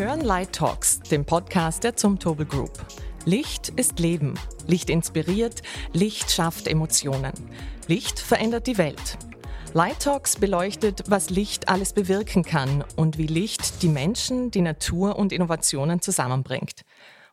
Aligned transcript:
Hören 0.00 0.22
Light 0.22 0.54
Talks, 0.54 1.00
den 1.00 1.26
Podcast 1.26 1.84
der 1.84 1.94
Zumtobel 1.94 2.46
Group. 2.46 2.70
Licht 3.26 3.68
ist 3.76 3.98
Leben. 3.98 4.32
Licht 4.66 4.88
inspiriert, 4.88 5.60
Licht 5.92 6.30
schafft 6.30 6.68
Emotionen. 6.68 7.34
Licht 7.86 8.18
verändert 8.18 8.66
die 8.66 8.78
Welt. 8.78 9.18
Light 9.74 10.00
Talks 10.00 10.36
beleuchtet, 10.36 11.02
was 11.08 11.28
Licht 11.28 11.68
alles 11.68 11.92
bewirken 11.92 12.44
kann 12.44 12.82
und 12.96 13.18
wie 13.18 13.26
Licht 13.26 13.82
die 13.82 13.90
Menschen, 13.90 14.50
die 14.50 14.62
Natur 14.62 15.18
und 15.18 15.34
Innovationen 15.34 16.00
zusammenbringt. 16.00 16.80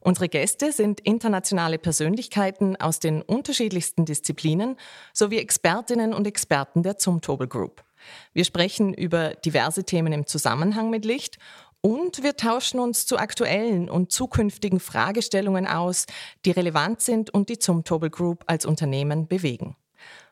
Unsere 0.02 0.27
Gäste 0.27 0.73
sind 0.73 0.99
internationale 0.99 1.77
Persönlichkeiten 1.77 2.75
aus 2.75 2.99
den 2.99 3.22
unterschiedlichsten 3.22 4.03
Disziplinen 4.03 4.75
sowie 5.13 5.38
Expertinnen 5.38 6.13
und 6.13 6.27
Experten 6.27 6.84
der 6.84 6.97
Zumtobel 6.97 7.47
Group. 7.47 7.86
Wir 8.34 8.45
sprechen 8.45 8.94
über 8.94 9.31
diverse 9.31 9.84
Themen 9.84 10.13
im 10.13 10.27
Zusammenhang 10.27 10.89
mit 10.89 11.05
Licht 11.05 11.38
und 11.87 12.21
wir 12.21 12.35
tauschen 12.35 12.81
uns 12.81 13.05
zu 13.05 13.17
aktuellen 13.17 13.89
und 13.89 14.11
zukünftigen 14.11 14.81
Fragestellungen 14.81 15.65
aus, 15.65 16.05
die 16.43 16.51
relevant 16.51 16.99
sind 16.99 17.33
und 17.33 17.47
die 17.47 17.59
Zumtobel 17.59 18.09
Group 18.09 18.43
als 18.45 18.65
Unternehmen 18.65 19.25
bewegen. 19.29 19.77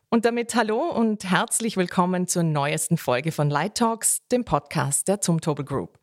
Und 0.09 0.25
damit 0.25 0.53
hallo 0.53 0.81
und 0.91 1.23
herzlich 1.23 1.77
willkommen 1.77 2.27
zur 2.27 2.43
neuesten 2.43 2.97
Folge 2.97 3.31
von 3.31 3.49
Light 3.49 3.75
Talks, 3.75 4.27
dem 4.33 4.43
Podcast 4.43 5.07
der 5.07 5.21
Zumtobel 5.21 5.63
Group. 5.63 5.97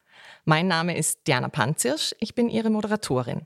Mein 0.47 0.69
Name 0.69 0.97
ist 0.97 1.27
Diana 1.27 1.51
Panzirsch, 1.51 2.15
ich 2.19 2.35
bin 2.35 2.49
Ihre 2.49 2.71
Moderatorin. 2.71 3.43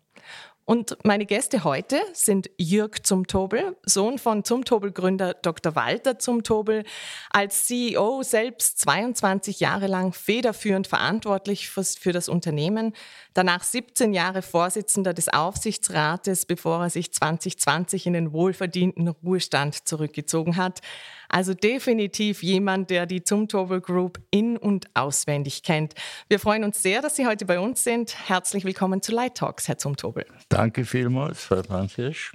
Und 0.69 0.99
meine 1.05 1.27
Gäste 1.27 1.63
heute 1.63 2.01
sind 2.13 2.51
Jürg 2.59 3.07
Zumtobel, 3.07 3.77
Sohn 3.85 4.19
von 4.19 4.43
Zumtobel-Gründer 4.43 5.35
Dr. 5.35 5.77
Walter 5.77 6.19
Zumtobel, 6.19 6.83
als 7.31 7.67
CEO 7.67 8.25
selbst 8.25 8.81
22 8.81 9.61
Jahre 9.61 9.87
lang 9.87 10.13
federführend 10.13 10.89
verantwortlich 10.89 11.71
für 11.71 12.11
das 12.11 12.29
Unternehmen, 12.29 12.95
danach 13.33 13.63
17 13.63 14.13
Jahre 14.13 14.43
Vorsitzender 14.43 15.15
des 15.15 15.29
Aufsichtsrates, 15.29 16.47
bevor 16.47 16.83
er 16.83 16.91
sich 16.91 17.13
2020 17.13 18.09
in 18.09 18.15
den 18.15 18.33
wohlverdienten 18.33 19.07
Ruhestand 19.07 19.87
zurückgezogen 19.87 20.57
hat. 20.57 20.81
Also 21.29 21.55
definitiv 21.55 22.43
jemand, 22.43 22.91
der 22.91 23.07
die 23.07 23.23
Zumtobel 23.23 23.81
Group 23.81 24.21
in- 24.31 24.57
und 24.57 24.87
auswendig 24.95 25.63
kennt. 25.63 25.95
Wir 26.29 26.39
freuen 26.39 26.65
uns 26.65 26.83
sehr, 26.83 27.03
dass 27.03 27.17
Sie 27.17 27.27
heute 27.27 27.45
bei 27.45 27.59
uns 27.59 27.85
sind. 27.85 28.29
Herzlich 28.29 28.65
willkommen 28.65 29.03
zu 29.03 29.13
Light 29.13 29.37
Talks, 29.37 29.69
Herr 29.69 29.79
Zumtobel. 29.79 30.27
Danke 30.57 30.87
vielmals, 30.87 31.45
Frau 31.45 31.63
Franzisch. 31.63 32.33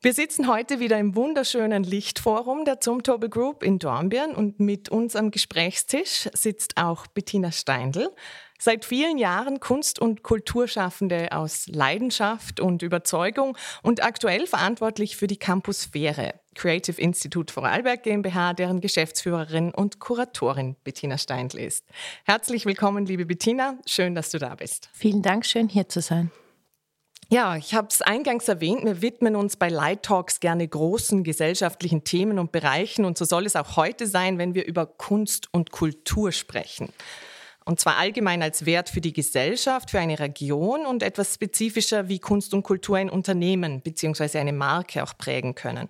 Wir 0.00 0.14
sitzen 0.14 0.48
heute 0.48 0.80
wieder 0.80 0.98
im 0.98 1.14
wunderschönen 1.14 1.84
Lichtforum 1.84 2.64
der 2.64 2.80
Zumtobel 2.80 3.28
Group 3.28 3.62
in 3.62 3.78
Dornbirn 3.78 4.34
und 4.34 4.60
mit 4.60 4.88
uns 4.88 5.14
am 5.14 5.30
Gesprächstisch 5.30 6.30
sitzt 6.32 6.78
auch 6.78 7.06
Bettina 7.08 7.52
Steindl. 7.52 8.08
Seit 8.58 8.86
vielen 8.86 9.18
Jahren 9.18 9.60
Kunst- 9.60 9.98
und 9.98 10.22
Kulturschaffende 10.22 11.32
aus 11.32 11.66
Leidenschaft 11.66 12.60
und 12.60 12.80
Überzeugung 12.80 13.58
und 13.82 14.02
aktuell 14.02 14.46
verantwortlich 14.46 15.18
für 15.18 15.26
die 15.26 15.36
Campusphäre, 15.36 16.40
Creative 16.54 16.98
Institute 16.98 17.52
Vorarlberg 17.52 18.04
GmbH, 18.04 18.54
deren 18.54 18.80
Geschäftsführerin 18.80 19.74
und 19.74 19.98
Kuratorin 19.98 20.76
Bettina 20.82 21.18
Steindl 21.18 21.58
ist. 21.58 21.84
Herzlich 22.24 22.64
willkommen, 22.64 23.04
liebe 23.04 23.26
Bettina. 23.26 23.76
Schön, 23.84 24.14
dass 24.14 24.30
du 24.30 24.38
da 24.38 24.54
bist. 24.54 24.88
Vielen 24.94 25.20
Dank, 25.20 25.44
schön 25.44 25.68
hier 25.68 25.90
zu 25.90 26.00
sein. 26.00 26.30
Ja, 27.32 27.56
ich 27.56 27.72
habe 27.72 27.88
es 27.90 28.02
eingangs 28.02 28.46
erwähnt, 28.46 28.84
wir 28.84 29.00
widmen 29.00 29.36
uns 29.36 29.56
bei 29.56 29.70
Light 29.70 30.02
Talks 30.02 30.38
gerne 30.38 30.68
großen 30.68 31.24
gesellschaftlichen 31.24 32.04
Themen 32.04 32.38
und 32.38 32.52
Bereichen 32.52 33.06
und 33.06 33.16
so 33.16 33.24
soll 33.24 33.46
es 33.46 33.56
auch 33.56 33.76
heute 33.76 34.06
sein, 34.06 34.36
wenn 34.36 34.54
wir 34.54 34.66
über 34.66 34.84
Kunst 34.84 35.48
und 35.50 35.70
Kultur 35.70 36.30
sprechen. 36.32 36.92
Und 37.64 37.80
zwar 37.80 37.96
allgemein 37.96 38.42
als 38.42 38.66
Wert 38.66 38.90
für 38.90 39.00
die 39.00 39.14
Gesellschaft, 39.14 39.92
für 39.92 39.98
eine 39.98 40.18
Region 40.18 40.84
und 40.84 41.02
etwas 41.02 41.32
spezifischer, 41.32 42.06
wie 42.08 42.18
Kunst 42.18 42.52
und 42.52 42.64
Kultur 42.64 42.98
ein 42.98 43.08
Unternehmen 43.08 43.80
bzw. 43.80 44.38
eine 44.38 44.52
Marke 44.52 45.02
auch 45.02 45.16
prägen 45.16 45.54
können. 45.54 45.88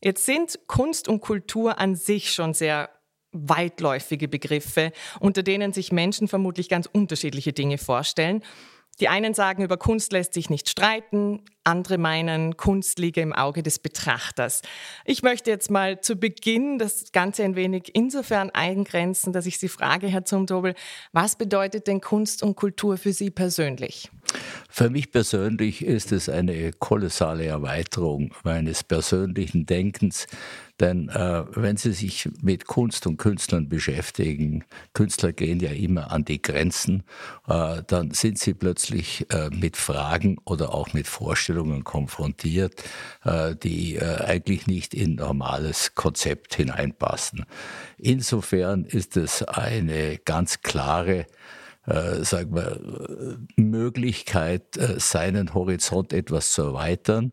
Jetzt 0.00 0.26
sind 0.26 0.60
Kunst 0.68 1.08
und 1.08 1.22
Kultur 1.22 1.80
an 1.80 1.96
sich 1.96 2.32
schon 2.32 2.54
sehr 2.54 2.88
weitläufige 3.32 4.28
Begriffe, 4.28 4.92
unter 5.18 5.42
denen 5.42 5.72
sich 5.72 5.90
Menschen 5.90 6.28
vermutlich 6.28 6.68
ganz 6.68 6.86
unterschiedliche 6.86 7.52
Dinge 7.52 7.78
vorstellen. 7.78 8.44
Die 9.00 9.08
einen 9.08 9.34
sagen, 9.34 9.62
über 9.62 9.78
Kunst 9.78 10.12
lässt 10.12 10.34
sich 10.34 10.50
nicht 10.50 10.68
streiten, 10.68 11.42
andere 11.64 11.96
meinen, 11.96 12.56
Kunst 12.56 12.98
liege 12.98 13.20
im 13.20 13.32
Auge 13.32 13.62
des 13.62 13.78
Betrachters. 13.78 14.62
Ich 15.04 15.22
möchte 15.22 15.50
jetzt 15.50 15.70
mal 15.70 16.00
zu 16.00 16.16
Beginn 16.16 16.78
das 16.78 17.12
Ganze 17.12 17.44
ein 17.44 17.56
wenig 17.56 17.94
insofern 17.94 18.50
eingrenzen, 18.50 19.32
dass 19.32 19.46
ich 19.46 19.58
Sie 19.58 19.68
frage, 19.68 20.08
Herr 20.08 20.24
Zumtobel, 20.24 20.74
was 21.12 21.36
bedeutet 21.36 21.86
denn 21.86 22.00
Kunst 22.00 22.42
und 22.42 22.56
Kultur 22.56 22.96
für 22.96 23.12
Sie 23.12 23.30
persönlich? 23.30 24.10
Für 24.68 24.90
mich 24.90 25.10
persönlich 25.10 25.84
ist 25.84 26.12
es 26.12 26.28
eine 26.28 26.72
kolossale 26.72 27.44
Erweiterung 27.44 28.34
meines 28.44 28.82
persönlichen 28.82 29.66
Denkens, 29.66 30.26
denn 30.82 31.08
äh, 31.10 31.44
wenn 31.54 31.76
Sie 31.76 31.92
sich 31.92 32.28
mit 32.42 32.66
Kunst 32.66 33.06
und 33.06 33.16
Künstlern 33.16 33.68
beschäftigen, 33.68 34.64
Künstler 34.94 35.32
gehen 35.32 35.60
ja 35.60 35.70
immer 35.70 36.10
an 36.10 36.24
die 36.24 36.42
Grenzen, 36.42 37.04
äh, 37.46 37.82
dann 37.86 38.10
sind 38.10 38.38
sie 38.40 38.52
plötzlich 38.52 39.30
äh, 39.30 39.48
mit 39.50 39.76
Fragen 39.76 40.38
oder 40.44 40.74
auch 40.74 40.92
mit 40.92 41.06
Vorstellungen 41.06 41.84
konfrontiert, 41.84 42.82
äh, 43.24 43.54
die 43.54 43.94
äh, 43.94 44.24
eigentlich 44.24 44.66
nicht 44.66 44.92
in 44.92 45.14
normales 45.14 45.94
Konzept 45.94 46.56
hineinpassen. 46.56 47.46
Insofern 47.96 48.84
ist 48.84 49.16
es 49.16 49.44
eine 49.44 50.18
ganz 50.18 50.62
klare 50.62 51.26
äh, 51.86 52.22
sagen 52.22 52.54
wir, 52.54 52.78
Möglichkeit, 53.56 54.76
äh, 54.76 55.00
seinen 55.00 55.52
Horizont 55.52 56.12
etwas 56.12 56.52
zu 56.52 56.62
erweitern 56.62 57.32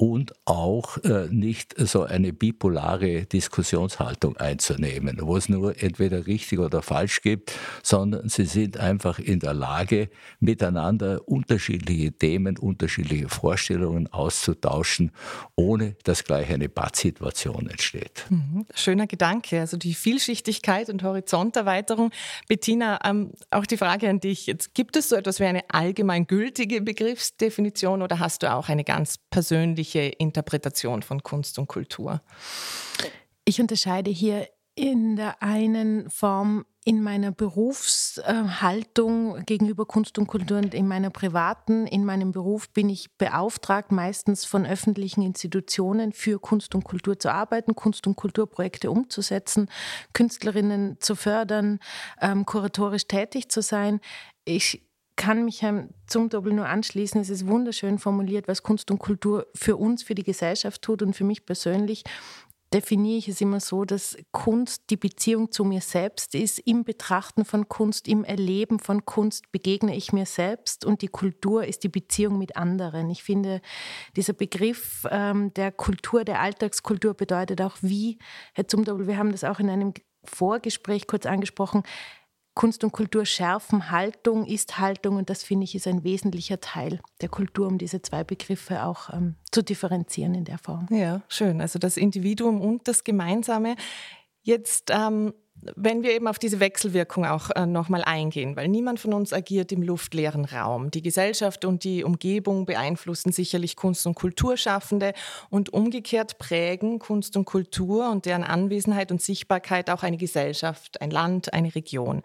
und 0.00 0.32
auch 0.46 0.96
äh, 1.04 1.28
nicht 1.28 1.74
so 1.76 2.04
eine 2.04 2.32
bipolare 2.32 3.26
Diskussionshaltung 3.26 4.34
einzunehmen, 4.38 5.18
wo 5.20 5.36
es 5.36 5.50
nur 5.50 5.82
entweder 5.82 6.26
richtig 6.26 6.58
oder 6.58 6.80
falsch 6.80 7.20
gibt, 7.20 7.52
sondern 7.82 8.30
sie 8.30 8.46
sind 8.46 8.78
einfach 8.78 9.18
in 9.18 9.40
der 9.40 9.52
Lage, 9.52 10.08
miteinander 10.38 11.28
unterschiedliche 11.28 12.12
Themen, 12.12 12.56
unterschiedliche 12.56 13.28
Vorstellungen 13.28 14.06
auszutauschen, 14.06 15.12
ohne 15.54 15.96
dass 16.04 16.24
gleich 16.24 16.50
eine 16.50 16.70
Pattsituation 16.70 17.68
entsteht. 17.68 18.24
Mhm. 18.30 18.64
Schöner 18.74 19.06
Gedanke, 19.06 19.60
also 19.60 19.76
die 19.76 19.92
Vielschichtigkeit 19.92 20.88
und 20.88 21.02
Horizonterweiterung. 21.02 22.10
Bettina, 22.48 23.00
ähm, 23.04 23.32
auch 23.50 23.66
die 23.66 23.76
Frage 23.76 24.08
an 24.08 24.20
dich. 24.20 24.46
Jetzt 24.46 24.72
gibt 24.72 24.96
es 24.96 25.10
so 25.10 25.16
etwas 25.16 25.40
wie 25.40 25.44
eine 25.44 25.64
allgemeingültige 25.68 26.80
Begriffsdefinition 26.80 28.00
oder 28.00 28.18
hast 28.18 28.42
du 28.42 28.50
auch 28.50 28.70
eine 28.70 28.84
ganz 28.84 29.18
persönliche 29.28 29.89
persönliche 29.90 30.16
Interpretation 30.18 31.02
von 31.02 31.22
Kunst 31.22 31.58
und 31.58 31.68
Kultur? 31.68 32.22
Ich 33.44 33.60
unterscheide 33.60 34.10
hier 34.10 34.48
in 34.74 35.16
der 35.16 35.42
einen 35.42 36.08
Form 36.08 36.64
in 36.84 37.02
meiner 37.02 37.32
Berufshaltung 37.32 39.44
gegenüber 39.44 39.84
Kunst 39.84 40.18
und 40.18 40.28
Kultur 40.28 40.56
und 40.58 40.72
in 40.72 40.88
meiner 40.88 41.10
privaten, 41.10 41.86
in 41.86 42.06
meinem 42.06 42.32
Beruf 42.32 42.70
bin 42.70 42.88
ich 42.88 43.14
beauftragt, 43.18 43.92
meistens 43.92 44.46
von 44.46 44.64
öffentlichen 44.64 45.20
Institutionen 45.22 46.12
für 46.12 46.38
Kunst 46.38 46.74
und 46.74 46.84
Kultur 46.84 47.18
zu 47.18 47.30
arbeiten, 47.30 47.74
Kunst- 47.74 48.06
und 48.06 48.16
Kulturprojekte 48.16 48.90
umzusetzen, 48.90 49.68
Künstlerinnen 50.14 50.96
zu 51.00 51.16
fördern, 51.16 51.80
ähm, 52.22 52.46
kuratorisch 52.46 53.06
tätig 53.06 53.50
zu 53.50 53.60
sein. 53.60 54.00
Ich 54.46 54.89
kann 55.20 55.44
mich 55.44 55.62
zum 56.06 56.30
Doppel 56.30 56.54
nur 56.54 56.66
anschließen. 56.66 57.20
Es 57.20 57.28
ist 57.28 57.46
wunderschön 57.46 57.98
formuliert, 57.98 58.48
was 58.48 58.62
Kunst 58.62 58.90
und 58.90 58.98
Kultur 58.98 59.46
für 59.54 59.76
uns, 59.76 60.02
für 60.02 60.14
die 60.14 60.24
Gesellschaft 60.24 60.80
tut. 60.80 61.02
Und 61.02 61.14
für 61.14 61.24
mich 61.24 61.44
persönlich 61.44 62.04
definiere 62.72 63.18
ich 63.18 63.28
es 63.28 63.42
immer 63.42 63.60
so, 63.60 63.84
dass 63.84 64.16
Kunst 64.32 64.84
die 64.88 64.96
Beziehung 64.96 65.52
zu 65.52 65.64
mir 65.64 65.82
selbst 65.82 66.34
ist. 66.34 66.58
Im 66.60 66.84
Betrachten 66.84 67.44
von 67.44 67.68
Kunst, 67.68 68.08
im 68.08 68.24
Erleben 68.24 68.78
von 68.78 69.04
Kunst 69.04 69.52
begegne 69.52 69.94
ich 69.94 70.14
mir 70.14 70.24
selbst 70.24 70.86
und 70.86 71.02
die 71.02 71.08
Kultur 71.08 71.64
ist 71.64 71.84
die 71.84 71.90
Beziehung 71.90 72.38
mit 72.38 72.56
anderen. 72.56 73.10
Ich 73.10 73.22
finde, 73.22 73.60
dieser 74.16 74.32
Begriff 74.32 75.06
ähm, 75.10 75.52
der 75.52 75.70
Kultur, 75.70 76.24
der 76.24 76.40
Alltagskultur 76.40 77.12
bedeutet 77.12 77.60
auch 77.60 77.76
wie, 77.82 78.16
Herr 78.54 78.68
Zumdoppel, 78.68 79.06
wir 79.06 79.18
haben 79.18 79.32
das 79.32 79.44
auch 79.44 79.60
in 79.60 79.68
einem 79.68 79.92
Vorgespräch 80.24 81.06
kurz 81.06 81.26
angesprochen, 81.26 81.82
Kunst 82.60 82.84
und 82.84 82.92
Kultur 82.92 83.24
schärfen 83.24 83.90
Haltung, 83.90 84.44
ist 84.44 84.78
Haltung 84.78 85.16
und 85.16 85.30
das 85.30 85.42
finde 85.42 85.64
ich 85.64 85.74
ist 85.74 85.86
ein 85.86 86.04
wesentlicher 86.04 86.60
Teil 86.60 87.00
der 87.22 87.30
Kultur, 87.30 87.66
um 87.66 87.78
diese 87.78 88.02
zwei 88.02 88.22
Begriffe 88.22 88.84
auch 88.84 89.08
ähm, 89.14 89.36
zu 89.50 89.62
differenzieren 89.62 90.34
in 90.34 90.44
der 90.44 90.58
Form. 90.58 90.86
Ja, 90.90 91.22
schön. 91.28 91.62
Also 91.62 91.78
das 91.78 91.96
Individuum 91.96 92.60
und 92.60 92.86
das 92.86 93.02
Gemeinsame. 93.02 93.76
Jetzt 94.42 94.90
ähm, 94.90 95.32
wenn 95.76 96.02
wir 96.02 96.12
eben 96.12 96.26
auf 96.26 96.38
diese 96.38 96.60
Wechselwirkung 96.60 97.26
auch 97.26 97.50
äh, 97.50 97.66
nochmal 97.66 98.02
eingehen, 98.04 98.56
weil 98.56 98.68
niemand 98.68 99.00
von 99.00 99.12
uns 99.12 99.32
agiert 99.32 99.72
im 99.72 99.82
luftleeren 99.82 100.44
Raum. 100.44 100.90
Die 100.90 101.02
Gesellschaft 101.02 101.64
und 101.64 101.84
die 101.84 102.04
Umgebung 102.04 102.64
beeinflussen 102.64 103.32
sicherlich 103.32 103.76
Kunst- 103.76 104.06
und 104.06 104.14
Kulturschaffende 104.14 105.12
und 105.50 105.72
umgekehrt 105.72 106.38
prägen 106.38 106.98
Kunst 106.98 107.36
und 107.36 107.44
Kultur 107.44 108.10
und 108.10 108.26
deren 108.26 108.44
Anwesenheit 108.44 109.12
und 109.12 109.20
Sichtbarkeit 109.20 109.90
auch 109.90 110.02
eine 110.02 110.16
Gesellschaft, 110.16 111.00
ein 111.00 111.10
Land, 111.10 111.52
eine 111.52 111.74
Region. 111.74 112.22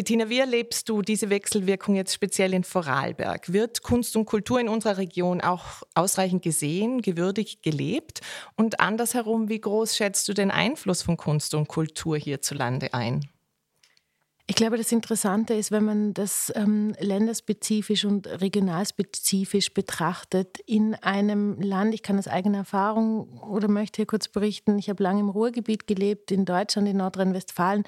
Bettina, 0.00 0.30
wie 0.30 0.38
erlebst 0.38 0.88
du 0.88 1.02
diese 1.02 1.28
Wechselwirkung 1.28 1.94
jetzt 1.94 2.14
speziell 2.14 2.54
in 2.54 2.64
Vorarlberg? 2.64 3.52
Wird 3.52 3.82
Kunst 3.82 4.16
und 4.16 4.24
Kultur 4.24 4.58
in 4.58 4.70
unserer 4.70 4.96
Region 4.96 5.42
auch 5.42 5.82
ausreichend 5.94 6.42
gesehen, 6.42 7.02
gewürdigt, 7.02 7.62
gelebt? 7.62 8.22
Und 8.56 8.80
andersherum, 8.80 9.50
wie 9.50 9.60
groß 9.60 9.94
schätzt 9.94 10.26
du 10.26 10.32
den 10.32 10.50
Einfluss 10.50 11.02
von 11.02 11.18
Kunst 11.18 11.52
und 11.52 11.68
Kultur 11.68 12.16
hierzulande 12.16 12.94
ein? 12.94 13.28
Ich 14.46 14.56
glaube, 14.56 14.78
das 14.78 14.90
Interessante 14.90 15.52
ist, 15.52 15.70
wenn 15.70 15.84
man 15.84 16.14
das 16.14 16.50
ähm, 16.56 16.94
länderspezifisch 16.98 18.06
und 18.06 18.26
regionalspezifisch 18.26 19.74
betrachtet, 19.74 20.60
in 20.64 20.94
einem 20.94 21.60
Land, 21.60 21.92
ich 21.92 22.02
kann 22.02 22.18
aus 22.18 22.26
eigener 22.26 22.58
Erfahrung 22.58 23.38
oder 23.42 23.68
möchte 23.68 23.96
hier 23.96 24.06
kurz 24.06 24.28
berichten, 24.28 24.78
ich 24.78 24.88
habe 24.88 25.02
lange 25.02 25.20
im 25.20 25.28
Ruhrgebiet 25.28 25.86
gelebt, 25.86 26.32
in 26.32 26.46
Deutschland, 26.46 26.88
in 26.88 26.96
Nordrhein-Westfalen, 26.96 27.84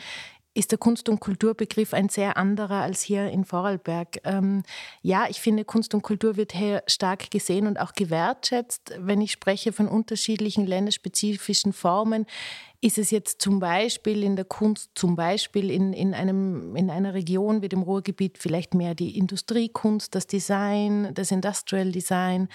ist 0.54 0.70
der 0.70 0.78
Kunst- 0.78 1.08
und 1.08 1.20
Kulturbegriff 1.20 1.94
ein 1.94 2.08
sehr 2.08 2.36
anderer 2.36 2.82
als 2.82 3.02
hier 3.02 3.30
in 3.30 3.44
Vorarlberg. 3.44 4.20
Ähm, 4.24 4.62
ja, 5.00 5.26
ich 5.28 5.40
finde, 5.40 5.64
Kunst 5.64 5.94
und 5.94 6.02
Kultur 6.02 6.36
wird 6.36 6.52
hier 6.52 6.82
stark 6.86 7.30
gesehen 7.30 7.66
und 7.66 7.80
auch 7.80 7.92
gewertschätzt. 7.94 8.94
Wenn 8.98 9.20
ich 9.20 9.32
spreche 9.32 9.72
von 9.72 9.88
unterschiedlichen 9.88 10.66
länderspezifischen 10.66 11.72
Formen, 11.72 12.26
ist 12.82 12.98
es 12.98 13.12
jetzt 13.12 13.40
zum 13.40 13.60
Beispiel 13.60 14.24
in 14.24 14.34
der 14.34 14.44
Kunst, 14.44 14.90
zum 14.96 15.14
Beispiel 15.14 15.70
in, 15.70 15.92
in, 15.92 16.14
einem, 16.14 16.74
in 16.74 16.90
einer 16.90 17.14
Region 17.14 17.62
wie 17.62 17.68
dem 17.68 17.82
Ruhrgebiet 17.82 18.38
vielleicht 18.38 18.74
mehr 18.74 18.96
die 18.96 19.16
Industriekunst, 19.16 20.12
das 20.16 20.26
Design, 20.26 21.14
das 21.14 21.30
Industrial 21.30 21.92
Design. 21.92 22.48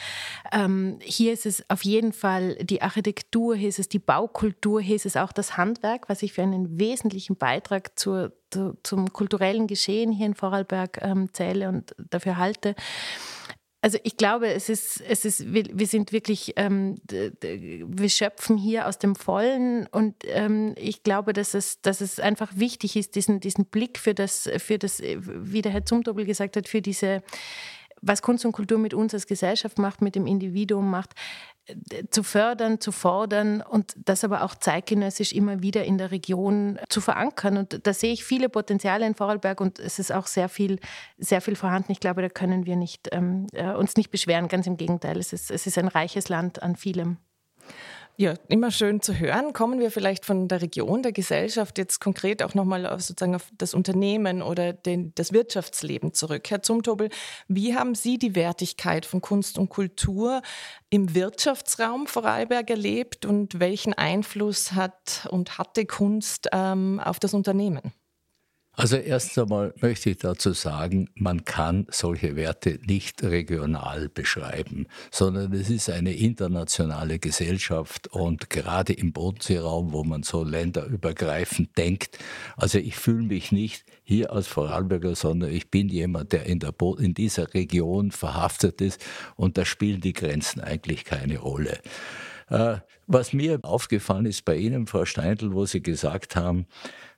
Ähm, 0.51 0.99
hier 1.01 1.31
ist 1.31 1.45
es 1.45 1.63
auf 1.69 1.85
jeden 1.85 2.11
Fall 2.11 2.55
die 2.55 2.81
Architektur, 2.81 3.55
hier 3.55 3.69
ist 3.69 3.79
es 3.79 3.87
die 3.87 3.99
Baukultur, 3.99 4.81
hier 4.81 4.97
ist 4.97 5.05
es 5.05 5.15
auch 5.15 5.31
das 5.31 5.55
Handwerk, 5.55 6.09
was 6.09 6.21
ich 6.21 6.33
für 6.33 6.43
einen 6.43 6.77
wesentlichen 6.77 7.37
Beitrag 7.37 7.97
zur, 7.97 8.33
zu, 8.51 8.77
zum 8.83 9.13
kulturellen 9.13 9.65
Geschehen 9.65 10.11
hier 10.11 10.25
in 10.25 10.35
Vorarlberg 10.35 10.99
ähm, 11.03 11.31
zähle 11.31 11.69
und 11.69 11.95
dafür 11.97 12.35
halte. 12.35 12.75
Also 13.81 13.99
ich 14.03 14.17
glaube, 14.17 14.47
es 14.47 14.69
ist, 14.69 15.01
es 15.01 15.23
ist, 15.23 15.53
wir, 15.53 15.87
sind 15.87 16.11
wirklich, 16.11 16.53
ähm, 16.55 16.95
wir 17.07 18.09
schöpfen 18.09 18.57
hier 18.57 18.87
aus 18.87 18.97
dem 18.97 19.15
Vollen 19.15 19.85
und 19.87 20.15
ähm, 20.25 20.73
ich 20.77 21.03
glaube, 21.03 21.31
dass 21.31 21.53
es, 21.53 21.79
dass 21.81 22.01
es 22.01 22.19
einfach 22.19 22.51
wichtig 22.55 22.95
ist, 22.95 23.15
diesen, 23.15 23.39
diesen 23.39 23.65
Blick 23.65 23.99
für 23.99 24.15
das, 24.15 24.49
für 24.57 24.79
das, 24.79 24.99
wie 25.01 25.61
der 25.61 25.71
Herr 25.71 25.85
Zumtobel 25.85 26.25
gesagt 26.25 26.57
hat, 26.57 26.67
für 26.67 26.81
diese 26.81 27.21
was 28.01 28.21
Kunst 28.21 28.45
und 28.45 28.51
Kultur 28.51 28.77
mit 28.77 28.93
uns 28.93 29.13
als 29.13 29.27
Gesellschaft 29.27 29.79
macht, 29.79 30.01
mit 30.01 30.15
dem 30.15 30.27
Individuum 30.27 30.89
macht, 30.89 31.13
zu 32.11 32.23
fördern, 32.23 32.79
zu 32.79 32.91
fordern 32.91 33.61
und 33.61 33.95
das 33.97 34.23
aber 34.23 34.43
auch 34.43 34.55
zeitgenössisch 34.55 35.33
immer 35.33 35.61
wieder 35.61 35.83
in 35.83 35.97
der 35.97 36.11
Region 36.11 36.79
zu 36.89 37.01
verankern. 37.01 37.57
Und 37.57 37.85
da 37.85 37.93
sehe 37.93 38.13
ich 38.13 38.23
viele 38.23 38.49
Potenziale 38.49 39.05
in 39.05 39.15
Vorarlberg 39.15 39.59
und 39.59 39.79
es 39.79 39.99
ist 39.99 40.11
auch 40.11 40.27
sehr 40.27 40.49
viel, 40.49 40.79
sehr 41.17 41.41
viel 41.41 41.55
vorhanden. 41.55 41.91
Ich 41.91 41.99
glaube, 41.99 42.21
da 42.21 42.29
können 42.29 42.65
wir 42.65 42.75
nicht, 42.75 43.09
ähm, 43.11 43.47
äh, 43.53 43.71
uns 43.71 43.97
nicht 43.97 44.11
beschweren, 44.11 44.47
ganz 44.47 44.67
im 44.67 44.77
Gegenteil. 44.77 45.17
Es 45.17 45.33
ist, 45.33 45.51
es 45.51 45.67
ist 45.67 45.77
ein 45.77 45.87
reiches 45.87 46.29
Land 46.29 46.61
an 46.63 46.75
vielem. 46.75 47.17
Ja, 48.19 48.33
immer 48.47 48.71
schön 48.71 48.99
zu 48.99 49.19
hören. 49.19 49.53
Kommen 49.53 49.79
wir 49.79 49.91
vielleicht 49.91 50.25
von 50.25 50.47
der 50.47 50.63
Region, 50.63 51.03
der 51.03 51.11
Gesellschaft 51.11 51.77
jetzt 51.77 51.99
konkret 51.99 52.41
auch 52.41 52.55
nochmal 52.55 52.87
auf, 52.87 53.01
sozusagen 53.01 53.35
auf 53.35 53.47
das 53.55 53.75
Unternehmen 53.75 54.41
oder 54.41 54.73
den, 54.73 55.13
das 55.13 55.33
Wirtschaftsleben 55.33 56.15
zurück. 56.15 56.49
Herr 56.49 56.63
Zumtobel, 56.63 57.09
wie 57.47 57.75
haben 57.75 57.93
Sie 57.93 58.17
die 58.17 58.33
Wertigkeit 58.33 59.05
von 59.05 59.21
Kunst 59.21 59.59
und 59.59 59.69
Kultur 59.69 60.41
im 60.89 61.13
Wirtschaftsraum 61.13 62.07
Vorarlberg 62.07 62.71
erlebt 62.71 63.27
und 63.27 63.59
welchen 63.59 63.93
Einfluss 63.93 64.71
hat 64.71 65.27
und 65.29 65.59
hatte 65.59 65.85
Kunst 65.85 66.49
ähm, 66.51 66.99
auf 66.99 67.19
das 67.19 67.35
Unternehmen? 67.35 67.93
Also 68.79 68.97
erst 68.97 69.35
einmal 69.39 69.73
möchte 69.81 70.11
ich 70.11 70.17
dazu 70.17 70.53
sagen, 70.53 71.09
man 71.15 71.45
kann 71.45 71.87
solche 71.89 72.35
Werte 72.35 72.79
nicht 72.85 73.23
regional 73.23 74.07
beschreiben, 74.07 74.85
sondern 75.09 75.51
es 75.53 75.71
ist 75.71 75.89
eine 75.89 76.13
internationale 76.13 77.17
Gesellschaft 77.17 78.07
und 78.09 78.51
gerade 78.51 78.93
im 78.93 79.13
Bodenseeraum, 79.13 79.93
wo 79.93 80.03
man 80.03 80.21
so 80.21 80.43
länderübergreifend 80.43 81.75
denkt, 81.75 82.19
also 82.55 82.77
ich 82.77 82.95
fühle 82.95 83.23
mich 83.23 83.51
nicht 83.51 83.83
hier 84.03 84.31
als 84.31 84.45
Vorarlberger, 84.45 85.15
sondern 85.15 85.51
ich 85.51 85.71
bin 85.71 85.89
jemand, 85.89 86.31
der 86.31 86.45
in, 86.45 86.59
der 86.59 86.75
in 86.99 87.15
dieser 87.15 87.55
Region 87.55 88.11
verhaftet 88.11 88.79
ist 88.81 89.03
und 89.35 89.57
da 89.57 89.65
spielen 89.65 90.01
die 90.01 90.13
Grenzen 90.13 90.61
eigentlich 90.61 91.03
keine 91.03 91.39
Rolle. 91.39 91.79
Äh, 92.49 92.77
was 93.07 93.33
mir 93.33 93.59
aufgefallen 93.63 94.25
ist 94.25 94.45
bei 94.45 94.55
Ihnen, 94.55 94.87
Frau 94.87 95.05
Steindl, 95.05 95.53
wo 95.53 95.65
Sie 95.65 95.81
gesagt 95.81 96.35
haben, 96.35 96.65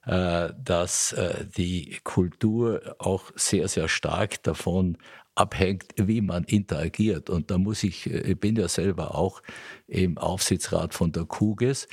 äh, 0.05 0.49
dass 0.63 1.13
äh, 1.13 1.45
die 1.57 1.99
Kultur 2.03 2.95
auch 2.99 3.31
sehr, 3.35 3.67
sehr 3.67 3.87
stark 3.87 4.41
davon 4.43 4.97
abhängt, 5.35 5.93
wie 5.95 6.21
man 6.21 6.43
interagiert. 6.43 7.29
Und 7.29 7.51
da 7.51 7.57
muss 7.57 7.83
ich, 7.83 8.07
ich 8.07 8.39
bin 8.39 8.55
ja 8.55 8.67
selber 8.67 9.15
auch 9.15 9.41
im 9.87 10.17
Aufsichtsrat 10.17 10.93
von 10.93 11.11
der 11.11 11.25
Kuges. 11.25 11.87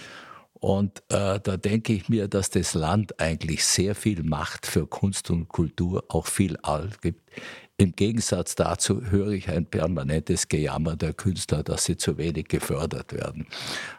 Und 0.55 1.03
äh, 1.11 1.39
da 1.39 1.57
denke 1.57 1.93
ich 1.93 2.09
mir, 2.09 2.29
dass 2.29 2.51
das 2.51 2.75
Land 2.75 3.21
eigentlich 3.21 3.65
sehr 3.65 3.95
viel 3.95 4.23
Macht 4.23 4.67
für 4.67 4.87
Kunst 4.87 5.31
und 5.31 5.49
Kultur, 5.49 6.05
auch 6.09 6.27
viel 6.27 6.57
All 6.63 6.91
gibt. 7.03 7.31
Im 7.79 7.93
Gegensatz 7.93 8.55
dazu 8.55 9.03
höre 9.03 9.33
ich 9.33 9.51
ein 9.51 9.67
permanentes 9.67 10.49
Gejammer 10.49 10.97
der 10.97 11.13
Künstler, 11.13 11.63
dass 11.63 11.85
sie 11.85 11.99
zu 11.99 12.17
wenig 12.17 12.49
gefördert 12.49 13.13
werden. 13.13 13.47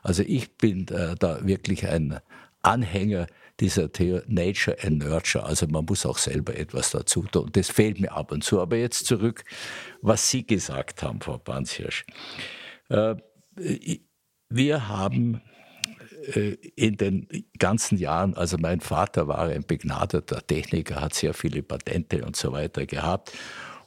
Also 0.02 0.24
ich 0.24 0.58
bin 0.58 0.88
äh, 0.88 1.16
da 1.16 1.46
wirklich 1.46 1.88
ein 1.88 2.20
Anhänger 2.64 3.28
dieser 3.60 3.92
Theorie 3.92 4.24
Nature 4.28 4.78
and 4.82 5.00
Nurture. 5.00 5.46
Also 5.46 5.68
man 5.68 5.86
muss 5.86 6.06
auch 6.08 6.18
selber 6.18 6.56
etwas 6.58 6.92
dazu 6.92 7.24
tun. 7.24 7.50
Das 7.54 7.70
fehlt 7.70 8.00
mir 8.00 8.14
ab 8.14 8.32
und 8.32 8.44
zu. 8.44 8.60
Aber 8.60 8.78
jetzt 8.78 9.06
zurück, 9.06 9.44
was 10.02 10.30
Sie 10.30 10.46
gesagt 10.46 11.04
haben, 11.04 11.22
Frau 11.22 11.38
Banzhirsch. 11.38 12.06
Äh, 12.90 13.16
wir 14.50 14.88
haben 14.88 15.42
in 16.28 16.98
den 16.98 17.28
ganzen 17.58 17.98
Jahren, 17.98 18.36
also 18.36 18.58
mein 18.58 18.82
Vater 18.82 19.28
war 19.28 19.44
ein 19.44 19.64
begnadeter 19.64 20.46
Techniker, 20.46 21.02
hat 21.02 21.14
sehr 21.14 21.34
viele 21.34 21.64
Patente 21.64 22.26
und 22.26 22.36
so 22.36 22.52
weiter 22.52 22.86
gehabt 22.86 23.32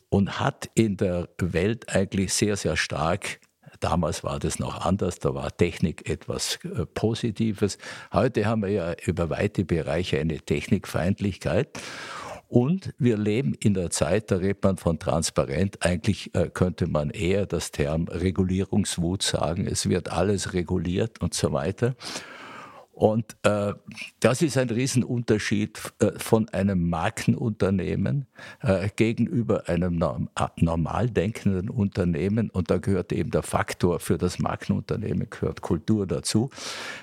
und 0.09 0.41
hat 0.41 0.71
in 0.75 0.97
der 0.97 1.29
Welt 1.39 1.95
eigentlich 1.95 2.33
sehr, 2.33 2.57
sehr 2.57 2.77
stark 2.77 3.41
Damals 3.81 4.23
war 4.23 4.39
das 4.39 4.59
noch 4.59 4.85
anders, 4.85 5.19
da 5.21 5.35
war 5.35 5.57
Technik 5.57 6.09
etwas 6.09 6.59
äh, 6.65 6.85
Positives. 6.85 7.79
Heute 8.13 8.45
haben 8.45 8.63
wir 8.63 8.69
ja 8.69 8.95
über 9.07 9.31
weite 9.31 9.65
Bereiche 9.65 10.21
eine 10.21 10.39
Technikfeindlichkeit. 10.39 11.81
Und 12.51 12.93
wir 12.99 13.17
leben 13.17 13.55
in 13.55 13.75
der 13.75 13.91
Zeit, 13.91 14.33
da 14.33 14.39
redet 14.39 14.65
man 14.65 14.77
von 14.77 14.99
transparent. 14.99 15.87
Eigentlich 15.87 16.35
äh, 16.35 16.51
könnte 16.53 16.89
man 16.89 17.11
eher 17.11 17.47
das 17.47 17.71
Term 17.71 18.09
Regulierungswut 18.09 19.23
sagen. 19.23 19.69
Es 19.69 19.89
wird 19.89 20.11
alles 20.11 20.53
reguliert 20.53 21.21
und 21.23 21.33
so 21.33 21.53
weiter. 21.53 21.95
Und 23.01 23.35
äh, 23.45 23.73
das 24.21 24.43
ist 24.43 24.59
ein 24.59 24.69
Riesenunterschied 24.69 25.81
äh, 26.01 26.19
von 26.19 26.51
einem 26.51 26.91
Markenunternehmen 26.91 28.27
äh, 28.61 28.91
gegenüber 28.95 29.71
einem 29.71 29.97
norm 29.97 30.29
normal 30.57 31.09
denkenden 31.09 31.71
Unternehmen. 31.71 32.51
Und 32.51 32.71
da 32.71 32.77
gehört 32.77 33.15
eben 33.15 33.31
der 33.31 33.43
Faktor 33.43 34.01
für 34.01 34.19
das 34.19 34.39
Markenunternehmen, 34.39 35.31
gehört 35.31 35.63
Kultur 35.63 36.07
dazu. 36.07 36.51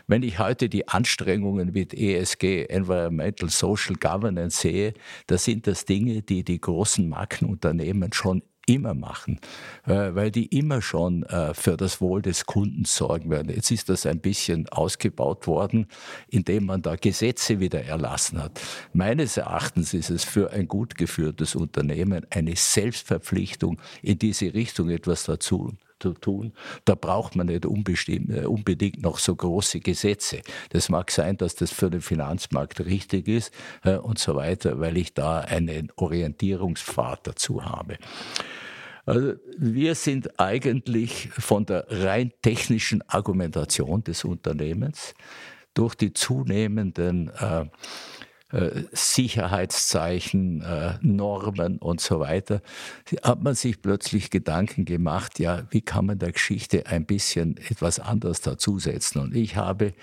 Wenn 0.06 0.22
ich 0.22 0.38
heute 0.38 0.70
die 0.70 0.88
Anstrengungen 0.88 1.72
mit 1.72 1.96
ESG, 1.96 2.66
Environmental 2.66 3.50
Social 3.50 3.96
Governance 3.96 4.62
sehe, 4.62 4.94
da 5.26 5.40
sind 5.40 5.66
das 5.66 5.86
Dinge, 5.86 6.22
die 6.22 6.44
die 6.44 6.62
großen 6.62 7.10
Markenunternehmen 7.10 8.14
schon 8.14 8.44
immer 8.68 8.94
machen, 8.94 9.40
äh, 9.86 10.14
weil 10.14 10.30
die 10.30 10.46
immer 10.46 10.82
schon 10.82 11.24
äh, 11.24 11.54
für 11.54 11.78
das 11.78 12.00
Wohl 12.02 12.22
des 12.22 12.46
Kunden 12.46 12.86
sorgen 12.86 13.32
werden. 13.32 13.50
Jetzt 13.50 13.72
ist 13.72 13.90
das 13.90 14.06
ein 14.06 14.20
bisschen 14.20 14.70
ausgebaut 14.70 15.48
worden, 15.48 15.88
indem 16.30 16.68
man 16.68 16.82
da 16.82 16.96
Gesetze 16.96 17.60
wieder 17.60 17.84
erlassen 17.84 18.44
hat. 18.44 18.62
Meines 18.94 19.38
Erachtens 19.38 19.94
ist 19.94 20.10
es 20.10 20.24
für 20.24 20.52
ein 20.52 20.68
gut 20.68 20.96
geführtes 20.96 21.56
Unternehmen 21.56 22.28
eine 22.30 22.56
Selbstverpflichtung, 22.56 23.80
in 24.02 24.20
diese 24.20 24.54
Richtung 24.54 24.90
etwas 24.90 25.24
dazu 25.24 25.74
zu 26.00 26.14
tun. 26.14 26.54
Da 26.86 26.96
braucht 26.96 27.36
man 27.36 27.48
nicht 27.48 27.66
äh, 27.66 28.46
unbedingt 28.46 29.02
noch 29.02 29.20
so 29.20 29.36
große 29.36 29.80
Gesetze. 29.80 30.42
Das 30.70 30.90
mag 30.90 31.12
sein, 31.12 31.38
dass 31.38 31.56
das 31.56 31.72
für 31.72 31.90
den 31.90 32.02
Finanzmarkt 32.02 32.82
richtig 32.82 33.28
ist 33.28 33.54
und 34.02 34.20
so 34.20 34.36
weiter, 34.36 34.80
weil 34.80 34.98
ich 34.98 35.14
da 35.14 35.40
einen 35.40 35.92
Orientierungspfad 35.96 37.28
dazu 37.28 37.64
habe. 37.64 37.98
Also 39.06 39.34
wir 39.58 39.96
sind 39.96 40.40
eigentlich 40.40 41.30
von 41.30 41.66
der 41.66 41.86
rein 41.90 42.34
technischen 42.42 43.02
Argumentation 43.08 44.04
des 44.04 44.26
Unternehmens 44.26 45.14
durch 45.74 45.96
die 45.96 46.12
zunehmenden 46.12 47.30
äh, 47.30 47.62
äh, 47.62 47.66
Sicherheitszeichen, 48.94 50.62
äh, 50.62 50.94
Normen 51.02 51.80
und 51.80 52.00
so 52.00 52.22
weiter, 52.22 52.62
hat 53.22 53.44
man 53.44 53.56
sich 53.56 53.82
plötzlich 53.82 54.30
Gedanken 54.30 54.86
gemacht, 54.86 55.40
ja, 55.40 55.64
wie 55.70 55.82
kann 55.82 56.06
man 56.06 56.18
der 56.18 56.32
Geschichte 56.32 56.86
ein 56.86 57.06
bisschen 57.06 57.58
etwas 57.58 58.00
anderes 58.00 58.40
dazusetzen? 58.40 59.22
Und 59.22 59.36
ich 59.36 59.58
habe 59.58 59.94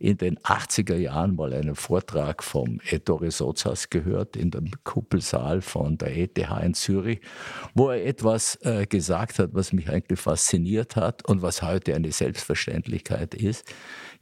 in 0.00 0.16
den 0.16 0.36
80er 0.38 0.96
Jahren 0.96 1.36
mal 1.36 1.52
einen 1.52 1.76
Vortrag 1.76 2.42
vom 2.42 2.80
Ettore 2.90 3.30
Sozas 3.30 3.88
gehört 3.88 4.36
in 4.36 4.50
dem 4.50 4.72
Kuppelsaal 4.82 5.60
von 5.60 5.96
der 5.96 6.16
ETH 6.16 6.38
in 6.38 6.74
Zürich, 6.74 7.20
wo 7.74 7.90
er 7.90 8.04
etwas 8.04 8.56
äh, 8.62 8.84
gesagt 8.86 9.38
hat, 9.38 9.50
was 9.52 9.72
mich 9.72 9.88
eigentlich 9.88 10.18
fasziniert 10.18 10.96
hat 10.96 11.24
und 11.28 11.40
was 11.42 11.62
heute 11.62 11.94
eine 11.94 12.10
Selbstverständlichkeit 12.10 13.34
ist 13.34 13.64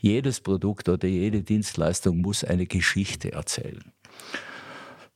jedes 0.00 0.40
Produkt 0.40 0.88
oder 0.88 1.06
jede 1.06 1.42
Dienstleistung 1.42 2.18
muss 2.18 2.44
eine 2.44 2.66
Geschichte 2.66 3.32
erzählen. 3.32 3.92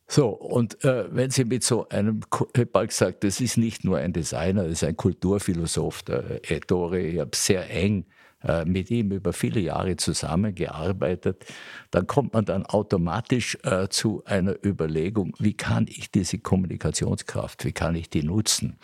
So, 0.07 0.29
und 0.29 0.85
äh, 0.85 1.07
wenn 1.11 1.31
Sie 1.31 1.45
mit 1.45 1.65
so 1.65 1.89
einem, 1.89 2.21
ich 2.55 2.61
habe 2.61 2.87
gesagt, 2.87 3.25
das 3.25 3.41
ist 3.41 3.57
nicht 3.57 3.85
nur 3.85 3.99
ein 3.99 4.13
Designer, 4.13 4.65
das 4.65 4.73
ist 4.73 4.85
ein 4.85 4.97
Kulturphilosoph, 4.97 6.03
der 6.03 6.51
Ettore, 6.51 7.01
ich 7.01 7.19
habe 7.21 7.31
sehr 7.35 7.71
eng 7.71 8.05
äh, 8.43 8.67
mit 8.67 8.91
ihm 8.91 9.13
über 9.13 9.33
viele 9.33 9.61
Jahre 9.61 9.97
zusammengearbeitet, 9.97 11.47
dann 11.91 12.07
kommt 12.07 12.35
man 12.35 12.45
dann 12.45 12.67
automatisch 12.67 13.57
äh, 13.63 13.89
zu 13.89 14.23
einer 14.27 14.57
Überlegung, 14.65 15.35
wie 15.39 15.55
kann 15.55 15.87
ich 15.89 16.11
diese 16.11 16.39
Kommunikationskraft, 16.39 17.65
wie 17.65 17.73
kann 17.73 17.95
ich 17.95 18.11
die 18.11 18.23
nutzen? 18.23 18.77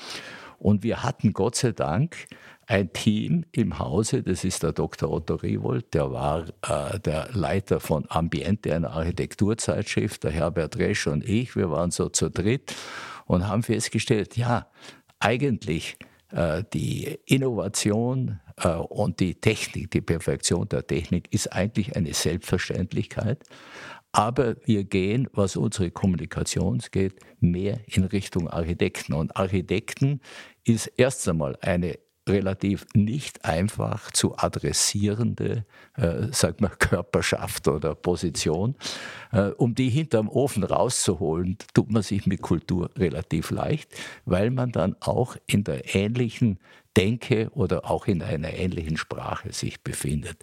Und 0.59 0.83
wir 0.83 1.03
hatten 1.03 1.33
Gott 1.35 1.57
sei 1.57 1.73
Dank 1.73 2.17
ein 2.71 2.93
Team 2.93 3.45
im 3.51 3.81
Hause, 3.81 4.23
das 4.23 4.45
ist 4.45 4.63
der 4.63 4.73
Dr. 4.73 5.11
Otto 5.11 5.35
Riewold, 5.35 5.93
der 5.93 6.13
war 6.13 6.45
äh, 6.63 7.01
der 7.01 7.29
Leiter 7.33 7.81
von 7.81 8.07
Ambiente, 8.09 8.73
einer 8.73 8.93
Architekturzeitschrift, 8.93 10.23
der 10.23 10.31
Herbert 10.31 10.79
Resch 10.79 11.09
und 11.09 11.29
ich, 11.29 11.57
wir 11.57 11.73
waren 11.73 11.91
so 11.91 12.09
zu 12.09 12.31
dritt 12.31 12.73
und 13.27 13.49
haben 13.49 13.65
festgestellt, 13.65 14.37
ja, 14.37 14.69
eigentlich 15.19 15.99
äh, 16.31 16.63
die 16.73 17.19
Innovation 17.27 18.39
äh, 18.57 18.69
und 18.69 19.19
die 19.19 19.35
Technik, 19.35 19.91
die 19.91 20.01
Perfektion 20.01 20.69
der 20.69 20.87
Technik 20.87 21.27
ist 21.33 21.53
eigentlich 21.53 21.97
eine 21.97 22.15
Selbstverständlichkeit. 22.15 23.43
Aber 24.13 24.55
wir 24.65 24.85
gehen, 24.85 25.29
was 25.33 25.57
unsere 25.57 25.91
Kommunikation 25.91 26.81
geht, 26.93 27.19
mehr 27.41 27.81
in 27.87 28.05
Richtung 28.05 28.49
Architekten. 28.49 29.13
Und 29.13 29.37
Architekten 29.37 30.21
ist 30.65 30.87
erst 30.97 31.29
einmal 31.29 31.57
eine 31.63 31.99
relativ 32.31 32.87
nicht 32.95 33.45
einfach 33.45 34.11
zu 34.13 34.37
adressierende, 34.37 35.65
äh, 35.97 36.29
sag 36.31 36.61
mal, 36.61 36.71
Körperschaft 36.79 37.69
oder 37.69 37.95
Position. 37.95 38.77
Äh, 39.33 39.51
um 39.57 39.75
die 39.75 39.91
hinterm 39.91 40.29
Ofen 40.29 40.65
rauszuholen, 40.65 41.59
tut 41.75 41.91
man 41.91 42.03
sich 42.03 42.27
mit 42.27 42.43
Kultur 42.43 42.91
relativ 42.97 43.51
leicht, 43.51 43.95
weil 44.25 44.51
man 44.51 44.73
dann 44.73 44.97
auch 45.01 45.37
in 45.47 45.65
der 45.65 45.95
ähnlichen 45.95 46.59
Denke 46.97 47.51
oder 47.55 47.89
auch 47.89 48.07
in 48.07 48.23
einer 48.23 48.53
ähnlichen 48.53 48.97
Sprache 48.97 49.53
sich 49.53 49.83
befindet. 49.83 50.39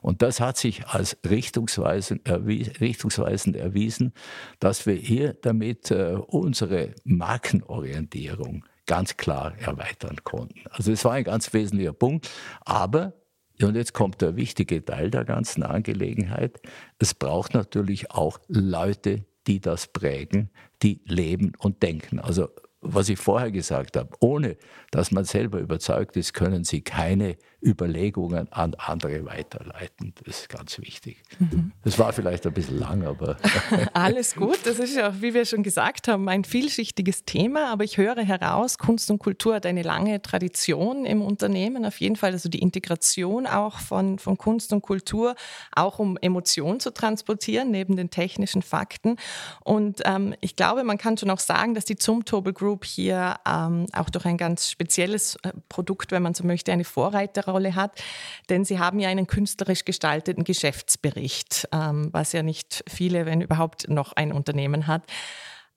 Und 0.00 0.22
das 0.22 0.40
hat 0.40 0.56
sich 0.56 0.86
als 0.86 1.16
richtungsweisend, 1.28 2.26
erwies, 2.26 2.80
richtungsweisend 2.80 3.56
erwiesen, 3.56 4.12
dass 4.58 4.86
wir 4.86 4.94
hier 4.94 5.34
damit 5.34 5.90
äh, 5.90 6.16
unsere 6.26 6.94
Markenorientierung 7.04 8.64
ganz 8.86 9.16
klar 9.16 9.54
erweitern 9.58 10.16
konnten. 10.24 10.60
Also 10.70 10.92
es 10.92 11.04
war 11.04 11.12
ein 11.12 11.24
ganz 11.24 11.52
wesentlicher 11.52 11.92
Punkt, 11.92 12.30
aber 12.62 13.14
und 13.60 13.76
jetzt 13.76 13.92
kommt 13.92 14.20
der 14.20 14.34
wichtige 14.34 14.84
Teil 14.84 15.10
der 15.10 15.24
ganzen 15.24 15.62
Angelegenheit. 15.62 16.60
Es 16.98 17.14
braucht 17.14 17.54
natürlich 17.54 18.10
auch 18.10 18.40
Leute, 18.48 19.24
die 19.46 19.60
das 19.60 19.86
prägen, 19.86 20.50
die 20.82 21.00
leben 21.04 21.52
und 21.58 21.82
denken. 21.82 22.18
Also 22.18 22.48
was 22.80 23.08
ich 23.08 23.18
vorher 23.18 23.52
gesagt 23.52 23.96
habe, 23.96 24.10
ohne 24.20 24.56
dass 24.90 25.12
man 25.12 25.24
selber 25.24 25.60
überzeugt 25.60 26.16
ist, 26.16 26.32
können 26.34 26.64
Sie 26.64 26.82
keine 26.82 27.36
Überlegungen 27.62 28.52
an 28.52 28.74
andere 28.74 29.24
weiterleiten. 29.24 30.12
Das 30.24 30.40
ist 30.40 30.48
ganz 30.48 30.78
wichtig. 30.80 31.22
Mhm. 31.38 31.72
Das 31.84 31.98
war 31.98 32.12
vielleicht 32.12 32.46
ein 32.46 32.52
bisschen 32.52 32.78
lang, 32.78 33.04
aber. 33.04 33.36
Alles 33.92 34.34
gut. 34.34 34.58
Das 34.64 34.78
ist 34.78 34.96
ja, 34.96 35.20
wie 35.22 35.32
wir 35.32 35.44
schon 35.44 35.62
gesagt 35.62 36.08
haben, 36.08 36.28
ein 36.28 36.44
vielschichtiges 36.44 37.24
Thema. 37.24 37.72
Aber 37.72 37.84
ich 37.84 37.98
höre 37.98 38.22
heraus, 38.22 38.78
Kunst 38.78 39.10
und 39.10 39.18
Kultur 39.18 39.54
hat 39.54 39.66
eine 39.66 39.82
lange 39.82 40.20
Tradition 40.22 41.04
im 41.04 41.22
Unternehmen. 41.22 41.86
Auf 41.86 42.00
jeden 42.00 42.16
Fall 42.16 42.32
also 42.32 42.48
die 42.48 42.58
Integration 42.58 43.46
auch 43.46 43.78
von, 43.78 44.18
von 44.18 44.36
Kunst 44.36 44.72
und 44.72 44.82
Kultur, 44.82 45.36
auch 45.74 45.98
um 45.98 46.16
Emotionen 46.16 46.80
zu 46.80 46.92
transportieren, 46.92 47.70
neben 47.70 47.96
den 47.96 48.10
technischen 48.10 48.62
Fakten. 48.62 49.16
Und 49.62 50.02
ähm, 50.04 50.34
ich 50.40 50.56
glaube, 50.56 50.82
man 50.82 50.98
kann 50.98 51.16
schon 51.16 51.30
auch 51.30 51.38
sagen, 51.38 51.74
dass 51.74 51.84
die 51.84 51.96
Zumtobel 51.96 52.52
Group 52.52 52.84
hier 52.84 53.36
ähm, 53.48 53.86
auch 53.92 54.10
durch 54.10 54.26
ein 54.26 54.36
ganz 54.36 54.68
spezielles 54.68 55.36
äh, 55.42 55.52
Produkt, 55.68 56.10
wenn 56.10 56.22
man 56.22 56.34
so 56.34 56.44
möchte, 56.44 56.72
eine 56.72 56.84
Vorreiterrolle 56.84 57.51
Rolle 57.52 57.74
hat. 57.74 58.02
Denn 58.48 58.64
Sie 58.64 58.78
haben 58.78 58.98
ja 58.98 59.08
einen 59.08 59.26
künstlerisch 59.26 59.84
gestalteten 59.84 60.44
Geschäftsbericht, 60.44 61.68
ähm, 61.72 62.08
was 62.12 62.32
ja 62.32 62.42
nicht 62.42 62.82
viele, 62.88 63.26
wenn 63.26 63.40
überhaupt, 63.40 63.88
noch 63.88 64.12
ein 64.14 64.32
Unternehmen 64.32 64.86
hat. 64.86 65.04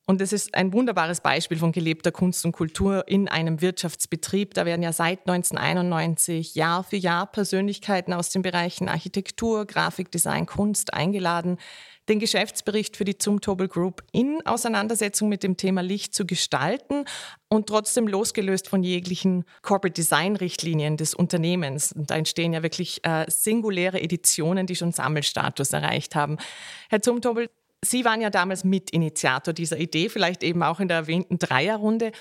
Und 0.08 0.22
es 0.22 0.34
ist 0.34 0.54
ein 0.54 0.72
wunderbares 0.72 1.22
Beispiel 1.22 1.58
von 1.58 1.72
gelebter 1.72 2.12
Kunst 2.12 2.46
und 2.46 2.52
Kultur 2.52 3.08
in 3.08 3.28
einem 3.28 3.62
Wirtschaftsbetrieb. 3.62 4.54
Da 4.54 4.66
werden 4.66 4.84
ja 4.84 4.94
seit 4.94 5.28
1991 5.28 6.54
Jahr 6.54 6.84
für 6.84 6.98
Jahr 6.98 7.26
Persönlichkeiten 7.26 8.14
aus 8.14 8.30
den 8.30 8.44
Bereichen 8.44 8.88
Architektur, 8.88 9.66
Grafikdesign, 9.66 10.46
Kunst 10.46 10.94
eingeladen, 10.94 11.58
den 12.10 12.20
Geschäftsbericht 12.20 12.98
für 12.98 13.06
die 13.06 13.18
Zumtobel 13.18 13.68
Group 13.68 14.04
in 14.12 14.46
Auseinandersetzung 14.46 15.30
mit 15.30 15.44
dem 15.44 15.58
Thema 15.58 15.82
Licht 15.82 16.14
zu 16.14 16.26
gestalten 16.26 17.06
und 17.50 17.68
trotzdem 17.68 18.08
losgelöst 18.08 18.68
von 18.68 18.84
jeglichen 18.84 19.46
Corporate 19.62 19.94
Design 19.94 20.36
Richtlinien 20.36 20.98
des 20.98 21.14
Unternehmens. 21.14 21.92
Und 21.92 22.12
da 22.12 22.16
entstehen 22.16 22.54
ja 22.54 22.64
wirklich 22.64 23.04
äh, 23.04 23.26
singuläre 23.30 24.02
Editionen, 24.02 24.68
die 24.68 24.76
schon 24.76 24.92
Sammelstatus 24.92 25.74
erreicht 25.74 26.16
haben. 26.16 26.38
Herr 26.90 27.02
Zumtobel, 27.02 27.50
Sie 27.84 28.04
waren 28.04 28.22
ja 28.22 28.32
damals 28.32 28.64
Mitinitiator 28.64 29.54
dieser 29.54 29.78
Idee, 29.78 30.10
vielleicht 30.10 30.44
eben 30.44 30.64
auch 30.64 30.80
in 30.80 30.88
der 30.88 30.98
erwähnten 30.98 31.38
Dreierrunde. 31.38 32.12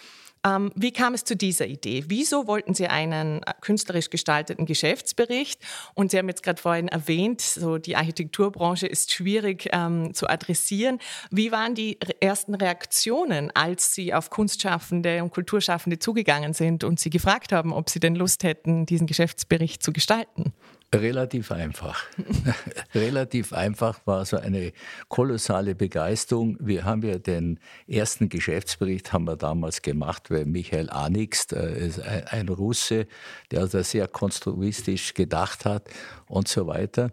Ähm, 0.45 0.71
wie 0.75 0.93
kam 0.93 1.15
es 1.15 1.25
zu 1.25 1.37
dieser 1.37 1.67
Idee? 1.67 2.05
Wieso 2.09 2.47
wollten 2.47 2.75
Sie 2.75 2.87
einen 2.87 3.43
äh, 3.43 3.55
künstlerisch 3.61 4.11
gestalteten 4.11 4.67
Geschäftsbericht? 4.67 5.61
Und 5.95 6.11
Sie 6.11 6.19
haben 6.19 6.29
jetzt 6.29 6.43
gerade 6.43 6.61
vorhin 6.61 6.89
erwähnt, 6.89 7.41
so 7.41 7.79
die 7.79 7.97
Architekturbranche 7.97 8.87
ist 8.87 9.13
schwierig 9.13 9.69
ähm, 9.73 10.13
zu 10.13 10.29
adressieren. 10.29 10.99
Wie 11.31 11.51
waren 11.51 11.75
die 11.75 11.99
ersten 12.21 12.55
Reaktionen, 12.55 13.51
als 13.55 13.95
Sie 13.95 14.13
auf 14.13 14.29
Kunstschaffende 14.29 15.23
und 15.23 15.31
Kulturschaffende 15.31 15.99
zugegangen 15.99 16.53
sind 16.53 16.85
und 16.85 17.01
Sie 17.01 17.11
gefragt 17.11 17.53
haben, 17.53 17.73
ob 17.73 17.89
Sie 17.89 18.01
denn 18.01 18.15
Lust 18.15 18.45
hätten, 18.45 18.85
diesen 18.85 19.07
Geschäftsbericht 19.07 19.83
zu 19.83 19.93
gestalten? 19.93 20.53
Relativ 21.01 21.51
einfach. 21.51 22.05
Relativ 22.95 23.53
einfach 23.53 24.01
war 24.05 24.25
so 24.25 24.37
eine 24.37 24.73
kolossale 25.09 25.75
Begeisterung. 25.75 26.57
Wir 26.61 26.85
haben 26.85 27.03
ja 27.03 27.19
den 27.19 27.59
ersten 27.87 28.29
Geschäftsbericht 28.29 29.13
haben 29.13 29.25
wir 29.25 29.37
damals 29.37 29.83
gemacht, 29.83 30.31
weil 30.31 30.45
Michael 30.45 30.91
Anix, 30.91 31.47
ist 31.47 32.01
ein 32.01 32.49
Russe, 32.49 33.07
der 33.51 33.61
also 33.61 33.83
sehr 33.83 34.09
konstruistisch 34.09 35.15
gedacht 35.15 35.65
hat 35.65 35.89
und 36.29 36.49
so 36.49 36.67
weiter. 36.67 37.11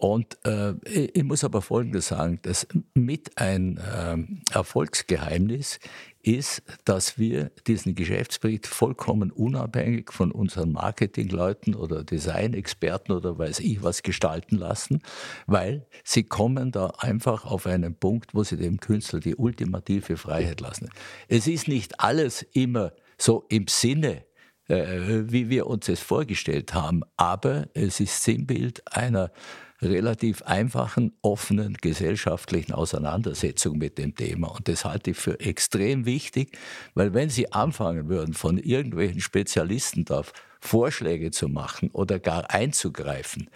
Und 0.00 0.38
äh, 0.46 0.72
ich 0.88 1.24
muss 1.24 1.44
aber 1.44 1.60
Folgendes 1.60 2.08
sagen, 2.08 2.38
dass 2.40 2.66
mit 2.94 3.36
ein 3.36 3.76
äh, 3.76 4.16
Erfolgsgeheimnis 4.54 5.78
ist, 6.22 6.62
dass 6.84 7.18
wir 7.18 7.50
diesen 7.66 7.94
Geschäftsbericht 7.94 8.66
vollkommen 8.66 9.30
unabhängig 9.30 10.12
von 10.12 10.32
unseren 10.32 10.72
Marketingleuten 10.72 11.74
oder 11.74 12.04
Designexperten 12.04 13.14
oder 13.14 13.38
weiß 13.38 13.60
ich 13.60 13.82
was 13.82 14.02
gestalten 14.02 14.56
lassen, 14.56 15.02
weil 15.46 15.86
sie 16.04 16.24
kommen 16.24 16.72
da 16.72 16.92
einfach 16.98 17.44
auf 17.44 17.66
einen 17.66 17.94
Punkt, 17.94 18.34
wo 18.34 18.42
sie 18.42 18.56
dem 18.56 18.80
Künstler 18.80 19.20
die 19.20 19.36
ultimative 19.36 20.16
Freiheit 20.16 20.60
lassen. 20.60 20.90
Es 21.28 21.46
ist 21.46 21.68
nicht 21.68 22.00
alles 22.00 22.42
immer 22.52 22.92
so 23.18 23.44
im 23.48 23.66
Sinne 23.68 24.24
äh, 24.70 25.24
wie 25.32 25.50
wir 25.50 25.66
uns 25.66 25.88
es 25.88 26.00
vorgestellt 26.00 26.74
haben, 26.74 27.02
aber 27.16 27.66
es 27.74 27.98
ist 27.98 28.22
Sinnbild 28.22 28.82
einer 28.86 29.32
relativ 29.82 30.42
einfachen, 30.42 31.12
offenen 31.22 31.74
gesellschaftlichen 31.80 32.72
Auseinandersetzung 32.72 33.78
mit 33.78 33.98
dem 33.98 34.14
Thema. 34.14 34.48
Und 34.48 34.68
das 34.68 34.84
halte 34.84 35.12
ich 35.12 35.16
für 35.16 35.40
extrem 35.40 36.06
wichtig, 36.06 36.58
weil 36.94 37.14
wenn 37.14 37.30
Sie 37.30 37.52
anfangen 37.52 38.08
würden, 38.08 38.34
von 38.34 38.58
irgendwelchen 38.58 39.20
Spezialisten 39.20 40.04
da 40.04 40.22
Vorschläge 40.60 41.30
zu 41.30 41.48
machen 41.48 41.90
oder 41.92 42.18
gar 42.18 42.50
einzugreifen, 42.50 43.48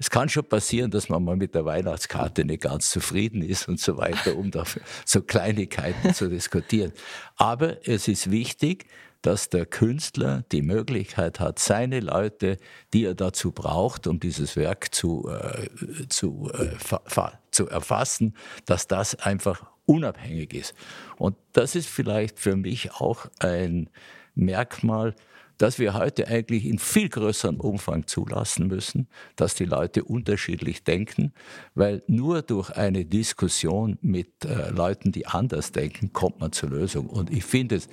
es 0.00 0.10
kann 0.10 0.28
schon 0.28 0.44
passieren, 0.44 0.92
dass 0.92 1.08
man 1.08 1.24
mal 1.24 1.36
mit 1.36 1.56
der 1.56 1.64
Weihnachtskarte 1.64 2.44
nicht 2.44 2.62
ganz 2.62 2.90
zufrieden 2.90 3.42
ist 3.42 3.68
und 3.68 3.80
so 3.80 3.96
weiter, 3.96 4.36
um 4.36 4.50
da 4.52 4.62
so 5.04 5.22
Kleinigkeiten 5.22 6.14
zu 6.14 6.28
diskutieren. 6.28 6.92
Aber 7.36 7.86
es 7.86 8.06
ist 8.06 8.30
wichtig, 8.30 8.86
dass 9.22 9.48
der 9.48 9.66
Künstler 9.66 10.44
die 10.52 10.62
Möglichkeit 10.62 11.40
hat, 11.40 11.58
seine 11.58 12.00
Leute, 12.00 12.56
die 12.92 13.04
er 13.04 13.14
dazu 13.14 13.52
braucht, 13.52 14.06
um 14.06 14.20
dieses 14.20 14.56
Werk 14.56 14.94
zu, 14.94 15.28
äh, 15.28 16.08
zu, 16.08 16.50
äh, 16.54 17.30
zu 17.50 17.68
erfassen, 17.68 18.34
dass 18.64 18.86
das 18.86 19.16
einfach 19.16 19.64
unabhängig 19.86 20.54
ist. 20.54 20.74
Und 21.16 21.36
das 21.52 21.74
ist 21.74 21.88
vielleicht 21.88 22.38
für 22.38 22.56
mich 22.56 22.92
auch 22.92 23.26
ein 23.38 23.90
Merkmal, 24.34 25.14
dass 25.58 25.80
wir 25.80 25.94
heute 25.94 26.28
eigentlich 26.28 26.64
in 26.64 26.78
viel 26.78 27.08
größerem 27.08 27.58
Umfang 27.58 28.06
zulassen 28.06 28.68
müssen, 28.68 29.08
dass 29.34 29.56
die 29.56 29.64
Leute 29.64 30.04
unterschiedlich 30.04 30.84
denken, 30.84 31.32
weil 31.74 32.02
nur 32.06 32.42
durch 32.42 32.70
eine 32.70 33.04
Diskussion 33.04 33.98
mit 34.00 34.44
äh, 34.44 34.70
Leuten, 34.70 35.10
die 35.10 35.26
anders 35.26 35.72
denken, 35.72 36.12
kommt 36.12 36.38
man 36.38 36.52
zur 36.52 36.70
Lösung. 36.70 37.08
Und 37.08 37.30
ich 37.30 37.44
finde 37.44 37.74
es 37.74 37.88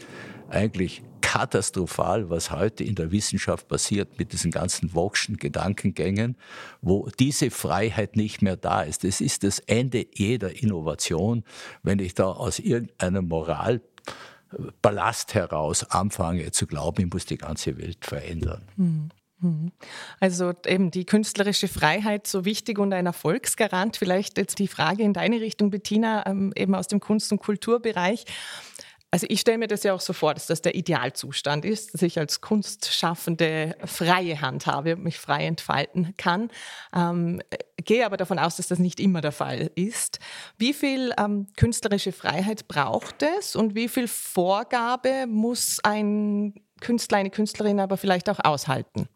eigentlich 0.50 1.01
katastrophal, 1.36 2.30
was 2.30 2.50
heute 2.50 2.86
in 2.86 2.96
der 2.96 3.12
Wissenschaft 3.12 3.68
passiert 3.68 4.18
mit 4.18 4.32
diesen 4.32 4.51
ganzen 4.51 4.92
Vogtschen 4.92 5.36
Gedankengängen, 5.36 6.38
wo 6.82 7.10
diese 7.20 7.51
Freiheit 7.51 8.15
nicht 8.15 8.42
mehr 8.42 8.56
da 8.56 8.84
ist. 8.84 9.04
Es 9.04 9.20
ist 9.20 9.44
das 9.44 9.60
Ende 9.60 10.08
jeder 10.13 10.63
Innovation, 10.63 11.44
wenn 11.84 12.00
ich 12.00 12.13
da 12.13 12.27
aus 12.27 12.60
irgendeiner 12.60 13.22
Moral 13.22 13.82
Ballast 14.82 15.34
heraus 15.34 15.84
anfange 15.84 16.51
zu 16.51 16.68
glauben, 16.68 17.06
ich 17.06 17.13
muss 17.13 17.25
die 17.25 17.38
ganze 17.38 17.77
Welt 17.77 18.06
verändern. 18.06 18.62
Hm, 18.77 19.10
hm. 19.42 19.72
Also 20.22 20.54
eben 20.65 20.89
die 20.89 21.06
künstlerische 21.06 21.68
Freiheit 21.68 22.27
so 22.27 22.46
wichtig 22.46 22.80
und 22.80 22.94
ein 22.94 23.08
Erfolgsgarant. 23.08 23.98
Vielleicht 23.98 24.38
jetzt 24.38 24.60
die 24.60 24.70
Frage 24.70 25.04
in 25.04 25.12
deine 25.12 25.42
Richtung, 25.42 25.70
Bettina, 25.70 26.25
ähm, 26.27 26.54
eben 26.56 26.75
aus 26.75 26.88
dem 26.88 27.01
Kunst- 27.01 27.34
und 27.34 27.39
Kulturbereich. 27.39 28.24
Also 29.16 29.28
ich 29.30 29.40
stelle 29.40 29.60
mir 29.60 29.68
das 29.68 29.84
ja 29.84 29.94
auch 29.94 30.02
so 30.02 30.12
vor, 30.12 30.34
dass 30.34 30.46
das 30.46 30.62
der 30.62 30.76
Idealzustand 30.76 31.64
ist, 31.64 31.94
dass 31.94 32.02
ich 32.02 32.20
als 32.20 32.42
Kunstschaffende 32.42 33.78
freie 33.86 34.42
Hand 34.42 34.66
habe 34.66 34.98
mich 34.98 35.20
frei 35.20 35.46
entfalten 35.46 36.16
kann. 36.18 36.52
Ähm, 36.94 37.42
gehe 37.78 38.06
aber 38.06 38.18
davon 38.18 38.40
aus, 38.40 38.58
dass 38.58 38.68
das 38.68 38.78
nicht 38.78 39.00
immer 39.00 39.22
der 39.22 39.32
Fall 39.32 39.72
ist. 39.76 40.20
Wie 40.58 40.74
viel 40.74 41.14
ähm, 41.18 41.48
künstlerische 41.56 42.12
Freiheit 42.12 42.68
braucht 42.68 43.24
es 43.40 43.56
und 43.56 43.74
wie 43.74 43.88
viel 43.88 44.10
Vorgabe 44.10 45.28
muss 45.30 45.80
ein 45.82 46.54
Künstler, 46.82 47.20
eine 47.20 47.30
Künstlerin 47.30 47.80
aber 47.80 47.96
vielleicht 47.96 48.30
auch 48.30 48.44
aushalten? 48.44 49.08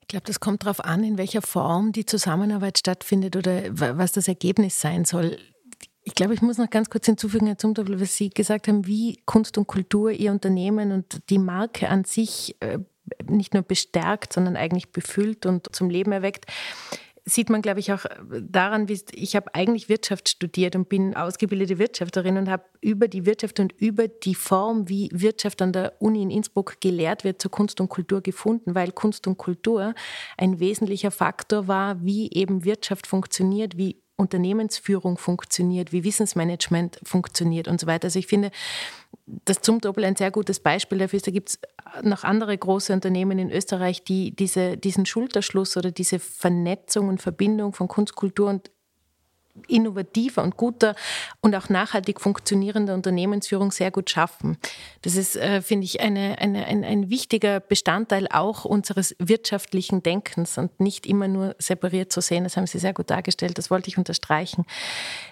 Ich 0.00 0.08
glaube, 0.08 0.24
das 0.24 0.40
kommt 0.40 0.62
darauf 0.62 0.82
an, 0.82 1.04
in 1.04 1.18
welcher 1.18 1.42
Form 1.42 1.92
die 1.92 2.06
Zusammenarbeit 2.06 2.78
stattfindet 2.78 3.36
oder 3.36 3.64
was 3.98 4.12
das 4.12 4.28
Ergebnis 4.28 4.80
sein 4.80 5.04
soll. 5.04 5.36
Ich 6.02 6.14
glaube, 6.14 6.32
ich 6.32 6.40
muss 6.40 6.56
noch 6.56 6.70
ganz 6.70 6.88
kurz 6.88 7.06
hinzufügen, 7.06 7.46
Herr 7.46 7.58
Zumtobel, 7.58 8.00
was 8.00 8.16
Sie 8.16 8.30
gesagt 8.30 8.68
haben, 8.68 8.86
wie 8.86 9.20
Kunst 9.26 9.58
und 9.58 9.66
Kultur 9.66 10.10
Ihr 10.10 10.32
Unternehmen 10.32 10.92
und 10.92 11.28
die 11.28 11.38
Marke 11.38 11.88
an 11.88 12.04
sich 12.04 12.56
äh, 12.60 12.78
nicht 13.28 13.52
nur 13.52 13.62
bestärkt, 13.62 14.32
sondern 14.32 14.56
eigentlich 14.56 14.92
befüllt 14.92 15.44
und 15.44 15.74
zum 15.74 15.90
Leben 15.90 16.12
erweckt. 16.12 16.46
Sieht 17.26 17.50
man, 17.50 17.60
glaube 17.60 17.80
ich, 17.80 17.92
auch 17.92 18.06
daran, 18.40 18.88
wie 18.88 18.98
ich 19.12 19.36
habe 19.36 19.54
eigentlich 19.54 19.90
Wirtschaft 19.90 20.30
studiert 20.30 20.74
und 20.74 20.88
bin 20.88 21.14
ausgebildete 21.14 21.78
Wirtschafterin 21.78 22.38
und 22.38 22.48
habe 22.48 22.64
über 22.80 23.08
die 23.08 23.26
Wirtschaft 23.26 23.60
und 23.60 23.72
über 23.72 24.08
die 24.08 24.34
Form, 24.34 24.88
wie 24.88 25.10
Wirtschaft 25.12 25.60
an 25.60 25.74
der 25.74 26.00
Uni 26.00 26.22
in 26.22 26.30
Innsbruck 26.30 26.80
gelehrt 26.80 27.22
wird, 27.22 27.42
zur 27.42 27.50
Kunst 27.50 27.78
und 27.80 27.90
Kultur 27.90 28.22
gefunden, 28.22 28.74
weil 28.74 28.90
Kunst 28.90 29.26
und 29.26 29.36
Kultur 29.36 29.94
ein 30.38 30.60
wesentlicher 30.60 31.10
Faktor 31.10 31.68
war, 31.68 32.02
wie 32.02 32.32
eben 32.32 32.64
Wirtschaft 32.64 33.06
funktioniert, 33.06 33.76
wie 33.76 34.02
Unternehmensführung 34.20 35.18
funktioniert, 35.18 35.92
wie 35.92 36.04
Wissensmanagement 36.04 37.00
funktioniert 37.02 37.66
und 37.68 37.80
so 37.80 37.86
weiter. 37.86 38.06
Also 38.06 38.18
ich 38.18 38.26
finde, 38.26 38.50
das 39.26 39.60
Zumtobel 39.60 40.04
ein 40.04 40.16
sehr 40.16 40.30
gutes 40.30 40.60
Beispiel 40.60 40.98
dafür 40.98 41.16
ist. 41.16 41.26
Da 41.26 41.32
gibt 41.32 41.50
es 41.50 41.60
noch 42.02 42.24
andere 42.24 42.56
große 42.56 42.92
Unternehmen 42.92 43.38
in 43.38 43.50
Österreich, 43.50 44.04
die 44.04 44.34
diese, 44.34 44.76
diesen 44.76 45.06
Schulterschluss 45.06 45.76
oder 45.76 45.90
diese 45.90 46.18
Vernetzung 46.18 47.08
und 47.08 47.20
Verbindung 47.20 47.72
von 47.72 47.88
Kunst, 47.88 48.14
Kultur 48.14 48.48
und 48.48 48.70
innovativer 49.68 50.42
und 50.42 50.56
guter 50.56 50.94
und 51.40 51.54
auch 51.54 51.68
nachhaltig 51.68 52.20
funktionierender 52.20 52.94
Unternehmensführung 52.94 53.72
sehr 53.72 53.90
gut 53.90 54.10
schaffen. 54.10 54.58
Das 55.02 55.16
ist, 55.16 55.36
äh, 55.36 55.62
finde 55.62 55.84
ich, 55.84 56.00
eine, 56.00 56.38
eine, 56.38 56.66
ein, 56.66 56.84
ein 56.84 57.10
wichtiger 57.10 57.60
Bestandteil 57.60 58.26
auch 58.30 58.64
unseres 58.64 59.14
wirtschaftlichen 59.18 60.02
Denkens 60.02 60.58
und 60.58 60.80
nicht 60.80 61.06
immer 61.06 61.28
nur 61.28 61.56
separiert 61.58 62.12
zu 62.12 62.20
sehen. 62.20 62.44
Das 62.44 62.56
haben 62.56 62.66
Sie 62.66 62.78
sehr 62.78 62.92
gut 62.92 63.10
dargestellt. 63.10 63.58
Das 63.58 63.70
wollte 63.70 63.88
ich 63.88 63.98
unterstreichen. 63.98 64.64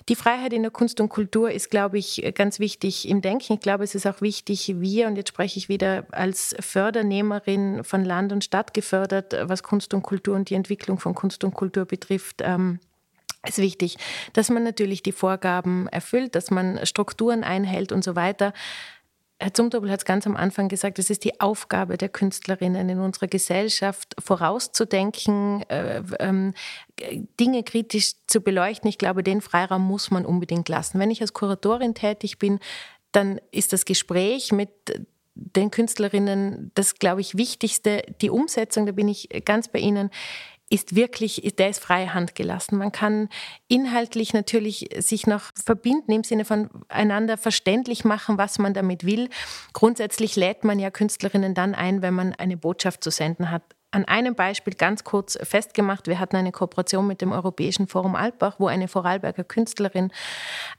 Die 0.09 0.17
Freiheit 0.17 0.53
in 0.53 0.63
der 0.63 0.71
Kunst 0.71 1.01
und 1.01 1.09
Kultur 1.09 1.51
ist, 1.51 1.71
glaube 1.71 1.99
ich, 1.99 2.33
ganz 2.35 2.59
wichtig 2.59 3.09
im 3.09 3.21
Denken. 3.21 3.55
Ich 3.55 3.61
glaube, 3.61 3.85
es 3.85 3.95
ist 3.95 4.07
auch 4.07 4.21
wichtig, 4.21 4.75
wir, 4.81 5.07
und 5.07 5.17
jetzt 5.17 5.29
spreche 5.29 5.59
ich 5.59 5.69
wieder 5.69 6.07
als 6.11 6.55
Fördernehmerin 6.61 7.85
von 7.85 8.05
Land 8.05 8.33
und 8.33 8.45
Stadt 8.45 8.75
gefördert, 8.75 9.37
was 9.43 9.63
Kunst 9.63 9.95
und 9.95 10.03
Kultur 10.03 10.35
und 10.35 10.51
die 10.51 10.55
Entwicklung 10.55 10.99
von 10.99 11.15
Kunst 11.15 11.45
und 11.45 11.55
Kultur 11.55 11.85
betrifft, 11.85 12.43
ähm, 12.43 12.81
ist 13.47 13.59
wichtig, 13.59 13.97
dass 14.33 14.51
man 14.51 14.65
natürlich 14.65 15.03
die 15.03 15.13
Vorgaben 15.13 15.87
erfüllt, 15.89 16.35
dass 16.35 16.51
man 16.51 16.85
Strukturen 16.87 17.45
einhält 17.45 17.93
und 17.93 18.03
so 18.03 18.17
weiter. 18.17 18.53
Herr 19.41 19.55
Zumtobel 19.55 19.91
hat 19.91 20.01
es 20.01 20.05
ganz 20.05 20.27
am 20.27 20.37
Anfang 20.37 20.69
gesagt, 20.69 20.99
es 20.99 21.11
ist 21.11 21.23
die 21.23 21.41
Aufgabe 21.41 21.97
der 21.97 22.09
Künstlerinnen 22.09 22.89
in 22.89 22.99
unserer 22.99 23.29
Gesellschaft, 23.29 24.17
vorauszudenken, 24.19 25.63
äh, 25.69 25.99
äh, 25.99 26.53
Dinge 27.39 27.63
kritisch 27.63 28.15
zu 28.27 28.41
beleuchten. 28.41 28.89
Ich 28.89 28.99
glaube, 28.99 29.23
den 29.23 29.41
Freiraum 29.41 29.83
muss 29.83 30.11
man 30.11 30.27
unbedingt 30.27 30.69
lassen. 30.69 30.99
Wenn 30.99 31.13
ich 31.13 31.21
als 31.21 31.35
Kuratorin 31.35 31.95
tätig 31.95 32.41
bin, 32.41 32.59
dann 33.13 33.41
ist 33.53 33.73
das 33.73 33.85
Gespräch 33.85 34.51
mit 34.51 34.71
den 35.37 35.71
Künstlerinnen 35.71 36.73
das, 36.75 36.97
glaube 36.97 37.21
ich, 37.21 37.37
Wichtigste. 37.37 38.03
Die 38.21 38.31
Umsetzung, 38.31 38.87
da 38.87 38.93
bin 38.93 39.07
ich 39.07 39.29
ganz 39.45 39.69
bei 39.69 39.79
Ihnen 39.79 40.11
ist 40.71 40.95
wirklich, 40.95 41.55
der 41.59 41.71
ist 41.71 41.81
freie 41.81 42.13
Hand 42.15 42.35
gelassen. 42.35 42.77
Man 42.77 42.93
kann 42.93 43.29
inhaltlich 43.69 44.35
natürlich 44.35 44.89
sich 44.99 45.27
noch 45.27 45.51
verbinden 45.55 46.13
im 46.13 46.25
Sinne 46.25 46.45
von 46.45 46.69
einander 46.89 47.39
verständlich 47.39 48.05
machen, 48.05 48.39
was 48.39 48.59
man 48.59 48.75
damit 48.75 49.05
will. 49.05 49.31
Grundsätzlich 49.73 50.37
lädt 50.37 50.65
man 50.65 50.79
ja 50.79 50.91
Künstlerinnen 50.91 51.55
dann 51.55 51.75
ein, 51.75 52.03
wenn 52.03 52.15
man 52.15 52.35
eine 52.35 52.57
Botschaft 52.57 53.03
zu 53.03 53.11
senden 53.11 53.51
hat 53.51 53.63
an 53.91 54.05
einem 54.05 54.35
Beispiel 54.35 54.75
ganz 54.75 55.03
kurz 55.03 55.39
festgemacht. 55.43 56.09
Wir 56.09 56.21
hatten 56.21 56.37
eine 56.37 56.53
Kooperation 56.53 57.07
mit 57.07 57.23
dem 57.23 57.33
Europäischen 57.33 57.89
Forum 57.89 58.17
Alpbach, 58.17 58.57
wo 58.59 58.67
eine 58.67 58.87
Vorarlberger 58.87 59.45
Künstlerin 59.45 60.13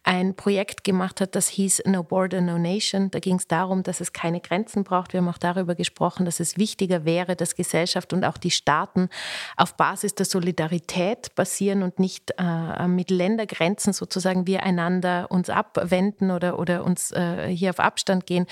ein 0.04 0.36
Projekt 0.36 0.84
gemacht 0.84 1.20
hat, 1.20 1.36
das 1.36 1.48
hieß 1.48 1.84
No 1.86 2.04
Border, 2.04 2.42
No 2.42 2.60
Nation. 2.60 3.10
Da 3.10 3.20
ging 3.20 3.38
es 3.38 3.48
darum, 3.48 3.82
dass 3.82 4.00
es 4.00 4.14
keine 4.14 4.42
Grenzen 4.42 4.84
braucht. 4.84 5.14
Wir 5.14 5.22
haben 5.22 5.28
auch 5.28 5.40
darüber 5.40 5.74
gesprochen, 5.74 6.26
dass 6.26 6.40
es 6.40 6.58
wichtiger 6.58 7.04
wäre, 7.04 7.36
dass 7.36 7.56
Gesellschaft 7.56 8.14
und 8.14 8.24
auch 8.24 8.38
die 8.38 8.52
Staaten 8.52 9.10
auf 9.58 9.76
Basis 9.76 10.14
der 10.14 10.28
Solidarität 10.28 11.34
basieren 11.34 11.82
und 11.82 11.98
nicht 11.98 12.34
äh, 12.38 12.88
mit 12.88 13.10
Ländergrenzen 13.10 13.92
sozusagen 13.94 14.46
wir 14.46 14.62
einander 14.62 15.28
uns 15.30 15.50
abwenden 15.50 16.30
oder, 16.30 16.60
oder 16.60 16.84
uns 16.84 17.12
äh, 17.12 17.48
hier 17.48 17.72
auf 17.72 17.80
Abstand 17.80 18.28
gehen. 18.28 18.46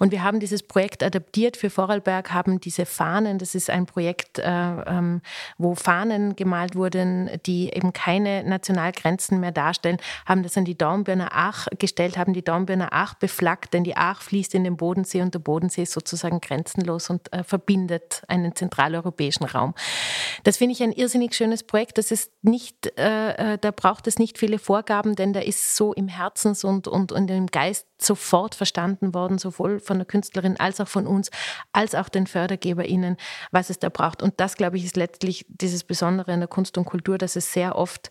Und 0.00 0.10
wir 0.10 0.24
haben 0.24 0.40
dieses 0.40 0.64
Projekt 0.64 1.04
adaptiert 1.04 1.56
für 1.56 1.70
Vorarlberg, 1.70 2.32
haben 2.32 2.60
diese 2.60 2.86
Fahnen, 2.86 3.38
das 3.38 3.54
ist 3.54 3.70
ein 3.70 3.86
Projekt, 3.86 3.99
Projekt, 4.00 4.38
äh, 4.38 4.44
ähm, 4.48 5.20
wo 5.58 5.74
Fahnen 5.74 6.34
gemalt 6.34 6.74
wurden, 6.74 7.28
die 7.44 7.68
eben 7.68 7.92
keine 7.92 8.42
Nationalgrenzen 8.44 9.40
mehr 9.40 9.52
darstellen, 9.52 9.98
haben 10.24 10.42
das 10.42 10.56
an 10.56 10.64
die 10.64 10.78
Dornbirner 10.78 11.28
Ach 11.32 11.66
gestellt, 11.78 12.16
haben 12.16 12.32
die 12.32 12.42
Dornbirner 12.42 12.88
Ach 12.92 13.12
beflaggt, 13.12 13.74
denn 13.74 13.84
die 13.84 13.98
Ach 13.98 14.22
fließt 14.22 14.54
in 14.54 14.64
den 14.64 14.78
Bodensee 14.78 15.20
und 15.20 15.34
der 15.34 15.40
Bodensee 15.40 15.82
ist 15.82 15.92
sozusagen 15.92 16.40
grenzenlos 16.40 17.10
und 17.10 17.30
äh, 17.34 17.44
verbindet 17.44 18.22
einen 18.26 18.56
zentraleuropäischen 18.56 19.44
Raum. 19.44 19.74
Das 20.44 20.56
finde 20.56 20.72
ich 20.72 20.82
ein 20.82 20.92
irrsinnig 20.92 21.34
schönes 21.34 21.62
Projekt. 21.62 21.98
Das 21.98 22.10
ist 22.10 22.32
nicht, 22.40 22.98
äh, 22.98 23.58
da 23.58 23.70
braucht 23.70 24.06
es 24.06 24.18
nicht 24.18 24.38
viele 24.38 24.58
Vorgaben, 24.58 25.14
denn 25.14 25.34
da 25.34 25.40
ist 25.40 25.76
so 25.76 25.92
im 25.92 26.08
Herzens- 26.08 26.64
und, 26.64 26.88
und, 26.88 27.12
und 27.12 27.30
im 27.30 27.48
Geist 27.48 27.86
sofort 28.02 28.54
verstanden 28.54 29.12
worden, 29.12 29.36
sowohl 29.36 29.78
von 29.78 29.98
der 29.98 30.06
Künstlerin 30.06 30.58
als 30.58 30.80
auch 30.80 30.88
von 30.88 31.06
uns, 31.06 31.30
als 31.72 31.94
auch 31.94 32.08
den 32.08 32.26
FördergeberInnen, 32.26 33.18
was 33.50 33.68
es 33.68 33.78
da 33.78 33.89
braucht. 33.90 34.22
Und 34.22 34.40
das, 34.40 34.56
glaube 34.56 34.76
ich, 34.76 34.84
ist 34.84 34.96
letztlich 34.96 35.46
dieses 35.48 35.84
Besondere 35.84 36.32
in 36.32 36.40
der 36.40 36.48
Kunst 36.48 36.78
und 36.78 36.84
Kultur, 36.84 37.18
dass 37.18 37.36
es 37.36 37.52
sehr 37.52 37.76
oft 37.76 38.10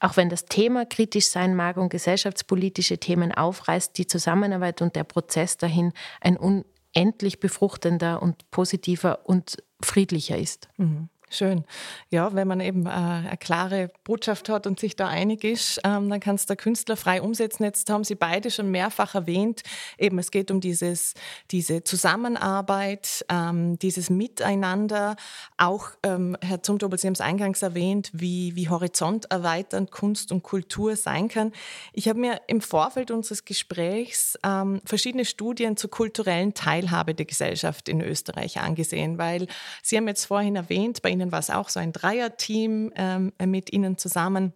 auch 0.00 0.16
wenn 0.16 0.28
das 0.28 0.44
Thema 0.44 0.84
kritisch 0.84 1.28
sein 1.28 1.54
mag 1.54 1.76
und 1.78 1.88
gesellschaftspolitische 1.88 2.98
Themen 2.98 3.32
aufreißt, 3.32 3.96
die 3.96 4.06
Zusammenarbeit 4.06 4.82
und 4.82 4.94
der 4.94 5.04
Prozess 5.04 5.56
dahin 5.56 5.92
ein 6.20 6.36
unendlich 6.36 7.40
befruchtender 7.40 8.20
und 8.20 8.50
positiver 8.50 9.20
und 9.24 9.56
friedlicher 9.80 10.36
ist. 10.36 10.68
Mhm. 10.76 11.08
Schön. 11.28 11.64
Ja, 12.10 12.34
wenn 12.34 12.46
man 12.46 12.60
eben 12.60 12.86
äh, 12.86 12.90
eine 12.90 13.36
klare 13.36 13.90
Botschaft 14.04 14.48
hat 14.48 14.64
und 14.68 14.78
sich 14.78 14.94
da 14.94 15.08
einig 15.08 15.42
ist, 15.42 15.80
ähm, 15.82 16.08
dann 16.08 16.20
kann 16.20 16.36
es 16.36 16.46
der 16.46 16.54
Künstler 16.54 16.96
frei 16.96 17.20
umsetzen. 17.20 17.64
Jetzt 17.64 17.90
haben 17.90 18.04
Sie 18.04 18.14
beide 18.14 18.48
schon 18.48 18.70
mehrfach 18.70 19.16
erwähnt, 19.16 19.62
eben 19.98 20.20
es 20.20 20.30
geht 20.30 20.52
um 20.52 20.60
dieses, 20.60 21.14
diese 21.50 21.82
Zusammenarbeit, 21.82 23.26
ähm, 23.28 23.76
dieses 23.80 24.08
Miteinander. 24.08 25.16
Auch, 25.56 25.90
ähm, 26.04 26.36
Herr 26.42 26.62
Zumtobel, 26.62 26.96
Sie 26.96 27.08
haben 27.08 27.14
es 27.14 27.20
eingangs 27.20 27.60
erwähnt, 27.60 28.10
wie, 28.12 28.54
wie 28.54 28.68
horizonterweiternd 28.68 29.90
Kunst 29.90 30.30
und 30.30 30.44
Kultur 30.44 30.94
sein 30.94 31.26
kann. 31.26 31.50
Ich 31.92 32.08
habe 32.08 32.20
mir 32.20 32.40
im 32.46 32.60
Vorfeld 32.60 33.10
unseres 33.10 33.44
Gesprächs 33.44 34.38
ähm, 34.44 34.80
verschiedene 34.84 35.24
Studien 35.24 35.76
zur 35.76 35.90
kulturellen 35.90 36.54
Teilhabe 36.54 37.16
der 37.16 37.26
Gesellschaft 37.26 37.88
in 37.88 38.00
Österreich 38.00 38.60
angesehen, 38.60 39.18
weil 39.18 39.48
Sie 39.82 39.96
haben 39.96 40.06
jetzt 40.06 40.26
vorhin 40.26 40.54
erwähnt, 40.54 41.02
bei 41.02 41.15
Ihnen 41.20 41.32
war 41.32 41.38
es 41.38 41.50
auch 41.50 41.68
so 41.68 41.80
ein 41.80 41.92
Dreierteam 41.92 42.92
ähm, 42.96 43.32
mit 43.44 43.72
Ihnen 43.72 43.98
zusammen 43.98 44.52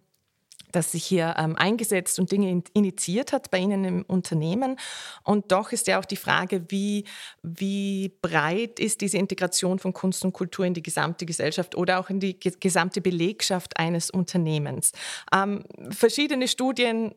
das 0.71 0.91
sich 0.91 1.03
hier 1.03 1.35
ähm, 1.37 1.55
eingesetzt 1.55 2.19
und 2.19 2.31
Dinge 2.31 2.63
initiiert 2.73 3.33
hat 3.33 3.51
bei 3.51 3.59
Ihnen 3.59 3.83
im 3.85 4.01
Unternehmen. 4.03 4.77
Und 5.23 5.51
doch 5.51 5.71
ist 5.71 5.87
ja 5.87 5.99
auch 5.99 6.05
die 6.05 6.15
Frage, 6.15 6.65
wie, 6.69 7.05
wie 7.41 8.11
breit 8.21 8.79
ist 8.79 9.01
diese 9.01 9.17
Integration 9.17 9.79
von 9.79 9.93
Kunst 9.93 10.23
und 10.25 10.33
Kultur 10.33 10.65
in 10.65 10.73
die 10.73 10.83
gesamte 10.83 11.25
Gesellschaft 11.25 11.75
oder 11.75 11.99
auch 11.99 12.09
in 12.09 12.19
die 12.19 12.39
gesamte 12.39 13.01
Belegschaft 13.01 13.77
eines 13.77 14.09
Unternehmens. 14.09 14.91
Ähm, 15.33 15.63
verschiedene 15.89 16.47
Studien 16.47 17.13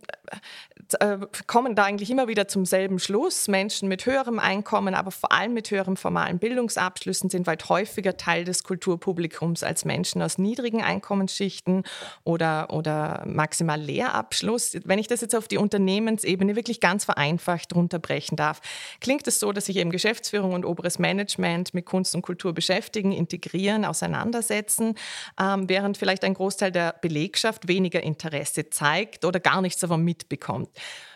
äh, 1.00 1.18
kommen 1.46 1.74
da 1.74 1.84
eigentlich 1.84 2.10
immer 2.10 2.28
wieder 2.28 2.48
zum 2.48 2.64
selben 2.64 2.98
Schluss. 2.98 3.48
Menschen 3.48 3.88
mit 3.88 4.06
höherem 4.06 4.38
Einkommen, 4.38 4.94
aber 4.94 5.10
vor 5.10 5.32
allem 5.32 5.54
mit 5.54 5.70
höherem 5.70 5.96
formalen 5.96 6.38
Bildungsabschlüssen 6.38 7.30
sind 7.30 7.46
weit 7.46 7.68
häufiger 7.68 8.16
Teil 8.16 8.44
des 8.44 8.64
Kulturpublikums 8.64 9.62
als 9.62 9.84
Menschen 9.84 10.22
aus 10.22 10.38
niedrigen 10.38 10.82
Einkommensschichten 10.82 11.84
oder, 12.24 12.70
oder 12.70 13.22
maximal 13.44 13.78
Lehrabschluss. 13.78 14.78
Wenn 14.84 14.98
ich 14.98 15.06
das 15.06 15.20
jetzt 15.20 15.34
auf 15.36 15.48
die 15.48 15.58
Unternehmensebene 15.58 16.56
wirklich 16.56 16.80
ganz 16.80 17.04
vereinfacht 17.04 17.74
runterbrechen 17.74 18.36
darf, 18.36 18.60
klingt 19.00 19.26
es 19.28 19.38
so, 19.38 19.52
dass 19.52 19.66
sich 19.66 19.76
eben 19.76 19.90
Geschäftsführung 19.90 20.54
und 20.54 20.64
oberes 20.64 20.98
Management 20.98 21.74
mit 21.74 21.84
Kunst 21.84 22.14
und 22.14 22.22
Kultur 22.22 22.54
beschäftigen, 22.54 23.12
integrieren, 23.12 23.84
auseinandersetzen, 23.84 24.94
ähm, 25.38 25.68
während 25.68 25.98
vielleicht 25.98 26.24
ein 26.24 26.32
Großteil 26.32 26.72
der 26.72 26.94
Belegschaft 27.02 27.68
weniger 27.68 28.02
Interesse 28.02 28.70
zeigt 28.70 29.26
oder 29.26 29.40
gar 29.40 29.60
nichts 29.60 29.80
davon 29.80 30.02
mitbekommt. 30.02 30.70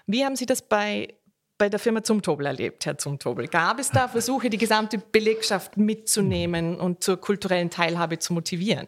Wie 0.06 0.24
haben 0.24 0.36
Sie 0.36 0.46
das 0.46 0.60
bei 0.60 1.08
bei 1.58 1.68
der 1.68 1.80
Firma 1.80 2.04
Zumtobel 2.04 2.46
erlebt, 2.46 2.86
Herr 2.86 2.98
Zumtobel? 2.98 3.48
Gab 3.48 3.80
es 3.80 3.90
da 3.90 4.06
Versuche, 4.06 4.48
die 4.48 4.58
gesamte 4.58 4.96
Belegschaft 4.98 5.76
mitzunehmen 5.76 6.78
und 6.78 7.02
zur 7.02 7.20
kulturellen 7.20 7.68
Teilhabe 7.68 8.20
zu 8.20 8.32
motivieren? 8.32 8.86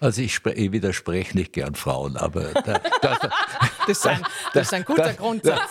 Also 0.00 0.22
ich, 0.22 0.44
ich, 0.46 0.72
widerspreche 0.72 1.36
nicht 1.36 1.52
gern 1.52 1.74
Frauen, 1.74 2.16
aber 2.16 2.52
da, 2.52 2.80
das, 3.00 3.18
das, 3.86 3.88
ist 3.88 4.06
ein, 4.06 4.22
das, 4.52 4.66
ist 4.66 4.74
ein, 4.74 4.84
guter 4.84 5.04
das, 5.04 5.16
Grundsatz. 5.16 5.70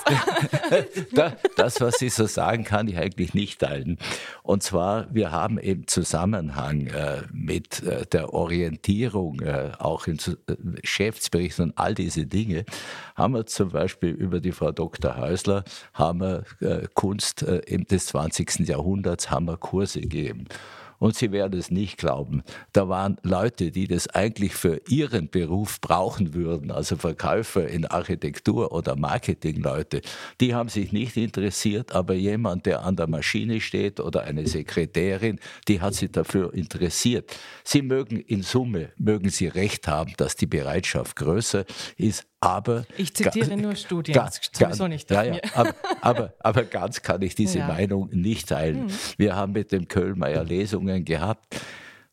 Das, 1.55 1.81
was 1.81 2.01
ich 2.01 2.13
so 2.13 2.25
sagen, 2.25 2.63
kann 2.63 2.87
ich 2.87 2.97
eigentlich 2.97 3.33
nicht 3.33 3.59
teilen. 3.59 3.97
Und 4.43 4.63
zwar, 4.63 5.13
wir 5.13 5.31
haben 5.31 5.57
im 5.57 5.87
Zusammenhang 5.87 6.87
äh, 6.87 7.23
mit 7.33 7.83
äh, 7.83 8.05
der 8.05 8.33
Orientierung, 8.33 9.41
äh, 9.41 9.71
auch 9.79 10.07
in 10.07 10.17
äh, 10.17 10.55
Geschäftsberichten 10.81 11.65
und 11.65 11.77
all 11.77 11.93
diese 11.93 12.25
Dinge, 12.25 12.65
haben 13.15 13.33
wir 13.33 13.45
zum 13.45 13.69
Beispiel 13.69 14.11
über 14.11 14.39
die 14.39 14.51
Frau 14.51 14.71
Dr. 14.71 15.17
Häusler, 15.17 15.63
haben 15.93 16.21
wir 16.21 16.43
äh, 16.61 16.87
Kunst 16.93 17.43
äh, 17.43 17.61
des 17.83 18.07
20. 18.07 18.67
Jahrhunderts, 18.67 19.29
haben 19.29 19.45
wir 19.45 19.57
Kurse 19.57 20.01
gegeben. 20.01 20.45
Und 21.01 21.15
Sie 21.15 21.31
werden 21.31 21.59
es 21.59 21.71
nicht 21.71 21.97
glauben. 21.97 22.43
Da 22.73 22.87
waren 22.87 23.17
Leute, 23.23 23.71
die 23.71 23.87
das 23.87 24.07
eigentlich 24.07 24.53
für 24.53 24.79
ihren 24.87 25.31
Beruf 25.31 25.81
brauchen 25.81 26.35
würden, 26.35 26.69
also 26.69 26.95
Verkäufer 26.95 27.67
in 27.67 27.87
Architektur 27.87 28.71
oder 28.71 28.95
Marketingleute. 28.95 30.01
Die 30.39 30.53
haben 30.53 30.69
sich 30.69 30.91
nicht 30.91 31.17
interessiert, 31.17 31.91
aber 31.95 32.13
jemand, 32.13 32.67
der 32.67 32.83
an 32.83 32.97
der 32.97 33.07
Maschine 33.07 33.61
steht 33.61 33.99
oder 33.99 34.25
eine 34.25 34.45
Sekretärin, 34.45 35.39
die 35.67 35.81
hat 35.81 35.95
sich 35.95 36.11
dafür 36.11 36.53
interessiert. 36.53 37.35
Sie 37.63 37.81
mögen 37.81 38.19
in 38.19 38.43
Summe, 38.43 38.91
mögen 38.95 39.29
Sie 39.29 39.47
recht 39.47 39.87
haben, 39.87 40.13
dass 40.17 40.35
die 40.35 40.45
Bereitschaft 40.45 41.15
größer 41.15 41.65
ist, 41.97 42.27
aber 42.41 42.85
ich 42.97 43.13
zitiere 43.13 43.55
nur 43.55 43.75
Studien, 43.75 44.15
ga, 44.15 44.29
sowieso 44.51 44.87
nicht. 44.87 45.11
Ja, 45.11 45.23
ja, 45.23 45.39
aber, 45.53 45.75
aber, 46.01 46.33
aber, 46.39 46.63
ganz 46.63 47.01
kann 47.03 47.21
ich 47.21 47.35
diese 47.35 47.59
ja. 47.59 47.67
Meinung 47.67 48.09
nicht 48.11 48.49
teilen. 48.49 48.85
Mhm. 48.85 48.91
Wir 49.17 49.35
haben 49.35 49.51
mit 49.51 49.71
dem 49.71 49.87
Köhlmeier 49.87 50.43
Lesungen 50.43 51.05
gehabt. 51.05 51.55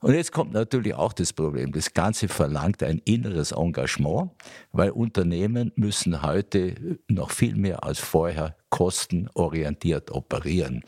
Und 0.01 0.15
jetzt 0.15 0.31
kommt 0.31 0.53
natürlich 0.53 0.95
auch 0.95 1.13
das 1.13 1.33
Problem. 1.33 1.73
Das 1.73 1.93
Ganze 1.93 2.29
verlangt 2.29 2.85
ein 2.85 3.01
inneres 3.05 3.51
Engagement, 3.51 4.31
weil 4.71 4.91
Unternehmen 4.91 5.73
müssen 5.75 6.23
heute 6.23 6.99
noch 7.09 7.33
viel 7.33 7.57
mehr 7.57 7.83
als 7.83 7.99
vorher 7.99 8.55
kostenorientiert 8.71 10.13
operieren. 10.13 10.85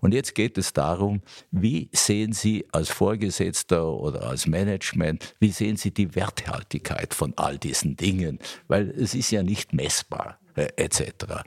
Und 0.00 0.14
jetzt 0.14 0.34
geht 0.34 0.56
es 0.56 0.72
darum, 0.72 1.20
wie 1.50 1.90
sehen 1.92 2.32
Sie 2.32 2.64
als 2.72 2.88
Vorgesetzter 2.88 3.92
oder 3.92 4.22
als 4.22 4.46
Management, 4.46 5.34
wie 5.38 5.50
sehen 5.50 5.76
Sie 5.76 5.90
die 5.90 6.14
Werthaltigkeit 6.14 7.12
von 7.12 7.34
all 7.36 7.58
diesen 7.58 7.96
Dingen? 7.96 8.38
Weil 8.68 8.88
es 8.90 9.14
ist 9.14 9.32
ja 9.32 9.42
nicht 9.42 9.74
messbar 9.74 10.38
äh, 10.54 10.68
etc. 10.76 11.44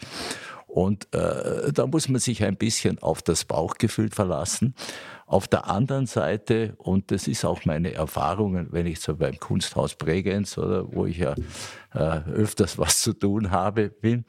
Und 0.69 1.11
äh, 1.15 1.73
da 1.73 1.87
muss 1.87 2.09
man 2.09 2.19
sich 2.19 2.43
ein 2.43 2.55
bisschen 2.55 2.99
auf 2.99 3.23
das 3.23 3.43
Bauchgefühl 3.43 4.11
verlassen. 4.11 4.75
Auf 5.29 5.47
der 5.47 5.67
anderen 5.67 6.07
Seite, 6.07 6.73
und 6.77 7.11
das 7.11 7.27
ist 7.27 7.45
auch 7.45 7.63
meine 7.63 7.93
Erfahrung, 7.93 8.71
wenn 8.71 8.87
ich 8.87 8.99
so 8.99 9.15
beim 9.15 9.39
Kunsthaus 9.39 9.93
Bregenz 9.93 10.57
oder 10.57 10.91
wo 10.91 11.05
ich 11.05 11.19
ja 11.19 11.35
äh, 11.93 12.23
öfters 12.31 12.79
was 12.79 13.03
zu 13.03 13.13
tun 13.13 13.51
habe, 13.51 13.89
bin, 13.89 14.25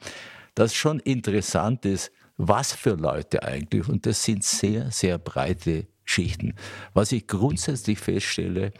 dass 0.53 0.75
schon 0.75 0.99
interessant 0.99 1.85
ist, 1.85 2.11
was 2.37 2.73
für 2.73 2.93
Leute 2.93 3.41
eigentlich, 3.41 3.89
und 3.89 4.05
das 4.05 4.23
sind 4.23 4.43
sehr, 4.43 4.91
sehr 4.91 5.17
breite 5.17 5.87
Schichten. 6.05 6.53
Was 6.93 7.11
ich 7.11 7.25
grundsätzlich 7.25 7.97
feststelle, 7.97 8.71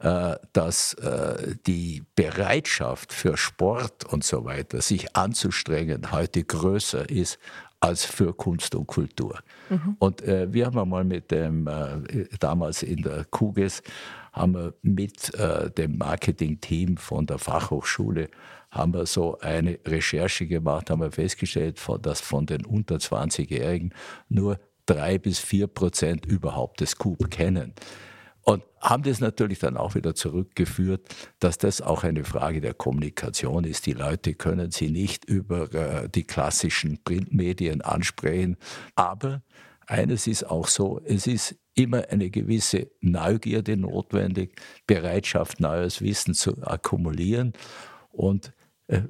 äh, 0.00 0.36
dass 0.54 0.94
äh, 0.94 1.56
die 1.66 2.04
Bereitschaft 2.14 3.12
für 3.12 3.36
Sport 3.36 4.06
und 4.06 4.24
so 4.24 4.46
weiter, 4.46 4.80
sich 4.80 5.14
anzustrengen, 5.14 6.10
heute 6.10 6.42
größer 6.42 7.10
ist 7.10 7.38
als 7.80 8.06
für 8.06 8.32
Kunst 8.32 8.74
und 8.74 8.86
Kultur. 8.86 9.40
Mhm. 9.70 9.96
Und 9.98 10.22
äh, 10.22 10.52
wir 10.52 10.66
haben 10.66 10.78
einmal 10.78 11.04
mit 11.04 11.30
dem, 11.30 11.66
äh, 11.66 12.26
damals 12.38 12.82
in 12.82 13.02
der 13.02 13.24
Kugis, 13.24 13.82
haben 14.32 14.54
wir 14.54 14.74
mit 14.82 15.34
äh, 15.34 15.70
dem 15.70 15.96
Marketing-Team 15.98 16.98
von 16.98 17.26
der 17.26 17.38
Fachhochschule 17.38 18.28
haben 18.70 18.94
wir 18.94 19.06
so 19.06 19.38
eine 19.40 19.78
Recherche 19.84 20.46
gemacht, 20.46 20.90
haben 20.90 21.00
wir 21.00 21.10
festgestellt, 21.10 21.80
dass 22.02 22.20
von 22.20 22.46
den 22.46 22.64
unter 22.64 22.96
20-Jährigen 22.96 23.92
nur 24.28 24.58
drei 24.86 25.18
bis 25.18 25.38
vier 25.38 25.66
Prozent 25.66 26.26
überhaupt 26.26 26.80
das 26.80 26.96
Coup 26.96 27.30
kennen. 27.30 27.74
Und 28.42 28.62
haben 28.80 29.02
das 29.02 29.20
natürlich 29.20 29.58
dann 29.58 29.76
auch 29.76 29.94
wieder 29.94 30.14
zurückgeführt, 30.14 31.06
dass 31.38 31.58
das 31.58 31.82
auch 31.82 32.04
eine 32.04 32.24
Frage 32.24 32.60
der 32.60 32.74
Kommunikation 32.74 33.64
ist. 33.64 33.86
Die 33.86 33.92
Leute 33.92 34.34
können 34.34 34.70
sie 34.70 34.90
nicht 34.90 35.24
über 35.26 35.72
äh, 35.74 36.08
die 36.08 36.24
klassischen 36.24 37.02
Printmedien 37.04 37.82
ansprechen. 37.82 38.56
Aber 38.94 39.42
eines 39.86 40.26
ist 40.26 40.44
auch 40.44 40.68
so, 40.68 41.00
es 41.04 41.26
ist 41.26 41.56
immer 41.74 42.08
eine 42.08 42.30
gewisse 42.30 42.90
Neugierde 43.00 43.76
notwendig, 43.76 44.54
Bereitschaft, 44.86 45.60
neues 45.60 46.00
Wissen 46.00 46.34
zu 46.34 46.62
akkumulieren. 46.62 47.52
Und 48.10 48.52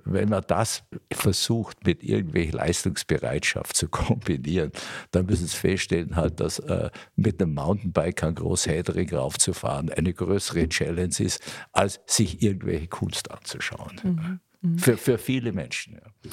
wenn 0.05 0.29
man 0.29 0.45
das 0.47 0.83
versucht, 1.13 1.87
mit 1.87 2.03
irgendwelcher 2.03 2.57
Leistungsbereitschaft 2.57 3.77
zu 3.77 3.89
kombinieren, 3.91 4.73
dann 5.11 5.27
müssen 5.27 5.47
Sie 5.47 5.57
feststellen, 5.57 6.17
halt, 6.17 6.41
dass 6.41 6.59
äh, 6.61 6.91
mit 7.17 7.43
einem 7.43 7.55
Mountainbike 7.55 8.23
an 8.23 8.35
Großhädering 8.35 9.15
raufzufahren 9.15 9.91
eine 9.91 10.13
größere 10.13 10.69
Challenge 10.69 11.15
ist, 11.19 11.43
als 11.73 12.01
sich 12.07 12.43
irgendwelche 12.43 12.89
Kunst 12.89 13.31
anzuschauen. 13.31 14.01
Mhm. 14.03 14.41
Mhm. 14.63 14.79
Für, 14.79 14.97
für 14.97 15.19
viele 15.19 15.53
Menschen. 15.53 15.95
Ja. 15.95 16.31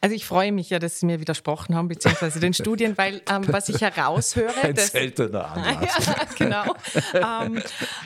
Also 0.00 0.14
ich 0.14 0.26
freue 0.26 0.52
mich 0.52 0.70
ja, 0.70 0.78
dass 0.78 1.00
Sie 1.00 1.06
mir 1.06 1.20
widersprochen 1.20 1.74
haben, 1.74 1.88
beziehungsweise 1.88 2.40
den 2.40 2.54
Studien, 2.54 2.96
weil 2.96 3.22
ähm, 3.30 3.44
was 3.48 3.68
ich 3.68 3.80
heraushöre... 3.80 4.52
Ein 4.62 4.74
dass, 4.74 4.88
seltener 4.88 5.52
Anlass. 5.52 6.06
ja, 6.06 6.14
genau. 6.36 6.74
ähm, 7.14 7.62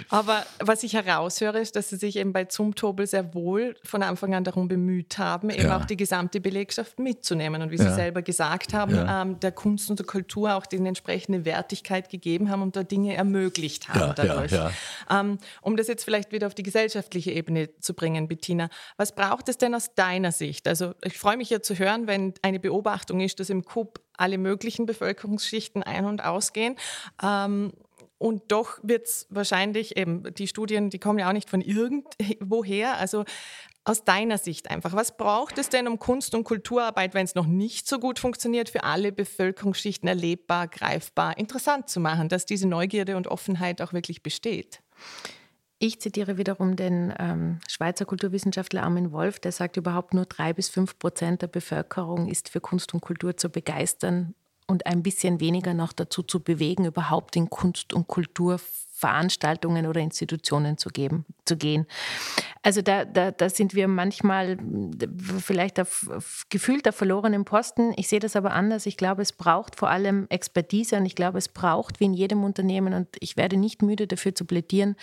aber 0.09 0.45
was 0.59 0.83
ich 0.83 0.95
heraushöre, 0.95 1.61
ist, 1.61 1.77
dass 1.77 1.89
Sie 1.89 1.97
sich 1.97 2.17
eben 2.17 2.33
bei 2.33 2.45
Zumtobel 2.45 3.07
sehr 3.07 3.35
wohl 3.35 3.77
von 3.85 4.03
Anfang 4.03 4.35
an 4.35 4.45
darum 4.45 4.69
bemüht 4.69 5.19
haben, 5.19 5.51
eben 5.51 5.65
ja. 5.65 5.79
auch 5.79 5.85
die 5.85 5.97
gesamte 5.97 6.41
Belegschaft 6.41 6.99
mitzunehmen. 6.99 7.63
Und 7.63 7.71
wie 7.71 7.79
Sie 7.79 7.85
ja. 7.85 7.95
selber 7.95 8.23
gesagt 8.23 8.75
haben, 8.75 8.95
ja. 8.95 9.23
ähm, 9.23 9.41
der 9.41 9.53
Kunst 9.53 9.91
und 9.91 9.99
der 9.99 10.07
Kultur 10.07 10.55
auch 10.55 10.67
die 10.67 10.77
entsprechende 10.77 11.45
Wertigkeit 11.45 12.09
gegeben 12.09 12.51
haben 12.51 12.63
und 12.63 12.77
da 12.77 12.83
Dinge 12.83 13.15
ermöglicht 13.15 13.89
haben 13.89 14.15
dadurch. 14.17 14.53
Ähm, 15.11 15.39
um 15.61 15.77
das 15.77 15.89
jetzt 15.89 16.05
vielleicht 16.05 16.33
wieder 16.33 16.47
auf 16.47 16.55
die 16.55 16.63
gesellschaftliche 16.63 17.31
Ebene 17.33 17.71
zu 17.79 17.95
bringen, 17.95 18.29
Bettina, 18.29 18.69
was 18.97 19.15
braucht 19.15 19.49
es 19.49 19.59
denn 19.59 19.75
aus 19.75 19.95
deiner 19.95 20.33
Sicht? 20.33 20.69
Also 20.69 20.95
ich 21.05 21.19
freue 21.19 21.37
mich 21.37 21.51
ja 21.51 21.62
zu 21.63 21.79
hören, 21.79 22.07
wenn 22.07 22.35
eine 22.43 22.61
Beobachtung 22.61 23.21
ist, 23.21 23.41
dass 23.41 23.51
im 23.51 23.65
KUB 23.65 24.01
alle 24.17 24.39
möglichen 24.39 24.87
Bevölkerungsschichten 24.87 25.83
ein- 25.83 26.05
und 26.05 26.25
ausgehen. 26.25 26.77
Ähm, 27.23 27.73
und 28.19 28.53
doch 28.53 28.79
wird 28.85 29.07
es 29.07 29.27
wahrscheinlich 29.31 29.97
eben, 29.97 30.33
die 30.35 30.47
Studien, 30.47 30.91
die 30.91 31.01
kommen 31.01 31.19
ja 31.19 31.29
auch 31.29 31.33
nicht 31.33 31.51
von 31.51 31.61
irgendwoher. 31.61 32.97
Also 32.99 33.25
aus 33.85 34.05
deiner 34.05 34.39
Sicht 34.39 34.71
einfach, 34.71 34.93
was 34.93 35.17
braucht 35.17 35.59
es 35.59 35.69
denn, 35.69 35.89
um 35.89 35.99
Kunst- 35.99 36.35
und 36.37 36.45
Kulturarbeit, 36.45 37.15
wenn 37.15 37.25
es 37.25 37.35
noch 37.35 37.47
nicht 37.47 37.89
so 37.89 37.99
gut 37.99 38.21
funktioniert, 38.21 38.69
für 38.69 38.85
alle 38.85 39.11
Bevölkerungsschichten 39.11 40.09
erlebbar, 40.09 40.69
greifbar, 40.69 41.37
interessant 41.37 41.89
zu 41.89 41.99
machen, 41.99 42.29
dass 42.29 42.47
diese 42.47 42.69
Neugierde 42.69 43.17
und 43.17 43.27
Offenheit 43.27 43.83
auch 43.83 43.93
wirklich 43.93 44.23
besteht? 44.23 44.83
Ich 45.85 45.99
zitiere 45.99 46.39
wiederum 46.39 46.77
den 46.77 47.13
ähm, 47.19 47.59
Schweizer 47.67 48.05
Kulturwissenschaftler 48.05 48.85
Armin 48.85 49.11
Wolf, 49.11 49.41
der 49.41 49.51
sagt, 49.51 49.77
überhaupt 49.77 50.15
nur 50.15 50.27
drei 50.27 50.53
bis 50.53 50.69
fünf 50.69 50.97
Prozent 50.97 51.43
der 51.43 51.49
Bevölkerung 51.49 52.29
ist 52.29 52.51
für 52.51 52.61
Kunst 52.61 52.95
und 52.95 53.01
Kultur 53.01 53.37
zu 53.37 53.49
begeistern 53.49 54.37
und 54.69 54.87
ein 54.87 55.03
bisschen 55.03 55.41
weniger 55.41 55.75
noch 55.75 55.93
dazu 55.93 56.23
zu 56.23 56.39
bewegen, 56.39 56.85
überhaupt 56.85 57.35
in 57.35 57.51
Kunst- 57.51 57.95
und 57.95 58.07
Kulturveranstaltungen 58.07 59.89
oder 59.89 60.01
Institutionen 60.01 60.79
zu, 60.79 60.89
geben, 60.89 61.27
zu 61.47 61.57
gehen. 61.57 61.89
Also 62.63 62.81
da, 62.81 63.05
da, 63.05 63.33
da 63.33 63.51
sind 63.51 63.75
wir 63.75 63.89
manchmal 63.89 64.59
vielleicht 65.41 65.81
auf, 65.81 66.09
auf 66.09 66.45
gefühlt 66.49 66.87
auf 66.87 66.95
verlorenen 66.95 67.45
Posten. 67.45 67.93
Ich 67.97 68.07
sehe 68.07 68.21
das 68.21 68.37
aber 68.37 68.53
anders. 68.53 68.87
Ich 68.87 68.97
glaube, 68.97 69.23
es 69.23 69.33
braucht 69.33 69.75
vor 69.75 69.91
allem 69.91 70.27
Expertise 70.29 70.95
und 70.97 71.07
ich 71.07 71.17
glaube, 71.17 71.39
es 71.39 71.49
braucht 71.49 71.99
wie 71.99 72.05
in 72.05 72.15
jedem 72.15 72.45
Unternehmen 72.45 72.95
und 72.95 73.09
ich 73.19 73.37
werde 73.37 73.57
nicht 73.57 73.83
müde 73.83 74.07
dafür 74.07 74.33
zu 74.33 74.45
plädieren, 74.45 74.95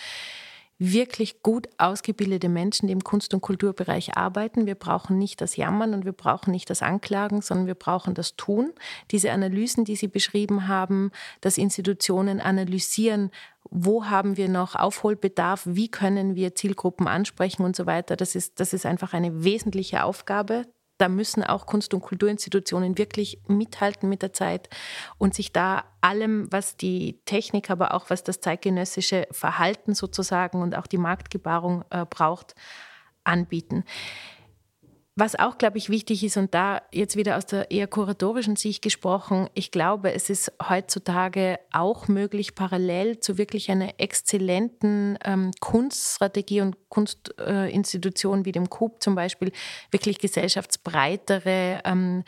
wirklich 0.80 1.42
gut 1.42 1.68
ausgebildete 1.76 2.48
Menschen, 2.48 2.86
die 2.86 2.94
im 2.94 3.04
Kunst- 3.04 3.34
und 3.34 3.42
Kulturbereich 3.42 4.16
arbeiten. 4.16 4.66
Wir 4.66 4.74
brauchen 4.74 5.18
nicht 5.18 5.42
das 5.42 5.56
Jammern 5.56 5.92
und 5.92 6.06
wir 6.06 6.12
brauchen 6.12 6.50
nicht 6.50 6.70
das 6.70 6.80
Anklagen, 6.80 7.42
sondern 7.42 7.66
wir 7.66 7.74
brauchen 7.74 8.14
das 8.14 8.34
Tun. 8.34 8.72
Diese 9.10 9.30
Analysen, 9.30 9.84
die 9.84 9.94
Sie 9.94 10.08
beschrieben 10.08 10.66
haben, 10.66 11.12
dass 11.42 11.58
Institutionen 11.58 12.40
analysieren, 12.40 13.30
wo 13.70 14.06
haben 14.06 14.38
wir 14.38 14.48
noch 14.48 14.74
Aufholbedarf, 14.74 15.62
wie 15.66 15.90
können 15.90 16.34
wir 16.34 16.54
Zielgruppen 16.54 17.06
ansprechen 17.06 17.62
und 17.62 17.76
so 17.76 17.84
weiter. 17.84 18.16
Das 18.16 18.34
ist, 18.34 18.58
das 18.58 18.72
ist 18.72 18.86
einfach 18.86 19.12
eine 19.12 19.44
wesentliche 19.44 20.02
Aufgabe 20.02 20.64
da 21.00 21.08
müssen 21.08 21.42
auch 21.42 21.66
Kunst- 21.66 21.94
und 21.94 22.00
Kulturinstitutionen 22.00 22.98
wirklich 22.98 23.40
mithalten 23.46 24.08
mit 24.08 24.22
der 24.22 24.32
Zeit 24.32 24.68
und 25.16 25.34
sich 25.34 25.52
da 25.52 25.84
allem, 26.00 26.52
was 26.52 26.76
die 26.76 27.20
Technik, 27.24 27.70
aber 27.70 27.94
auch 27.94 28.10
was 28.10 28.22
das 28.22 28.40
zeitgenössische 28.40 29.26
Verhalten 29.30 29.94
sozusagen 29.94 30.60
und 30.60 30.76
auch 30.76 30.86
die 30.86 30.98
Marktgebarung 30.98 31.84
äh, 31.90 32.04
braucht, 32.04 32.54
anbieten. 33.24 33.84
Was 35.16 35.36
auch, 35.36 35.58
glaube 35.58 35.76
ich, 35.76 35.90
wichtig 35.90 36.22
ist, 36.22 36.36
und 36.36 36.54
da 36.54 36.82
jetzt 36.92 37.16
wieder 37.16 37.36
aus 37.36 37.44
der 37.44 37.70
eher 37.72 37.88
kuratorischen 37.88 38.54
Sicht 38.54 38.80
gesprochen, 38.80 39.50
ich 39.54 39.72
glaube, 39.72 40.12
es 40.12 40.30
ist 40.30 40.52
heutzutage 40.68 41.58
auch 41.72 42.06
möglich, 42.06 42.54
parallel 42.54 43.18
zu 43.18 43.36
wirklich 43.36 43.70
einer 43.72 43.94
exzellenten 43.98 45.18
ähm, 45.24 45.50
Kunststrategie 45.60 46.60
und 46.60 46.76
Kunstinstitution 46.88 48.42
äh, 48.42 48.44
wie 48.44 48.52
dem 48.52 48.70
KUB 48.70 49.02
zum 49.02 49.16
Beispiel, 49.16 49.50
wirklich 49.90 50.18
gesellschaftsbreitere 50.18 51.80
ähm, 51.84 52.22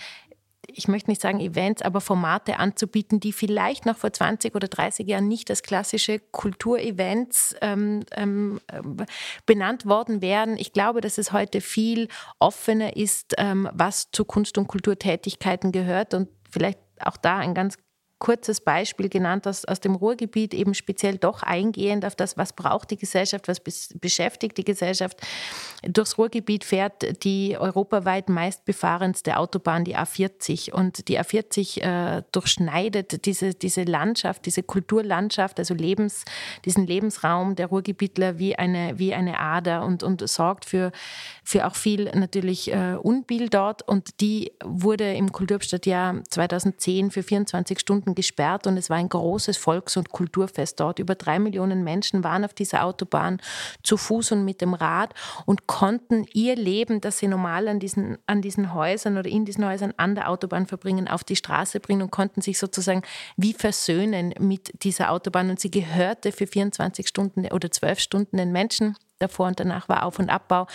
ich 0.66 0.88
möchte 0.88 1.11
nicht 1.11 1.20
sagen 1.20 1.40
Events, 1.40 1.83
aber 1.83 2.01
Formate 2.01 2.59
anzubieten, 2.59 3.20
die 3.20 3.33
vielleicht 3.33 3.87
noch 3.87 3.96
vor 3.96 4.12
20 4.12 4.55
oder 4.55 4.68
30 4.68 5.07
Jahren 5.07 5.29
nicht 5.29 5.51
als 5.51 5.62
klassische 5.62 6.18
Kulturevents 6.18 7.55
ähm, 7.61 8.05
ähm, 8.12 8.61
benannt 9.46 9.87
worden 9.87 10.22
wären. 10.22 10.57
Ich 10.57 10.72
glaube, 10.72 11.01
dass 11.01 11.18
es 11.18 11.33
heute 11.33 11.61
viel 11.61 12.09
offener 12.38 12.96
ist, 12.96 13.35
ähm, 13.38 13.68
was 13.72 14.11
zu 14.12 14.25
Kunst- 14.25 14.59
und 14.59 14.68
Kulturtätigkeiten 14.68 15.72
gehört 15.72 16.14
und 16.14 16.29
vielleicht 16.51 16.79
auch 17.01 17.16
da 17.16 17.38
ein 17.38 17.55
ganz 17.55 17.77
kurzes 18.22 18.61
Beispiel 18.61 19.08
genannt 19.08 19.48
aus, 19.48 19.64
aus 19.64 19.80
dem 19.80 19.96
Ruhrgebiet, 19.96 20.54
eben 20.54 20.74
speziell 20.74 21.18
doch 21.18 21.42
eingehend 21.42 22.04
auf 22.04 22.14
das, 22.14 22.37
was 22.37 22.52
braucht 22.52 22.92
die 22.92 22.96
Gesellschaft, 22.96 23.48
was 23.48 23.61
beschäftigt 24.00 24.56
die 24.58 24.64
Gesellschaft. 24.64 25.20
Durchs 25.82 26.16
Ruhrgebiet 26.18 26.62
fährt 26.62 27.24
die 27.24 27.56
europaweit 27.58 28.28
meistbefahrenste 28.28 29.37
Autobahn, 29.38 29.82
die 29.82 29.96
A40. 29.96 30.70
Und 30.70 31.08
die 31.08 31.18
A40 31.18 31.80
äh, 31.80 32.22
durchschneidet 32.30 33.26
diese, 33.26 33.54
diese 33.54 33.82
Landschaft, 33.82 34.46
diese 34.46 34.62
Kulturlandschaft, 34.62 35.58
also 35.58 35.74
Lebens, 35.74 36.24
diesen 36.64 36.87
Lebensraum 36.87 37.56
der 37.56 37.66
Ruhrgebietler 37.66 38.38
wie 38.38 38.54
eine, 38.54 39.00
wie 39.00 39.14
eine 39.14 39.40
Ader 39.40 39.85
und, 39.85 40.04
und 40.04 40.28
sorgt 40.28 40.64
für, 40.64 40.92
für 41.42 41.66
auch 41.66 41.74
viel 41.74 42.04
natürlich 42.14 42.72
äh, 42.72 42.94
Unbill 43.02 43.48
dort. 43.48 43.82
Und 43.82 44.20
die 44.20 44.52
wurde 44.64 45.12
im 45.12 45.32
Kulturstadtjahr 45.32 46.22
2010 46.30 47.11
für 47.11 47.24
24 47.24 47.80
Stunden 47.80 48.12
Stunden 48.12 48.14
gesperrt 48.14 48.66
und 48.66 48.77
es 48.77 48.90
war 48.90 48.96
ein 48.96 49.09
großes 49.09 49.57
Volks- 49.57 49.96
und 49.96 50.11
Kulturfest 50.11 50.79
dort. 50.79 50.98
Über 50.98 51.14
drei 51.14 51.38
Millionen 51.38 51.85
Menschen 51.85 52.25
waren 52.25 52.44
auf 52.44 52.55
dieser 52.55 52.85
Autobahn 52.85 53.38
zu 53.83 53.96
Fuß 53.96 54.33
und 54.33 54.44
mit 54.44 54.61
dem 54.61 54.75
Rad 54.75 55.14
und 55.46 55.66
konnten 55.66 56.25
ihr 56.33 56.57
Leben, 56.57 57.01
das 57.01 57.18
sie 57.18 57.29
normal 57.29 57.68
an 57.68 57.79
diesen, 57.79 58.18
an 58.27 58.42
diesen 58.42 58.75
Häusern 58.75 59.18
oder 59.18 59.29
in 59.29 59.44
diesen 59.44 59.64
Häusern 59.64 59.92
an 59.96 60.14
der 60.14 60.29
Autobahn 60.29 60.66
verbringen, 60.66 61.09
auf 61.09 61.25
die 61.25 61.37
Straße 61.37 61.81
bringen 61.81 62.03
und 62.03 62.11
konnten 62.11 62.40
sich 62.40 62.59
sozusagen 62.59 63.03
wie 63.37 63.53
versöhnen 63.53 64.35
mit 64.38 64.83
dieser 64.85 65.11
Autobahn. 65.11 65.51
Und 65.51 65.61
sie 65.61 65.70
gehörte 65.70 66.33
für 66.33 66.46
24 66.46 67.09
Stunden 67.09 67.46
oder 67.46 67.70
12 67.70 67.98
Stunden 67.98 68.37
den 68.37 68.53
Menschen 68.53 68.96
davor 69.22 69.46
und 69.46 69.61
danach 69.61 69.88
war 69.88 70.04
Auf- 70.04 70.18
und 70.18 70.30
Abbau. 70.30 70.66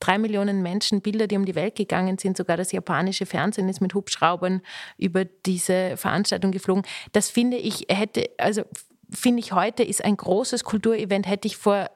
Drei 0.00 0.18
Millionen 0.18 0.62
Menschen, 0.62 1.00
Bilder, 1.00 1.26
die 1.26 1.36
um 1.36 1.44
die 1.44 1.54
Welt 1.54 1.76
gegangen 1.76 2.18
sind. 2.18 2.36
Sogar 2.36 2.56
das 2.56 2.72
japanische 2.72 3.26
Fernsehen 3.26 3.68
ist 3.68 3.80
mit 3.80 3.94
Hubschraubern 3.94 4.60
über 4.98 5.24
diese 5.24 5.96
Veranstaltung 5.96 6.52
geflogen. 6.52 6.84
Das 7.12 7.30
finde 7.30 7.56
ich, 7.56 7.86
hätte, 7.88 8.28
also 8.38 8.62
finde 9.10 9.40
ich 9.40 9.52
heute 9.52 9.82
ist 9.82 10.04
ein 10.04 10.16
großes 10.16 10.64
Kulturevent, 10.64 11.28
hätte 11.28 11.46
ich 11.46 11.56
vor 11.56 11.90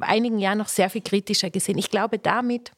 einigen 0.00 0.38
Jahren 0.38 0.58
noch 0.58 0.68
sehr 0.68 0.90
viel 0.90 1.02
kritischer 1.02 1.50
gesehen. 1.50 1.78
Ich 1.78 1.90
glaube, 1.90 2.18
damit 2.18 2.72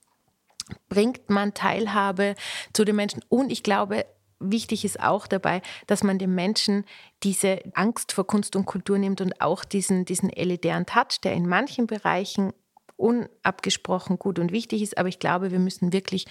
bringt 0.88 1.28
man 1.28 1.54
Teilhabe 1.54 2.34
zu 2.72 2.84
den 2.84 2.96
Menschen 2.96 3.22
und 3.28 3.52
ich 3.52 3.62
glaube, 3.62 4.06
wichtig 4.40 4.84
ist 4.84 5.00
auch 5.00 5.26
dabei, 5.26 5.62
dass 5.87 6.02
man 6.02 6.18
den 6.18 6.34
Menschen 6.34 6.84
diese 7.22 7.60
Angst 7.74 8.12
vor 8.12 8.26
Kunst 8.26 8.56
und 8.56 8.66
Kultur 8.66 8.98
nimmt 8.98 9.20
und 9.20 9.40
auch 9.40 9.64
diesen, 9.64 10.04
diesen 10.04 10.30
elitären 10.30 10.87
Touch, 10.87 11.20
der 11.22 11.34
in 11.34 11.48
manchen 11.48 11.87
Bereichen 11.87 12.52
unabgesprochen 12.96 14.18
gut 14.18 14.38
und 14.38 14.52
wichtig 14.52 14.83
ist, 14.83 14.98
aber 14.98 15.09
ich 15.09 15.18
glaube, 15.18 15.50
wir 15.50 15.59
müssen 15.59 15.92
wirklich 15.92 16.26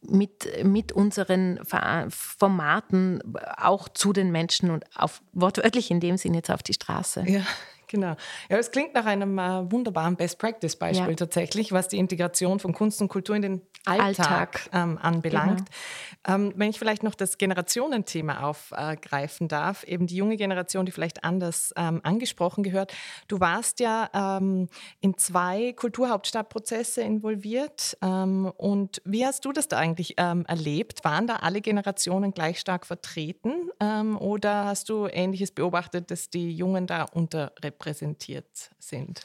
mit, 0.00 0.64
mit 0.64 0.92
unseren 0.92 1.60
Formaten 2.08 3.20
auch 3.56 3.88
zu 3.88 4.12
den 4.12 4.30
Menschen 4.30 4.70
und 4.70 4.84
auf, 4.96 5.22
wortwörtlich 5.32 5.90
in 5.90 6.00
dem 6.00 6.16
Sinne 6.16 6.38
jetzt 6.38 6.50
auf 6.50 6.62
die 6.62 6.74
Straße. 6.74 7.24
Ja, 7.26 7.42
Genau. 7.88 8.14
Ja, 8.48 8.58
es 8.58 8.70
klingt 8.70 8.94
nach 8.94 9.06
einem 9.06 9.38
äh, 9.38 9.70
wunderbaren 9.70 10.16
Best-Practice-Beispiel 10.16 11.10
ja. 11.10 11.16
tatsächlich, 11.16 11.72
was 11.72 11.88
die 11.88 11.98
Integration 11.98 12.60
von 12.60 12.72
Kunst 12.72 13.00
und 13.00 13.08
Kultur 13.08 13.34
in 13.36 13.42
den 13.42 13.62
Alltag, 13.84 14.30
Alltag. 14.30 14.70
Ähm, 14.72 14.98
anbelangt. 15.00 15.64
Genau. 16.22 16.36
Ähm, 16.36 16.52
wenn 16.56 16.70
ich 16.70 16.78
vielleicht 16.78 17.02
noch 17.02 17.14
das 17.14 17.38
Generationenthema 17.38 18.42
aufgreifen 18.42 19.48
darf, 19.48 19.84
eben 19.84 20.06
die 20.06 20.16
junge 20.16 20.36
Generation, 20.36 20.84
die 20.84 20.92
vielleicht 20.92 21.24
anders 21.24 21.72
ähm, 21.76 22.00
angesprochen 22.02 22.62
gehört. 22.62 22.92
Du 23.28 23.40
warst 23.40 23.80
ja 23.80 24.10
ähm, 24.12 24.68
in 25.00 25.16
zwei 25.16 25.72
Kulturhauptstadtprozesse 25.72 27.00
involviert. 27.00 27.96
Ähm, 28.02 28.52
und 28.56 29.00
wie 29.04 29.24
hast 29.24 29.44
du 29.44 29.52
das 29.52 29.68
da 29.68 29.78
eigentlich 29.78 30.14
ähm, 30.18 30.44
erlebt? 30.46 31.04
Waren 31.04 31.26
da 31.26 31.36
alle 31.36 31.60
Generationen 31.60 32.32
gleich 32.32 32.60
stark 32.60 32.86
vertreten? 32.86 33.70
oder 34.18 34.64
hast 34.64 34.88
du 34.88 35.06
Ähnliches 35.06 35.52
beobachtet, 35.52 36.10
dass 36.10 36.30
die 36.30 36.50
Jungen 36.52 36.86
da 36.86 37.06
repräsentiert 37.78 38.70
sind. 38.78 39.20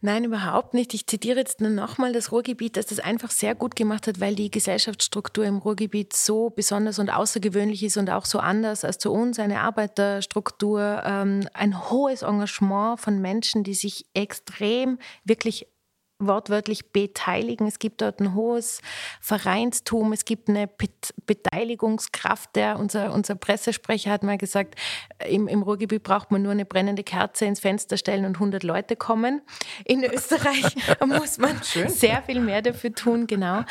Nein, 0.00 0.24
überhaupt 0.24 0.74
nicht. 0.74 0.94
Ich 0.94 1.06
zitiere 1.06 1.38
jetzt 1.38 1.60
nur 1.60 1.70
nochmal 1.70 2.12
das 2.12 2.32
Ruhrgebiet, 2.32 2.76
das 2.76 2.86
das 2.86 2.98
einfach 2.98 3.30
sehr 3.30 3.54
gut 3.54 3.76
gemacht 3.76 4.08
hat, 4.08 4.18
weil 4.18 4.34
die 4.34 4.50
Gesellschaftsstruktur 4.50 5.44
im 5.44 5.58
Ruhrgebiet 5.58 6.12
so 6.12 6.50
besonders 6.50 6.98
und 6.98 7.10
außergewöhnlich 7.10 7.84
ist 7.84 7.96
und 7.96 8.10
auch 8.10 8.24
so 8.24 8.40
anders 8.40 8.84
als 8.84 8.98
zu 8.98 9.12
uns, 9.12 9.38
eine 9.38 9.60
Arbeiterstruktur, 9.60 11.02
ähm, 11.04 11.46
ein 11.54 11.90
hohes 11.90 12.22
Engagement 12.22 12.98
von 12.98 13.20
Menschen, 13.20 13.62
die 13.62 13.74
sich 13.74 14.06
extrem 14.14 14.98
wirklich 15.24 15.68
wortwörtlich 16.26 16.92
beteiligen. 16.92 17.66
Es 17.66 17.78
gibt 17.78 18.02
dort 18.02 18.20
ein 18.20 18.34
hohes 18.34 18.80
Vereinstum, 19.20 20.12
es 20.12 20.24
gibt 20.24 20.48
eine 20.48 20.68
Beteiligungskraft. 21.26 22.56
Der, 22.56 22.78
unser, 22.78 23.12
unser 23.12 23.34
Pressesprecher 23.34 24.10
hat 24.10 24.22
mal 24.22 24.38
gesagt, 24.38 24.76
im, 25.28 25.48
im 25.48 25.62
Ruhrgebiet 25.62 26.02
braucht 26.02 26.30
man 26.30 26.42
nur 26.42 26.52
eine 26.52 26.64
brennende 26.64 27.02
Kerze 27.02 27.44
ins 27.44 27.60
Fenster 27.60 27.96
stellen 27.96 28.24
und 28.24 28.36
100 28.36 28.62
Leute 28.62 28.96
kommen. 28.96 29.42
In 29.84 30.04
Österreich 30.12 30.74
muss 31.06 31.38
man 31.38 31.62
Schön. 31.62 31.88
sehr 31.88 32.22
viel 32.22 32.40
mehr 32.40 32.62
dafür 32.62 32.92
tun, 32.94 33.26
genau. 33.26 33.62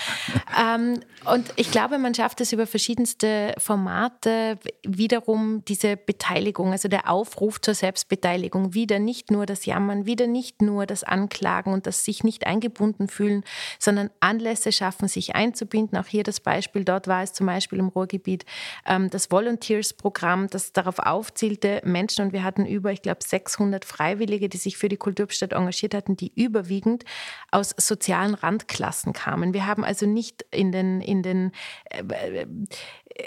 Ähm, 0.59 0.99
und 1.25 1.53
ich 1.55 1.71
glaube, 1.71 1.97
man 1.97 2.13
schafft 2.13 2.41
es 2.41 2.51
über 2.51 2.67
verschiedenste 2.67 3.53
Formate 3.57 4.59
wiederum 4.83 5.63
diese 5.65 5.97
Beteiligung, 5.97 6.71
also 6.71 6.87
der 6.87 7.09
Aufruf 7.09 7.61
zur 7.61 7.73
Selbstbeteiligung, 7.73 8.73
wieder 8.73 8.99
nicht 8.99 9.31
nur 9.31 9.45
das 9.45 9.65
Jammern, 9.65 10.05
wieder 10.05 10.27
nicht 10.27 10.61
nur 10.61 10.85
das 10.85 11.03
Anklagen 11.03 11.73
und 11.73 11.87
das 11.87 12.05
sich 12.05 12.23
nicht 12.23 12.40
nicht 12.41 12.47
eingebunden 12.47 13.07
fühlen, 13.07 13.43
sondern 13.79 14.09
Anlässe 14.19 14.71
schaffen, 14.71 15.07
sich 15.07 15.35
einzubinden. 15.35 15.97
Auch 15.97 16.07
hier 16.07 16.23
das 16.23 16.39
Beispiel, 16.39 16.83
dort 16.83 17.07
war 17.07 17.23
es 17.23 17.33
zum 17.33 17.45
Beispiel 17.45 17.79
im 17.79 17.87
Ruhrgebiet 17.87 18.45
ähm, 18.85 19.09
das 19.09 19.31
Volunteers-Programm, 19.31 20.47
das 20.47 20.73
darauf 20.73 20.99
aufzielte, 20.99 21.81
Menschen, 21.83 22.25
und 22.25 22.33
wir 22.33 22.43
hatten 22.43 22.65
über, 22.65 22.91
ich 22.91 23.01
glaube, 23.01 23.19
600 23.23 23.85
Freiwillige, 23.85 24.49
die 24.49 24.57
sich 24.57 24.77
für 24.77 24.89
die 24.89 24.97
Kulturstadt 24.97 25.53
engagiert 25.53 25.93
hatten, 25.93 26.15
die 26.15 26.31
überwiegend 26.35 27.03
aus 27.51 27.73
sozialen 27.77 28.33
Randklassen 28.33 29.13
kamen. 29.13 29.53
Wir 29.53 29.67
haben 29.67 29.83
also 29.83 30.05
nicht 30.05 30.45
in 30.51 30.71
den, 30.71 31.01
in 31.01 31.23
den 31.23 31.51
äh, 31.89 32.45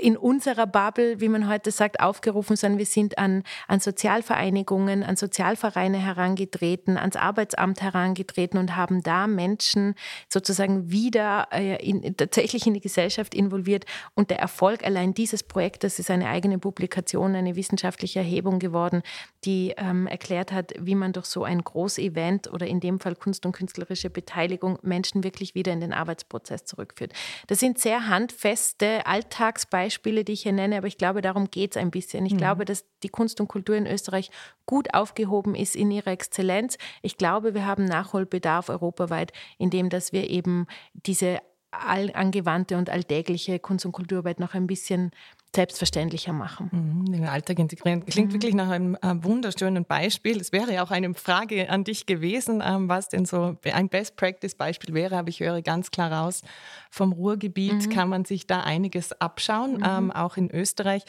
in 0.01 0.17
unserer 0.17 0.67
Bubble, 0.67 1.21
wie 1.21 1.29
man 1.29 1.49
heute 1.49 1.71
sagt, 1.71 2.01
aufgerufen, 2.01 2.57
sondern 2.57 2.79
wir 2.79 2.87
sind 2.87 3.19
an, 3.19 3.43
an 3.69 3.81
Sozialvereinigungen, 3.81 5.03
an 5.03 5.17
Sozialvereine 5.17 5.99
herangetreten, 5.99 6.97
ans 6.97 7.17
Arbeitsamt 7.17 7.83
herangetreten 7.83 8.59
und 8.59 8.77
haben 8.77 8.94
da 9.03 9.27
Menschen 9.27 9.95
sozusagen 10.33 10.91
wieder 10.91 11.49
äh, 11.53 11.77
in, 11.85 12.17
tatsächlich 12.17 12.67
in 12.67 12.75
die 12.75 12.81
Gesellschaft 12.81 13.35
involviert. 13.35 13.85
Und 14.15 14.31
der 14.31 14.39
Erfolg 14.39 14.85
allein 14.85 15.15
dieses 15.15 15.43
Projektes 15.43 15.99
ist 15.99 16.11
eine 16.11 16.29
eigene 16.29 16.59
Publikation, 16.59 17.35
eine 17.35 17.57
wissenschaftliche 17.57 18.21
Erhebung 18.21 18.59
geworden, 18.59 19.03
die 19.45 19.75
ähm, 19.77 20.07
erklärt 20.07 20.53
hat, 20.53 20.73
wie 20.79 20.95
man 20.95 21.13
durch 21.13 21.27
so 21.27 21.45
ein 21.45 21.63
Großevent 21.63 22.53
oder 22.53 22.67
in 22.67 22.81
dem 22.81 23.01
Fall 23.01 23.15
Kunst 23.15 23.47
und 23.47 23.53
künstlerische 23.53 24.11
Beteiligung 24.11 24.79
Menschen 24.83 25.25
wirklich 25.25 25.55
wieder 25.55 25.73
in 25.73 25.81
den 25.81 25.93
Arbeitsprozess 25.93 26.65
zurückführt. 26.65 27.13
Das 27.47 27.61
sind 27.61 27.79
sehr 27.79 28.09
handfeste 28.09 29.07
Alltagsbeispiele 29.07 30.05
Beispiele, 30.05 30.25
die 30.25 30.33
ich 30.33 30.43
hier 30.43 30.53
nenne, 30.53 30.77
aber 30.77 30.87
ich 30.87 30.99
glaube, 30.99 31.21
darum 31.21 31.51
geht 31.51 31.73
es 31.73 31.77
ein 31.77 31.91
bisschen. 31.91 32.27
Ich 32.27 32.35
mhm. 32.35 32.39
glaube, 32.39 32.65
dass 32.65 32.85
die 33.03 33.09
Kunst 33.09 33.41
und 33.41 33.49
Kultur 33.49 33.77
in 33.77 33.87
Österreich 33.87 34.31
gut 34.67 34.93
aufgehoben 34.95 35.55
ist 35.55 35.77
in 35.77 35.91
ihrer 35.91 36.09
Exzellenz. 36.09 36.79
Ich 37.03 37.17
glaube, 37.17 37.55
wir 37.55 37.67
haben 37.67 37.85
Nachholbedarf 37.85 38.69
europaweit, 38.85 39.33
indem 39.59 39.89
dass 39.89 40.13
wir 40.13 40.31
eben 40.31 40.67
diese 40.93 41.41
angewandte 41.73 42.77
und 42.77 42.89
alltägliche 42.89 43.59
Kunst- 43.59 43.85
und 43.85 43.93
Kulturarbeit 43.93 44.39
noch 44.39 44.55
ein 44.55 44.67
bisschen 44.67 45.11
selbstverständlicher 45.55 46.33
machen. 46.33 46.71
Mhm, 46.73 47.13
den 47.13 47.27
Alltag 47.27 47.59
integrieren. 47.59 48.05
Klingt 48.05 48.29
mhm. 48.29 48.35
wirklich 48.35 48.55
nach 48.55 48.71
einem 48.71 48.97
äh, 48.97 49.15
wunderschönen 49.23 49.85
Beispiel. 49.85 50.41
Es 50.41 50.53
wäre 50.53 50.75
ja 50.75 50.85
auch 50.85 50.91
eine 50.91 51.15
Frage 51.15 51.71
an 51.71 51.85
dich 51.85 52.07
gewesen, 52.07 52.63
ähm, 52.65 52.89
was 52.89 53.09
denn 53.09 53.25
so 53.25 53.57
ein 53.65 53.89
Best-Practice-Beispiel 53.89 54.95
wäre, 54.95 55.17
aber 55.17 55.29
ich 55.29 55.41
höre 55.41 55.63
ganz 55.63 55.91
klar 55.91 56.13
raus, 56.13 56.43
vom 56.91 57.13
Ruhrgebiet 57.13 57.87
mhm. 57.87 57.91
kann 57.91 58.09
man 58.09 58.25
sich 58.25 58.47
da 58.47 58.61
einiges 58.61 59.13
abschauen, 59.21 59.79
mhm. 59.79 59.85
ähm, 59.87 60.11
auch 60.13 60.37
in 60.37 60.51
Österreich. 60.51 61.05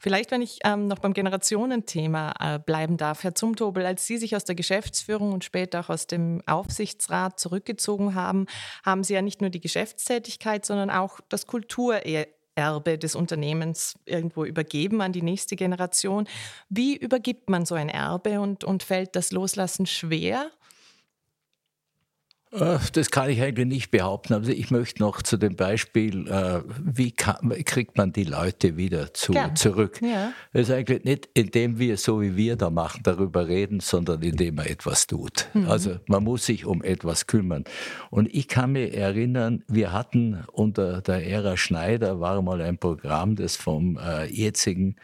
Vielleicht, 0.00 0.30
wenn 0.32 0.42
ich 0.42 0.58
ähm, 0.64 0.86
noch 0.86 0.98
beim 0.98 1.14
Generationenthema 1.14 2.34
äh, 2.38 2.58
bleiben 2.58 2.98
darf, 2.98 3.24
Herr 3.24 3.34
Zumtobel, 3.34 3.86
als 3.86 4.06
Sie 4.06 4.18
sich 4.18 4.36
aus 4.36 4.44
der 4.44 4.54
Geschäftsführung 4.54 5.32
und 5.32 5.44
später 5.44 5.80
auch 5.80 5.88
aus 5.88 6.06
dem 6.06 6.42
Aufsichtsrat 6.44 7.40
zurückgezogen 7.40 8.14
haben, 8.14 8.46
haben 8.84 9.02
Sie 9.02 9.14
ja 9.14 9.22
nicht 9.22 9.40
nur 9.40 9.48
die 9.48 9.60
Geschäftstätigkeit, 9.60 10.66
sondern 10.66 10.90
auch 10.90 11.20
das 11.30 11.46
Kulturerbe 12.54 12.98
des 12.98 13.14
Unternehmens 13.14 13.94
irgendwo 14.06 14.44
übergeben 14.44 15.00
an 15.00 15.12
die 15.12 15.22
nächste 15.22 15.56
Generation. 15.56 16.26
Wie 16.68 16.96
übergibt 16.96 17.50
man 17.50 17.66
so 17.66 17.74
ein 17.74 17.88
Erbe 17.88 18.40
und, 18.40 18.64
und 18.64 18.82
fällt 18.82 19.16
das 19.16 19.32
Loslassen 19.32 19.86
schwer? 19.86 20.50
Äh, 22.54 22.78
das 22.92 23.10
kann 23.10 23.30
ich 23.30 23.42
eigentlich 23.42 23.66
nicht 23.66 23.90
behaupten. 23.90 24.34
Also 24.34 24.52
ich 24.52 24.70
möchte 24.70 25.02
noch 25.02 25.22
zu 25.22 25.36
dem 25.36 25.56
Beispiel, 25.56 26.28
äh, 26.28 26.60
wie 26.82 27.10
kann, 27.10 27.50
kriegt 27.64 27.96
man 27.96 28.12
die 28.12 28.24
Leute 28.24 28.76
wieder 28.76 29.12
zu, 29.12 29.34
zurück? 29.54 30.00
Ja. 30.02 30.32
Das 30.52 30.68
ist 30.68 30.70
eigentlich 30.70 31.04
nicht, 31.04 31.28
indem 31.34 31.78
wir 31.78 31.96
so 31.96 32.20
wie 32.20 32.36
wir 32.36 32.56
da 32.56 32.70
machen, 32.70 33.00
darüber 33.02 33.48
reden, 33.48 33.80
sondern 33.80 34.22
indem 34.22 34.56
man 34.56 34.66
etwas 34.66 35.06
tut. 35.06 35.48
Mhm. 35.54 35.68
Also 35.68 35.96
man 36.06 36.22
muss 36.22 36.46
sich 36.46 36.64
um 36.64 36.82
etwas 36.82 37.26
kümmern. 37.26 37.64
Und 38.10 38.32
ich 38.32 38.48
kann 38.48 38.72
mich 38.72 38.94
erinnern, 38.94 39.64
wir 39.68 39.92
hatten 39.92 40.44
unter 40.52 41.00
der 41.00 41.26
Ära 41.26 41.56
Schneider 41.56 42.20
war 42.20 42.40
mal 42.42 42.60
ein 42.60 42.78
Programm, 42.78 43.36
das 43.36 43.56
vom 43.56 43.98
äh, 43.98 44.26
jetzigen 44.26 44.96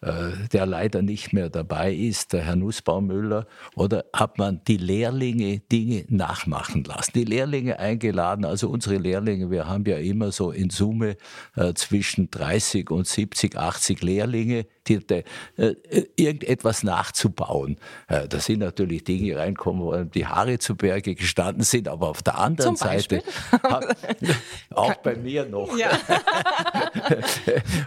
der 0.00 0.66
leider 0.66 1.02
nicht 1.02 1.32
mehr 1.32 1.50
dabei 1.50 1.92
ist, 1.92 2.32
der 2.32 2.42
Herr 2.42 2.56
Nussbaumüller, 2.56 3.46
oder 3.74 4.04
hat 4.12 4.38
man 4.38 4.60
die 4.66 4.76
Lehrlinge 4.76 5.60
Dinge 5.60 6.04
nachmachen 6.08 6.84
lassen. 6.84 7.12
Die 7.14 7.24
Lehrlinge 7.24 7.78
eingeladen, 7.78 8.44
also 8.44 8.68
unsere 8.68 8.96
Lehrlinge, 8.96 9.50
wir 9.50 9.66
haben 9.66 9.84
ja 9.86 9.98
immer 9.98 10.30
so 10.30 10.52
in 10.52 10.70
Summe 10.70 11.16
äh, 11.56 11.74
zwischen 11.74 12.30
30 12.30 12.90
und 12.90 13.06
70, 13.06 13.56
80 13.56 14.02
Lehrlinge, 14.02 14.66
die 14.88 15.24
äh, 15.56 15.74
irgendetwas 16.16 16.82
nachzubauen. 16.82 17.76
Äh, 18.08 18.28
da 18.28 18.40
sind 18.40 18.60
natürlich 18.60 19.04
Dinge 19.04 19.36
reinkommen, 19.36 19.82
wo 19.82 19.96
die 20.04 20.26
Haare 20.26 20.58
zu 20.58 20.76
Berge 20.76 21.14
gestanden 21.14 21.62
sind, 21.62 21.88
aber 21.88 22.08
auf 22.08 22.22
der 22.22 22.38
anderen 22.38 22.76
Seite, 22.76 23.22
hab, 23.52 23.84
auch 24.74 24.94
bei 24.96 25.16
mir 25.16 25.44
noch. 25.44 25.76
Ja. 25.76 25.90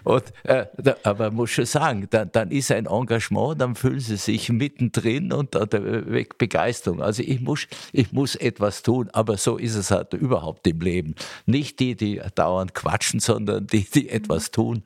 und, 0.03 0.23
äh, 0.43 0.65
da, 0.77 0.95
aber 1.03 1.25
man 1.25 1.35
muss 1.35 1.51
schon 1.51 1.65
sagen, 1.65 2.07
dann, 2.09 2.31
dann 2.31 2.51
ist 2.51 2.71
ein 2.71 2.85
Engagement, 2.85 3.59
dann 3.61 3.75
fühlen 3.75 3.99
sie 3.99 4.17
sich 4.17 4.49
mittendrin 4.49 5.31
und 5.33 5.55
da 5.55 5.65
weg 5.71 6.37
Begeisterung. 6.37 7.01
Also 7.01 7.23
ich 7.23 7.41
muss, 7.41 7.67
ich 7.91 8.11
muss 8.11 8.35
etwas 8.35 8.83
tun, 8.83 9.09
aber 9.13 9.37
so 9.37 9.57
ist 9.57 9.75
es 9.75 9.91
halt 9.91 10.13
überhaupt 10.13 10.67
im 10.67 10.79
Leben. 10.81 11.15
Nicht 11.45 11.79
die, 11.79 11.95
die 11.95 12.21
dauernd 12.35 12.73
quatschen, 12.73 13.19
sondern 13.19 13.67
die, 13.67 13.83
die 13.83 14.09
etwas 14.09 14.51
tun. 14.51 14.83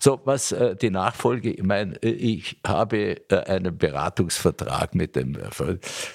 So, 0.00 0.20
was 0.24 0.52
äh, 0.52 0.76
die 0.76 0.89
Nachfolge, 0.90 1.50
ich 1.50 1.62
meine, 1.62 1.96
ich 1.98 2.58
habe 2.66 3.28
äh, 3.30 3.36
einen 3.46 3.76
Beratungsvertrag 3.76 4.94
mit 4.94 5.16
dem, 5.16 5.38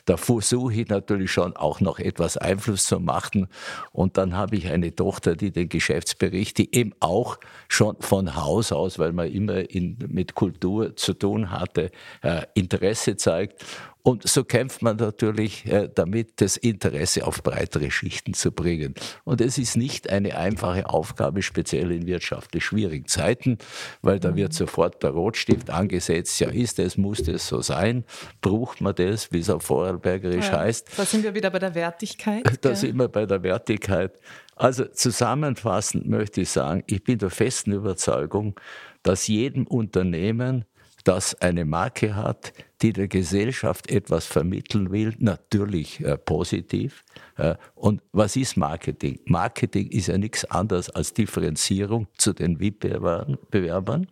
da 0.06 0.18
versuche 0.18 0.74
ich 0.74 0.88
natürlich 0.88 1.32
schon 1.32 1.56
auch 1.56 1.80
noch 1.80 2.00
etwas 2.00 2.38
Einfluss 2.38 2.86
zu 2.86 3.00
machen 3.00 3.48
und 3.92 4.18
dann 4.18 4.36
habe 4.36 4.56
ich 4.56 4.68
eine 4.68 4.96
Tochter, 4.96 5.36
die 5.36 5.52
den 5.52 5.70
Geschäftsbericht, 5.70 6.58
die 6.58 6.76
eben 6.76 6.94
auch 7.00 7.38
schon 7.68 7.96
von 8.00 8.36
Haus 8.36 8.72
aus, 8.72 9.00
weil 9.00 9.14
man 9.14 9.32
immer 9.32 9.70
in, 9.70 9.98
mit 10.08 10.36
Kultur 10.36 10.96
zu 10.96 11.14
tun 11.14 11.52
hatte, 11.52 11.92
äh, 12.22 12.44
Interesse 12.54 13.18
zeigt. 13.18 13.64
Und 14.06 14.28
so 14.30 14.44
kämpft 14.44 14.84
man 14.84 14.98
natürlich 14.98 15.66
äh, 15.66 15.90
damit, 15.94 16.40
das 16.40 16.58
Interesse 16.58 17.26
auf 17.26 17.42
breitere 17.42 17.90
Schichten 17.90 18.36
zu 18.36 18.52
bringen. 18.52 18.94
Und 19.24 19.42
es 19.42 19.58
ist 19.58 19.76
nicht 19.76 20.12
eine 20.12 20.38
einfache 20.38 20.88
Aufgabe, 20.88 21.42
speziell 21.42 21.92
in 21.92 22.06
wirtschaftlich 22.06 22.64
schwierigen 22.64 23.08
Zeiten, 23.08 23.58
weil 24.04 24.20
da 24.20 24.36
wird 24.36 24.54
sofort 24.54 25.02
der 25.02 25.10
Rotstift 25.10 25.72
angesetzt. 25.72 26.40
Ja, 26.40 26.50
ist 26.50 26.78
es, 26.78 26.98
muss 26.98 27.24
das 27.24 27.48
so 27.48 27.62
sein? 27.62 28.06
Braucht 28.42 28.80
man 28.80 28.94
das, 28.94 29.32
wie 29.32 29.40
es 29.40 29.50
auf 29.50 29.64
Vorarlbergerisch 29.64 30.50
ja, 30.50 30.60
heißt? 30.60 30.88
Da 30.96 31.04
sind 31.04 31.24
wir 31.24 31.34
wieder 31.34 31.50
bei 31.50 31.60
der 31.60 31.74
Wertigkeit. 31.74 32.44
Da 32.62 32.70
gell? 32.70 32.76
sind 32.76 32.98
wir 32.98 33.08
bei 33.08 33.26
der 33.26 33.42
Wertigkeit. 33.42 34.20
Also 34.56 34.86
zusammenfassend 34.86 36.08
möchte 36.08 36.42
ich 36.42 36.52
sagen, 36.52 36.84
ich 36.86 37.04
bin 37.04 37.18
der 37.18 37.32
festen 37.32 37.72
Überzeugung, 37.72 38.60
dass 39.02 39.28
jedem 39.28 39.66
Unternehmen, 39.66 40.66
das 41.06 41.40
eine 41.42 41.66
Marke 41.66 42.16
hat, 42.16 42.52
die 42.82 42.92
der 42.92 43.08
Gesellschaft 43.08 43.90
etwas 43.90 44.26
vermitteln 44.26 44.92
will, 44.92 45.14
natürlich 45.20 46.04
äh, 46.04 46.18
positiv. 46.18 47.04
Äh, 47.38 47.56
und 47.76 48.02
was 48.12 48.36
ist 48.36 48.58
Marketing? 48.58 49.20
Marketing 49.26 49.88
ist 49.88 50.08
ja 50.08 50.18
nichts 50.18 50.46
anderes 50.46 50.90
als 50.90 51.14
Differenzierung 51.14 52.08
zu 52.18 52.34
den 52.34 52.60
Wettbewerbern. 52.60 54.08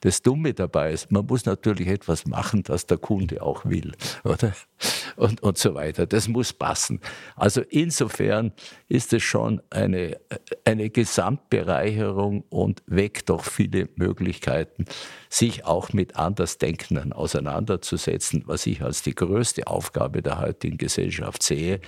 Das 0.00 0.22
Dumme 0.22 0.54
dabei 0.54 0.92
ist, 0.92 1.12
man 1.12 1.26
muss 1.26 1.44
natürlich 1.44 1.88
etwas 1.88 2.26
machen, 2.26 2.62
das 2.64 2.86
der 2.86 2.98
Kunde 2.98 3.42
auch 3.42 3.64
will, 3.64 3.92
oder? 4.24 4.52
Und, 5.16 5.42
und 5.42 5.58
so 5.58 5.74
weiter. 5.74 6.06
Das 6.06 6.28
muss 6.28 6.52
passen. 6.52 7.00
Also 7.34 7.62
insofern 7.68 8.52
ist 8.88 9.12
es 9.12 9.24
schon 9.24 9.60
eine, 9.70 10.20
eine 10.64 10.90
Gesamtbereicherung 10.90 12.44
und 12.48 12.82
weckt 12.86 13.28
doch 13.28 13.42
viele 13.42 13.88
Möglichkeiten, 13.96 14.84
sich 15.28 15.64
auch 15.64 15.92
mit 15.92 16.14
Andersdenkenden 16.14 17.12
auseinanderzusetzen 17.12 18.08
setzen, 18.18 18.44
was 18.46 18.66
ich 18.66 18.82
als 18.82 19.02
die 19.02 19.14
größte 19.14 19.66
Aufgabe 19.66 20.22
der 20.22 20.40
heutigen 20.40 20.78
Gesellschaft 20.78 21.42
sehe, 21.42 21.80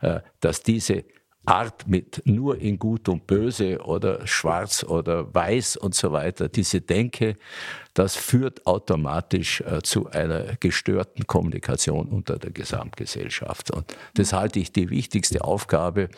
äh, 0.00 0.20
dass 0.40 0.62
diese 0.62 1.04
Art 1.46 1.86
mit 1.86 2.22
nur 2.24 2.58
in 2.58 2.78
Gut 2.78 3.08
und 3.08 3.26
Böse 3.26 3.78
oder 3.84 4.26
Schwarz 4.26 4.84
oder 4.84 5.34
Weiß 5.34 5.76
und 5.76 5.94
so 5.94 6.12
weiter, 6.12 6.48
diese 6.48 6.80
Denke, 6.80 7.36
das 7.92 8.16
führt 8.16 8.66
automatisch 8.66 9.60
äh, 9.60 9.82
zu 9.82 10.10
einer 10.10 10.56
gestörten 10.58 11.26
Kommunikation 11.26 12.08
unter 12.08 12.38
der 12.38 12.50
Gesamtgesellschaft. 12.50 13.70
Und 13.70 13.94
das 14.14 14.32
halte 14.32 14.58
ich 14.58 14.72
die 14.72 14.90
wichtigste 14.90 15.44
Aufgabe. 15.44 16.08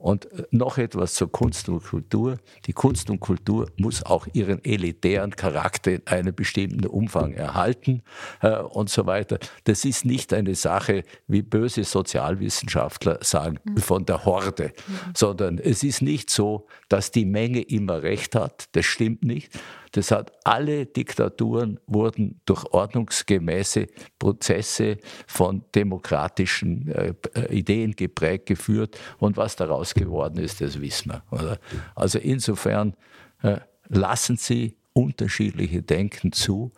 Und 0.00 0.32
äh, 0.32 0.44
noch 0.50 0.78
etwas 0.78 1.14
zur 1.14 1.30
Kunst 1.30 1.68
und 1.68 1.84
Kultur. 1.84 2.38
Die 2.66 2.72
Kunst 2.72 3.10
und 3.10 3.20
Kultur 3.20 3.70
muss 3.76 4.02
auch 4.04 4.26
ihren 4.32 4.64
elitären 4.64 5.36
Charakter 5.36 5.92
in 5.92 6.06
einem 6.06 6.34
bestimmten 6.34 6.86
Umfang 6.86 7.34
erhalten 7.34 8.02
äh, 8.40 8.56
und 8.56 8.88
so 8.88 9.06
weiter. 9.06 9.38
Das 9.64 9.84
ist 9.84 10.06
nicht 10.06 10.32
eine 10.32 10.54
Sache, 10.54 11.04
wie 11.28 11.42
böse 11.42 11.84
Sozialwissenschaftler 11.84 13.18
sagen, 13.20 13.58
mhm. 13.64 13.76
von 13.76 14.06
der 14.06 14.24
Horde, 14.24 14.72
mhm. 14.88 15.12
sondern 15.14 15.58
es 15.58 15.84
ist 15.84 16.00
nicht 16.00 16.30
so, 16.30 16.66
dass 16.88 17.10
die 17.10 17.26
Menge 17.26 17.60
immer 17.60 18.02
recht 18.02 18.34
hat. 18.34 18.68
Das 18.72 18.86
stimmt 18.86 19.22
nicht 19.22 19.52
Das 19.92 20.10
hat 20.10 20.32
alle 20.44 20.86
Diktaturen 20.86 21.80
wurden 21.86 22.40
durch 22.44 22.64
ordnungsgemäße 22.66 23.88
Prozesse 24.18 24.98
von 25.26 25.64
demokratischen 25.74 26.88
äh, 26.88 27.14
Ideen 27.50 27.96
geprägt 27.96 28.46
geführt 28.46 28.98
und 29.18 29.36
was 29.36 29.56
daraus 29.56 29.94
geworden 29.94 30.38
ist, 30.38 30.60
das 30.60 30.80
wissen 30.80 31.12
wir. 31.12 31.22
Oder? 31.30 31.58
Also 31.94 32.18
insofern 32.18 32.94
äh, 33.42 33.58
lassen 33.88 34.36
Sie 34.36 34.76
unterschiedliche 34.92 35.82
Denken 35.82 36.32
zu 36.32 36.72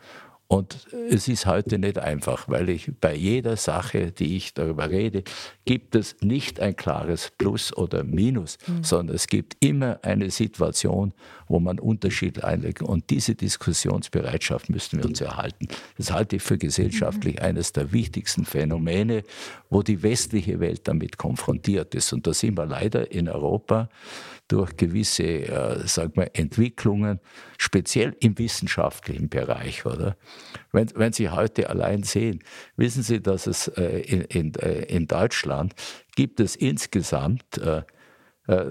und 0.53 0.87
es 1.09 1.29
ist 1.29 1.47
heute 1.47 1.79
nicht 1.79 1.99
einfach, 1.99 2.47
weil 2.47 2.69
ich 2.69 2.91
bei 3.01 3.15
jeder 3.15 3.57
Sache, 3.57 4.13
die 4.13 4.37
ich 4.37 4.53
darüber 4.53 4.91
rede, 4.91 5.23
gibt 5.65 5.95
es 5.95 6.15
nicht 6.21 6.61
ein 6.61 6.77
klares 6.77 7.33
Plus 7.39 7.75
oder 7.75 8.05
Minus, 8.05 8.59
mhm. 8.67 8.85
sondern 8.85 9.17
es 9.17 9.29
gibt 9.29 9.57
immer 9.61 10.01
eine 10.03 10.31
Situation, 10.31 11.15
wo 11.49 11.59
man 11.59 11.79
Unterschied 11.79 12.45
einlegt. 12.45 12.83
Und 12.83 13.09
diese 13.09 13.35
Diskussionsbereitschaft 13.35 14.69
müssen 14.69 14.99
wir 14.99 15.07
uns 15.07 15.23
erhalten. 15.23 15.69
Das 15.97 16.13
halte 16.13 16.37
ich 16.37 16.43
für 16.43 16.59
gesellschaftlich 16.59 17.37
mhm. 17.37 17.45
eines 17.45 17.73
der 17.73 17.91
wichtigsten 17.93 18.45
Phänomene, 18.45 19.23
wo 19.71 19.83
die 19.83 20.03
westliche 20.03 20.61
Welt 20.61 20.87
damit 20.87 21.17
konfrontiert 21.17 21.95
ist. 21.95 22.13
Und 22.13 22.27
da 22.27 22.35
sind 22.35 22.59
wir 22.59 22.67
leider 22.67 23.11
in 23.11 23.27
Europa 23.31 23.89
durch 24.53 24.77
gewisse 24.77 25.23
äh, 25.25 25.87
sag 25.87 26.15
mal, 26.15 26.31
Entwicklungen, 26.35 27.21
speziell 27.57 28.15
im 28.21 28.39
wissenschaftlichen 28.39 29.31
Bereich. 29.31 29.87
Oder? 29.87 30.17
Wenn, 30.73 30.91
wenn 30.95 31.15
Sie 31.15 31.31
heute 31.31 31.71
allein 31.71 32.03
sehen, 32.03 32.41
wissen 32.77 33.03
Sie, 33.03 33.23
dass 33.23 33.47
es 33.47 33.69
äh, 33.69 34.01
in, 34.01 34.21
in, 34.23 34.55
äh, 34.57 34.83
in 34.83 35.07
Deutschland 35.07 35.75
gibt 36.17 36.39
es 36.39 36.55
insgesamt 36.55 37.59
äh, 37.59 37.83
äh 38.47 38.67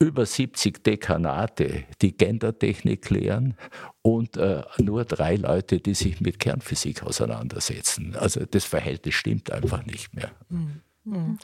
über 0.00 0.26
70 0.26 0.82
Dekanate, 0.82 1.84
die 2.02 2.16
Gendertechnik 2.16 3.08
lehren 3.10 3.54
und 4.02 4.36
äh, 4.36 4.62
nur 4.78 5.04
drei 5.04 5.36
Leute, 5.36 5.78
die 5.78 5.94
sich 5.94 6.20
mit 6.20 6.40
Kernphysik 6.40 7.04
auseinandersetzen. 7.04 8.16
Also 8.16 8.44
das 8.44 8.64
Verhältnis 8.64 9.14
stimmt 9.14 9.52
einfach 9.52 9.86
nicht 9.86 10.14
mehr. 10.14 10.32
Mhm. 10.48 10.80
Mhm. 11.06 11.38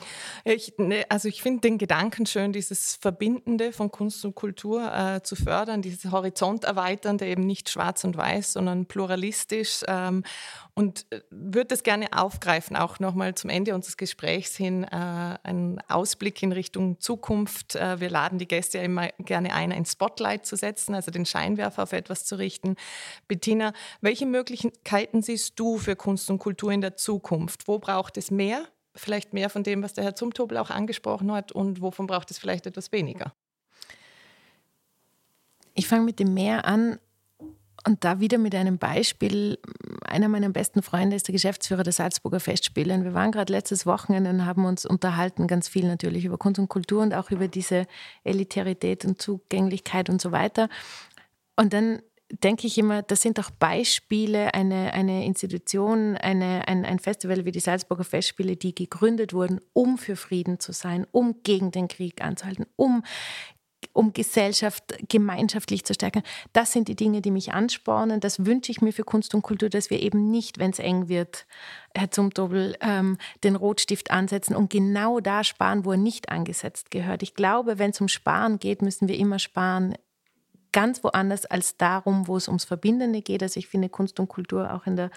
Ich, 0.45 0.75
ne, 0.77 1.05
also 1.09 1.29
ich 1.29 1.41
finde 1.41 1.61
den 1.61 1.79
Gedanken 1.79 2.27
schön, 2.27 2.53
dieses 2.53 2.97
Verbindende 2.97 3.73
von 3.73 3.93
Kunst 3.93 4.25
und 4.25 4.35
Kultur 4.35 4.93
äh, 4.93 5.23
zu 5.23 5.37
fördern, 5.37 5.83
dieses 5.83 6.11
Horizont 6.11 6.65
erweiternde, 6.65 7.27
eben 7.27 7.47
nicht 7.47 7.71
schwarz 7.71 8.03
und 8.03 8.17
weiß, 8.17 8.55
sondern 8.55 8.87
pluralistisch. 8.87 9.83
Ähm, 9.87 10.25
und 10.75 11.07
äh, 11.11 11.21
würde 11.31 11.67
das 11.67 11.85
gerne 11.85 12.09
aufgreifen, 12.13 12.77
auch 12.77 12.99
nochmal 12.99 13.37
zum 13.37 13.51
Ende 13.51 13.77
unseres 13.77 13.97
Gesprächs 13.97 14.57
hin, 14.57 14.83
äh, 14.83 15.39
einen 15.45 15.81
Ausblick 15.89 16.43
in 16.43 16.51
Richtung 16.51 16.99
Zukunft. 16.99 17.77
Äh, 17.77 18.01
wir 18.01 18.11
laden 18.11 18.39
die 18.41 18.49
Gäste 18.49 18.79
ja 18.79 18.85
immer 18.85 19.11
gerne 19.19 19.55
ein, 19.55 19.71
ein 19.71 19.85
Spotlight 19.85 20.45
zu 20.45 20.57
setzen, 20.57 20.97
also 20.97 21.13
den 21.13 21.25
Scheinwerfer 21.25 21.85
auf 21.85 21.93
etwas 21.93 22.25
zu 22.25 22.35
richten. 22.35 22.75
Bettina, 23.29 23.75
welche 24.01 24.27
Möglichkeiten 24.27 25.23
siehst 25.23 25.61
du 25.61 25.79
für 25.79 25.95
Kunst 25.95 26.29
und 26.31 26.39
Kultur 26.39 26.73
in 26.73 26.81
der 26.81 26.97
Zukunft? 26.97 27.69
Wo 27.69 27.79
braucht 27.79 28.17
es 28.17 28.33
mehr? 28.33 28.67
Vielleicht 28.95 29.33
mehr 29.33 29.51
von 29.51 29.63
dem, 29.63 29.83
was 29.83 29.95
der 29.95 30.05
Herr 30.05 30.15
Zumtobel 30.15 30.59
auch 30.59 30.71
angesprochen 30.71 31.33
hat 31.33 31.53
und 31.53 31.81
wovon 31.81 32.07
braucht 32.07 32.31
es 32.31 32.39
vielleicht 32.39 32.67
etwas 32.67 32.93
weniger? 32.93 33.33
Ich 35.75 35.89
fange 35.89 36.05
mit 36.05 36.19
dem 36.19 36.35
Mehr 36.35 36.67
an 36.67 36.99
und 37.87 38.05
da 38.05 38.21
wieder 38.21 38.39
mit 38.39 38.55
einem 38.55 38.79
Beispiel. 38.79 39.59
Einer 40.05 40.29
meiner 40.29 40.51
besten 40.51 40.83
Freunde 40.83 41.17
ist 41.17 41.27
der 41.29 41.33
Geschäftsführer 41.33 41.83
der 41.83 41.93
Salzburger 41.93 42.39
Festspiele. 42.39 42.95
Und 42.95 43.05
wir 43.05 43.15
waren 43.15 43.33
gerade 43.33 43.53
letztes 43.53 43.87
Wochenende 43.87 44.31
und 44.31 44.47
haben 44.47 44.65
uns 44.65 44.87
unterhalten, 44.87 45.47
ganz 45.47 45.69
viel 45.69 45.87
natürlich 45.87 46.25
über 46.25 46.39
Kunst 46.39 46.61
und 46.61 46.69
Kultur 46.69 47.03
und 47.03 47.15
auch 47.15 47.31
über 47.31 47.49
diese 47.49 47.87
Elitarität 48.23 49.05
und 49.05 49.21
Zugänglichkeit 49.21 50.11
und 50.11 50.21
so 50.21 50.31
weiter. 50.31 50.69
Und 51.57 51.73
dann 51.73 52.03
denke 52.33 52.67
ich 52.67 52.79
immer, 52.79 53.03
das 53.03 53.23
sind 53.23 53.39
doch 53.39 53.51
Beispiele, 53.51 54.55
eine, 54.55 54.93
eine 54.95 55.25
Institution, 55.25 56.17
eine, 56.17 56.67
ein, 56.67 56.85
ein 56.85 56.99
Festival 56.99 57.45
wie 57.45 57.53
die 57.53 57.61
Salzburger 57.61 58.05
Festspiele, 58.05 58.57
die 58.57 58.75
gegründet 58.75 59.35
wurden, 59.35 59.61
um 59.75 59.99
für 59.99 60.17
Frieden 60.17 60.59
zu 60.59 60.73
sein, 60.73 61.07
um 61.13 61.43
gegen 61.43 61.71
den 61.71 61.89
Krieg 61.89 62.23
anzuhalten, 62.23 62.67
um 62.77 63.03
um 63.95 64.13
Gesellschaft 64.13 64.85
gemeinschaftlich 65.09 65.85
zu 65.85 65.93
stärken. 65.93 66.23
Das 66.53 66.73
sind 66.73 66.89
die 66.89 66.95
Dinge, 66.95 67.21
die 67.21 67.33
mich 67.33 67.53
anspornen. 67.53 68.21
Das 68.21 68.47
wünsche 68.47 68.71
ich 68.71 68.81
mir 68.81 68.93
für 68.93 69.03
Kunst 69.03 69.35
und 69.35 69.43
Kultur, 69.43 69.69
dass 69.69 69.91
wir 69.91 70.01
eben 70.01 70.31
nicht, 70.31 70.59
wenn 70.59 70.71
es 70.71 70.79
eng 70.79 71.09
wird, 71.09 71.47
Herr 71.95 72.11
Zumtobel, 72.11 72.77
ähm, 72.81 73.19
den 73.45 73.57
Rotstift 73.57 74.11
ansetzen 74.11 74.55
und 74.55 74.71
genau 74.71 75.21
da 75.21 75.45
sparen, 75.45 75.85
wo 75.85 75.91
er 75.91 75.99
nicht 75.99 76.31
angesetzt 76.31 76.91
gehört. 76.91 77.23
Ich 77.23 77.35
glaube, 77.35 77.79
wenn 77.79 77.91
es 77.91 78.01
um 78.01 78.09
Sparen 78.09 78.59
geht, 78.59 78.83
müssen 78.83 79.09
wir 79.09 79.19
immer 79.19 79.39
sparen 79.39 79.95
ganz 80.73 81.05
woanders 81.05 81.47
als 81.47 81.77
darum, 81.77 82.27
wo 82.27 82.37
es 82.37 82.49
ums 82.49 82.65
Verbindende 82.65 83.21
geht. 83.21 83.43
Also 83.43 83.59
ich 83.59 83.69
finde 83.69 83.89
Kunst 83.89 84.19
und 84.19 84.29
Kultur 84.29 84.73
auch 84.73 84.87
in 84.87 84.97
der 84.97 85.11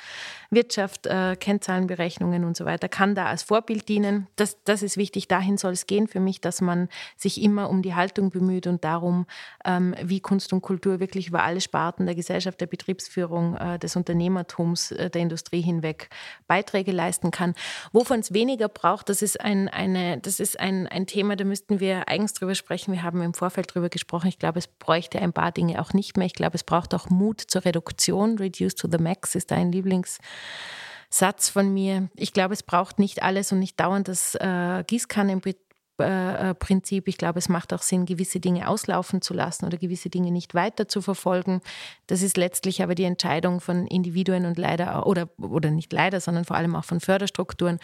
Wirtschaft, 0.50 1.08
äh, 1.08 1.36
Kennzahlenberechnungen 1.38 2.44
und 2.44 2.58
so 2.58 2.66
weiter, 2.66 2.90
kann 2.90 3.16
da 3.16 3.26
als 3.26 3.44
Vorbild 3.44 3.88
dienen. 3.88 4.28
Das, 4.36 4.58
das 4.66 4.84
ist 4.84 4.98
wichtig. 4.98 5.28
Dahin 5.28 5.58
soll 5.58 5.74
es 5.74 5.88
gehen 5.88 6.08
für 6.08 6.20
mich, 6.20 6.42
dass 6.42 6.62
man 6.62 6.90
sich 7.16 7.42
immer 7.42 7.70
um 7.70 7.82
die 7.82 7.96
Haltung 7.96 8.30
bemüht 8.30 8.68
und 8.68 8.84
darum, 8.84 9.26
ähm, 9.64 9.96
wie 10.04 10.20
Kunst 10.20 10.52
und 10.52 10.62
Kultur 10.62 11.00
wirklich 11.00 11.28
über 11.28 11.44
alle 11.44 11.62
Sparten 11.62 12.06
der 12.06 12.16
Gesellschaft, 12.16 12.60
der 12.60 12.68
Betriebsführung, 12.68 13.56
äh, 13.56 13.80
des 13.80 13.96
Unternehmertums, 13.96 14.92
äh, 14.92 15.10
der 15.10 15.22
Industrie 15.22 15.62
hinweg 15.62 16.10
Beiträge 16.48 16.92
leisten 16.92 17.32
kann. 17.32 17.54
Wovon 17.94 18.20
es 18.20 18.34
weniger 18.34 18.68
braucht, 18.68 19.10
das 19.10 19.22
ist 19.22 19.40
ein, 19.40 19.70
eine, 19.70 20.18
das 20.18 20.40
ist 20.40 20.60
ein, 20.60 20.88
ein 20.88 21.08
Thema, 21.08 21.36
da 21.36 21.46
müssten 21.46 21.80
wir 21.80 22.10
eigens 22.10 22.34
drüber 22.34 22.56
sprechen. 22.56 22.92
Wir 22.94 23.04
haben 23.04 23.22
im 23.22 23.34
Vorfeld 23.34 23.74
drüber 23.74 23.90
gesprochen. 23.90 24.28
Ich 24.28 24.40
glaube, 24.40 24.60
es 24.60 24.68
bräuchte 24.68 25.20
ein 25.20 25.32
paar 25.32 25.45
paar 25.46 25.52
Dinge 25.52 25.80
auch 25.80 25.94
nicht 25.94 26.18
mehr. 26.18 26.26
Ich 26.26 26.34
glaube, 26.34 26.56
es 26.56 26.64
braucht 26.64 26.96
auch 26.96 27.12
Mut 27.12 27.40
zur 27.40 27.66
Reduktion. 27.66 28.40
Reduce 28.40 28.74
to 28.74 28.88
the 28.92 28.98
max 28.98 29.36
ist 29.36 29.52
ein 29.52 29.72
Lieblingssatz 29.72 31.50
von 31.50 31.72
mir. 31.72 32.10
Ich 32.16 32.34
glaube, 32.34 32.56
es 32.56 32.64
braucht 32.64 32.98
nicht 32.98 33.22
alles 33.22 33.52
und 33.52 33.60
nicht 33.60 33.80
dauernd 33.80 34.08
das 34.08 34.34
äh, 34.34 34.84
Gießkannenprinzip. 34.88 37.08
Äh, 37.08 37.10
ich 37.10 37.18
glaube, 37.18 37.38
es 37.38 37.48
macht 37.48 37.74
auch 37.74 37.84
Sinn, 37.84 38.08
gewisse 38.08 38.40
Dinge 38.40 38.68
auslaufen 38.68 39.22
zu 39.22 39.36
lassen 39.36 39.66
oder 39.66 39.78
gewisse 39.78 40.10
Dinge 40.10 40.32
nicht 40.32 40.56
weiter 40.56 40.88
zu 40.88 41.04
verfolgen. 41.04 41.62
Das 42.08 42.24
ist 42.24 42.38
letztlich 42.38 42.82
aber 42.82 42.96
die 42.96 43.04
Entscheidung 43.04 43.62
von 43.62 43.86
Individuen 43.86 44.48
und 44.48 44.58
leider, 44.58 45.06
oder, 45.06 45.30
oder 45.38 45.70
nicht 45.70 45.94
leider, 45.94 46.22
sondern 46.22 46.46
vor 46.46 46.58
allem 46.58 46.76
auch 46.76 46.86
von 46.86 47.02
Förderstrukturen. 47.02 47.78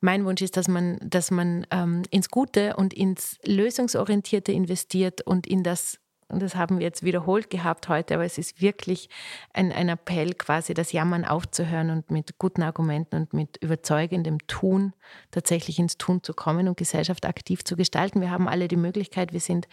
Mein 0.00 0.24
Wunsch 0.24 0.42
ist, 0.42 0.56
dass 0.56 0.68
man, 0.68 0.98
dass 1.02 1.32
man 1.32 1.66
ähm, 1.72 2.02
ins 2.10 2.28
Gute 2.28 2.76
und 2.76 2.94
ins 2.94 3.38
Lösungsorientierte 3.44 4.52
investiert 4.52 5.22
und 5.22 5.48
in 5.48 5.64
das 5.64 5.98
und 6.32 6.42
das 6.42 6.56
haben 6.56 6.78
wir 6.78 6.84
jetzt 6.84 7.02
wiederholt 7.02 7.50
gehabt 7.50 7.88
heute, 7.88 8.14
aber 8.14 8.24
es 8.24 8.38
ist 8.38 8.60
wirklich 8.60 9.08
ein, 9.52 9.70
ein 9.70 9.88
Appell, 9.88 10.34
quasi 10.34 10.74
das 10.74 10.92
Jammern 10.92 11.24
aufzuhören 11.24 11.90
und 11.90 12.10
mit 12.10 12.38
guten 12.38 12.62
Argumenten 12.62 13.16
und 13.16 13.32
mit 13.34 13.58
überzeugendem 13.58 14.38
Tun 14.46 14.94
tatsächlich 15.30 15.78
ins 15.78 15.98
Tun 15.98 16.22
zu 16.22 16.32
kommen 16.32 16.68
und 16.68 16.76
Gesellschaft 16.76 17.26
aktiv 17.26 17.64
zu 17.64 17.76
gestalten. 17.76 18.20
Wir 18.20 18.30
haben 18.30 18.48
alle 18.48 18.68
die 18.68 18.76
Möglichkeit, 18.76 19.32
wir 19.32 19.40
sind 19.40 19.68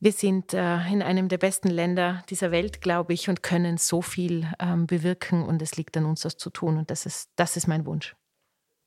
wir 0.00 0.12
sind 0.12 0.52
äh, 0.52 0.86
in 0.88 1.02
einem 1.02 1.28
der 1.28 1.38
besten 1.38 1.68
Länder 1.68 2.22
dieser 2.28 2.50
Welt, 2.50 2.82
glaube 2.82 3.14
ich, 3.14 3.30
und 3.30 3.42
können 3.42 3.78
so 3.78 4.02
viel 4.02 4.46
ähm, 4.58 4.86
bewirken. 4.86 5.42
Und 5.42 5.62
es 5.62 5.76
liegt 5.76 5.96
an 5.96 6.04
uns, 6.04 6.20
das 6.20 6.36
zu 6.36 6.50
tun. 6.50 6.76
Und 6.76 6.90
das 6.90 7.06
ist, 7.06 7.30
das 7.36 7.56
ist 7.56 7.68
mein 7.68 7.86
Wunsch. 7.86 8.14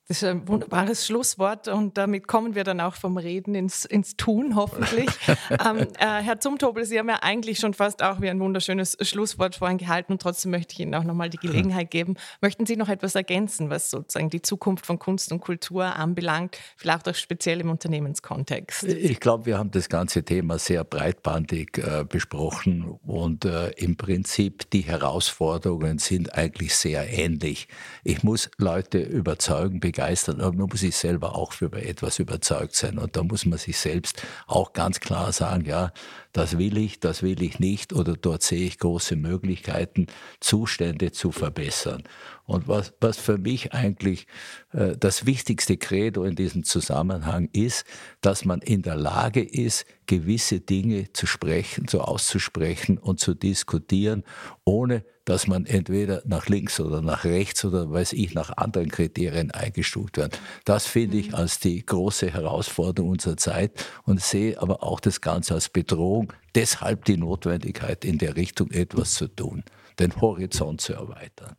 Das 0.08 0.24
ist 0.24 0.24
ein 0.24 0.47
wunderbares 0.47 1.05
Schlusswort 1.05 1.68
und 1.68 1.97
damit 1.97 2.30
kommen 2.30 2.55
wir 2.55 2.64
dann 2.64 2.80
auch 2.80 2.95
vom 2.95 3.18
Reden 3.18 3.55
ins, 3.55 3.84
ins 3.84 4.16
Tun, 4.16 4.55
hoffentlich. 4.55 5.10
ähm, 5.49 5.80
äh, 5.99 6.22
Herr 6.24 6.39
Zumtobel, 6.39 6.86
Sie 6.86 6.97
haben 6.97 7.10
ja 7.10 7.18
eigentlich 7.24 7.60
schon 7.60 7.74
fast 7.74 8.01
auch 8.01 8.22
wie 8.22 8.30
ein 8.30 8.39
wunderschönes 8.39 8.95
Schlusswort 9.01 9.55
vorhin 9.55 9.78
gehalten 9.78 10.14
und 10.14 10.22
trotzdem 10.22 10.51
möchte 10.51 10.72
ich 10.72 10.80
Ihnen 10.80 10.95
auch 10.95 11.03
nochmal 11.03 11.30
die 11.30 11.36
Gelegenheit 11.36 11.91
geben. 11.91 12.16
Möchten 12.39 12.66
Sie 12.66 12.78
noch 12.78 12.88
etwas 12.88 13.16
ergänzen, 13.16 13.70
was 13.70 13.89
sozusagen 13.89 14.30
die 14.30 14.41
Zukunft 14.41 14.86
von 14.86 14.97
Kunst 14.97 15.30
und 15.34 15.41
Kultur 15.41 15.97
anbelangt, 15.97 16.58
vielleicht 16.78 17.10
auch 17.10 17.16
speziell 17.16 17.60
im 17.60 17.70
Unternehmenskontext? 17.70 18.84
Ich 18.84 19.20
glaube, 19.20 19.45
wir 19.45 19.58
haben 19.58 19.72
das 19.72 19.89
ganze 19.89 20.24
Thema 20.24 20.58
sehr 20.58 20.86
breitbandig 20.86 21.80
äh, 21.80 22.05
besprochen 22.08 22.97
und 23.05 23.43
äh, 23.43 23.72
im 23.72 23.97
Prinzip 23.97 24.70
die 24.72 24.84
Herausforderungen 24.84 25.97
sind 25.97 26.34
eigentlich 26.34 26.78
sehr 26.78 27.10
ähnlich. 27.10 27.68
Ich 28.05 28.24
muss 28.24 28.49
Leute 28.58 28.99
überzeugen, 28.99 29.82
begeistern, 29.98 30.41
aber 30.41 30.56
man 30.56 30.68
muss 30.68 30.82
sich 30.82 30.95
selber 30.95 31.36
auch 31.36 31.54
für 31.54 31.72
etwas 31.74 32.20
überzeugt 32.20 32.76
sein. 32.76 33.00
Und 33.00 33.16
da 33.16 33.24
muss 33.24 33.45
man 33.45 33.58
sich 33.58 33.78
selbst 33.80 34.22
auch 34.45 34.74
ganz 34.74 35.00
klar 35.00 35.32
sagen, 35.32 35.66
ja, 35.66 35.91
das 36.34 36.60
will 36.60 36.78
ich, 36.78 37.00
das 37.00 37.24
will 37.24 37.41
ich 37.41 37.60
nicht 37.60 37.93
oder 37.93 38.14
dort 38.14 38.43
sehe 38.43 38.68
ich 38.68 38.78
große 38.78 39.16
Möglichkeiten, 39.16 40.06
Zustände 40.39 41.12
zu 41.12 41.32
verbessern. 41.32 42.04
Und 42.48 42.70
was, 42.70 42.93
was 43.02 43.18
für 43.18 43.38
mich 43.38 43.74
eigentlich 43.74 44.26
äh, 44.72 44.95
das 44.98 45.26
wichtigste 45.26 45.76
Credo 45.76 46.24
in 46.24 46.36
diesem 46.36 46.64
Zusammenhang 46.64 47.50
ist, 47.52 47.86
dass 48.22 48.45
man 48.45 48.62
in 48.62 48.82
der 48.82 48.95
Lage 48.95 49.43
ist, 49.43 49.86
gewisse 50.06 50.62
Dinge 50.62 51.12
zu 51.12 51.28
sprechen, 51.28 51.89
zu 51.89 52.00
auszusprechen 52.00 52.98
und 52.98 53.20
zu 53.20 53.34
diskutieren, 53.34 54.24
ohne 54.64 55.04
dass 55.26 55.48
man 55.48 55.66
entweder 55.66 56.22
nach 56.26 56.48
links 56.48 56.80
oder 56.80 57.02
nach 57.02 57.26
rechts 57.26 57.66
oder 57.66 57.91
weiß 57.91 58.14
ich 58.14 58.34
nach 58.34 58.56
anderen 58.56 58.89
Kriterien 58.89 59.52
eingestuft 59.52 60.16
wird. 60.16 60.39
Das 60.64 60.86
finde 60.88 61.18
ich 61.18 61.30
mhm. 61.30 61.36
als 61.36 61.60
die 61.60 61.86
große 61.86 62.32
Herausforderung 62.32 63.12
unserer 63.12 63.36
Zeit 63.36 63.74
und 64.06 64.22
sehe 64.22 64.58
aber 64.62 64.84
auch 64.84 65.02
das 65.02 65.20
Ganze 65.20 65.54
als 65.54 65.68
Bedrohung 65.68 66.32
deshalb 66.56 67.04
die 67.04 67.18
Notwendigkeit, 67.18 68.06
in 68.06 68.20
der 68.20 68.38
Richtung 68.38 68.72
etwas 68.72 69.16
zu 69.16 69.28
tun, 69.28 69.66
den 70.00 70.16
Horizont 70.22 70.80
zu 70.80 70.93
erweitern 70.93 71.58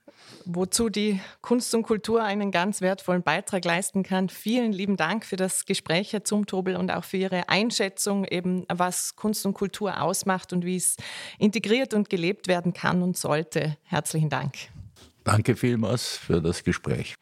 wozu 0.50 0.88
die 0.88 1.20
Kunst 1.42 1.74
und 1.74 1.82
Kultur 1.82 2.24
einen 2.24 2.50
ganz 2.50 2.80
wertvollen 2.80 3.22
Beitrag 3.22 3.64
leisten 3.66 4.02
kann. 4.02 4.30
Vielen 4.30 4.72
lieben 4.72 4.96
Dank 4.96 5.26
für 5.26 5.36
das 5.36 5.66
Gespräch, 5.66 6.14
Herr 6.14 6.24
Zumtobel, 6.24 6.74
und 6.74 6.90
auch 6.90 7.04
für 7.04 7.18
Ihre 7.18 7.50
Einschätzung, 7.50 8.24
eben 8.24 8.64
was 8.72 9.14
Kunst 9.14 9.44
und 9.44 9.52
Kultur 9.52 10.00
ausmacht 10.00 10.54
und 10.54 10.64
wie 10.64 10.76
es 10.76 10.96
integriert 11.38 11.92
und 11.92 12.08
gelebt 12.08 12.48
werden 12.48 12.72
kann 12.72 13.02
und 13.02 13.16
sollte. 13.16 13.76
Herzlichen 13.84 14.30
Dank. 14.30 14.54
Danke 15.22 15.54
vielmals 15.54 16.16
für 16.16 16.40
das 16.40 16.64
Gespräch. 16.64 17.14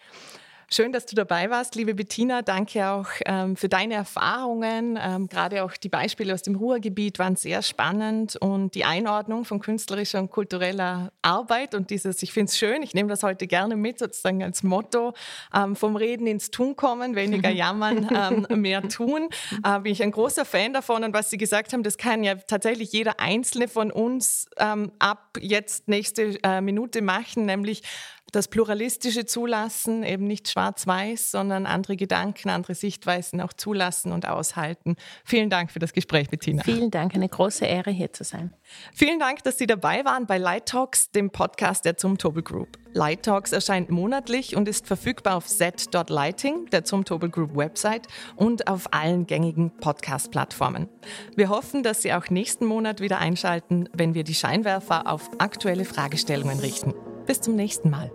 Schön, 0.69 0.91
dass 0.91 1.07
du 1.07 1.14
dabei 1.14 1.49
warst, 1.49 1.77
liebe 1.77 1.95
Bettina. 1.95 2.43
Danke 2.43 2.91
auch 2.91 3.07
ähm, 3.25 3.55
für 3.55 3.69
deine 3.69 3.95
Erfahrungen. 3.95 4.99
Ähm, 5.01 5.29
gerade 5.29 5.62
auch 5.62 5.77
die 5.77 5.89
Beispiele 5.89 6.35
aus 6.35 6.43
dem 6.43 6.57
Ruhrgebiet 6.57 7.21
waren 7.21 7.37
sehr 7.37 7.62
spannend 7.62 8.35
und 8.35 8.75
die 8.75 8.85
Einordnung 8.85 9.45
von 9.45 9.61
künstlerischer 9.61 10.19
und 10.19 10.33
kultureller 10.33 11.12
Arbeit 11.23 11.77
und 11.77 11.91
dieses, 11.91 12.21
ich 12.25 12.33
finde 12.33 12.51
es 12.51 12.59
schön, 12.59 12.83
ich 12.83 12.95
nehme 12.95 13.09
das 13.09 13.23
heute 13.23 13.47
gerne 13.47 13.77
mit, 13.77 14.01
sozusagen 14.01 14.43
als 14.43 14.64
Motto, 14.64 15.14
ähm, 15.55 15.77
vom 15.77 15.95
Reden 15.95 16.27
ins 16.27 16.51
Tun 16.51 16.75
kommen, 16.75 17.14
weniger 17.14 17.51
jammern, 17.51 18.47
ähm, 18.51 18.61
mehr 18.61 18.83
tun. 18.89 19.29
Äh, 19.62 19.79
bin 19.79 19.93
ich 19.93 20.03
ein 20.03 20.11
großer 20.11 20.45
Fan 20.45 20.73
davon 20.73 21.05
und 21.05 21.14
was 21.14 21.31
Sie 21.31 21.39
gesagt 21.39 21.75
haben, 21.75 21.85
das 21.85 21.97
kann 21.97 22.25
ja 22.25 22.35
tatsächlich 22.35 22.91
jeder 22.91 23.21
Einzelne 23.21 23.69
von 23.69 23.93
uns 23.93 24.49
ähm, 24.57 24.91
ab 24.99 25.39
jetzt 25.41 25.87
nächste 25.87 26.43
äh, 26.43 26.61
Minute 26.61 27.03
machen, 27.03 27.47
nämlich 27.47 27.85
das 28.33 28.49
pluralistische 28.49 29.24
Zulassen, 29.24 30.03
eben 30.03 30.27
nicht 30.27 30.49
schwarz-weiß, 30.49 31.31
sondern 31.31 31.66
andere 31.66 31.97
Gedanken, 31.97 32.51
andere 32.51 32.74
Sichtweisen 32.74 33.41
auch 33.41 33.53
zulassen 33.53 34.12
und 34.12 34.27
aushalten. 34.27 34.97
Vielen 35.24 35.51
Dank 35.51 35.70
für 35.70 35.79
das 35.79 35.93
Gespräch, 35.93 36.29
Bettina. 36.29 36.62
Vielen 36.62 36.91
Dank, 36.91 37.14
eine 37.14 37.29
große 37.29 37.64
Ehre 37.64 37.91
hier 37.91 38.12
zu 38.12 38.24
sein. 38.24 38.53
Vielen 38.93 39.18
Dank, 39.18 39.45
dass 39.45 39.59
Sie 39.59 39.66
dabei 39.66 40.05
waren 40.05 40.27
bei 40.27 40.39
Light 40.39 40.66
Talks, 40.66 41.11
dem 41.11 41.31
Podcast 41.31 41.85
der 41.85 41.97
Zumtobel 41.97 42.43
Group. 42.43 42.79
Light 42.97 43.23
Talks 43.23 43.53
erscheint 43.53 43.91
monatlich 43.91 44.57
und 44.57 44.69
ist 44.69 44.87
verfügbar 44.87 45.37
auf 45.37 45.47
set.lighting, 45.47 46.67
der 46.73 46.85
Zumtobel 46.85 47.29
Group 47.29 47.55
Website 47.55 48.09
und 48.35 48.67
auf 48.69 48.93
allen 48.93 49.27
gängigen 49.27 49.71
Podcast-Plattformen. 49.71 50.89
Wir 51.37 51.51
hoffen, 51.51 51.83
dass 51.83 52.03
Sie 52.03 52.15
auch 52.15 52.31
nächsten 52.31 52.65
Monat 52.65 53.01
wieder 53.01 53.19
einschalten, 53.19 53.89
wenn 53.93 54.15
wir 54.15 54.25
die 54.25 54.35
Scheinwerfer 54.35 55.07
auf 55.07 55.31
aktuelle 55.39 55.85
Fragestellungen 55.85 56.59
richten. 56.59 56.95
Bis 57.27 57.41
zum 57.41 57.55
nächsten 57.55 57.91
Mal. 57.91 58.11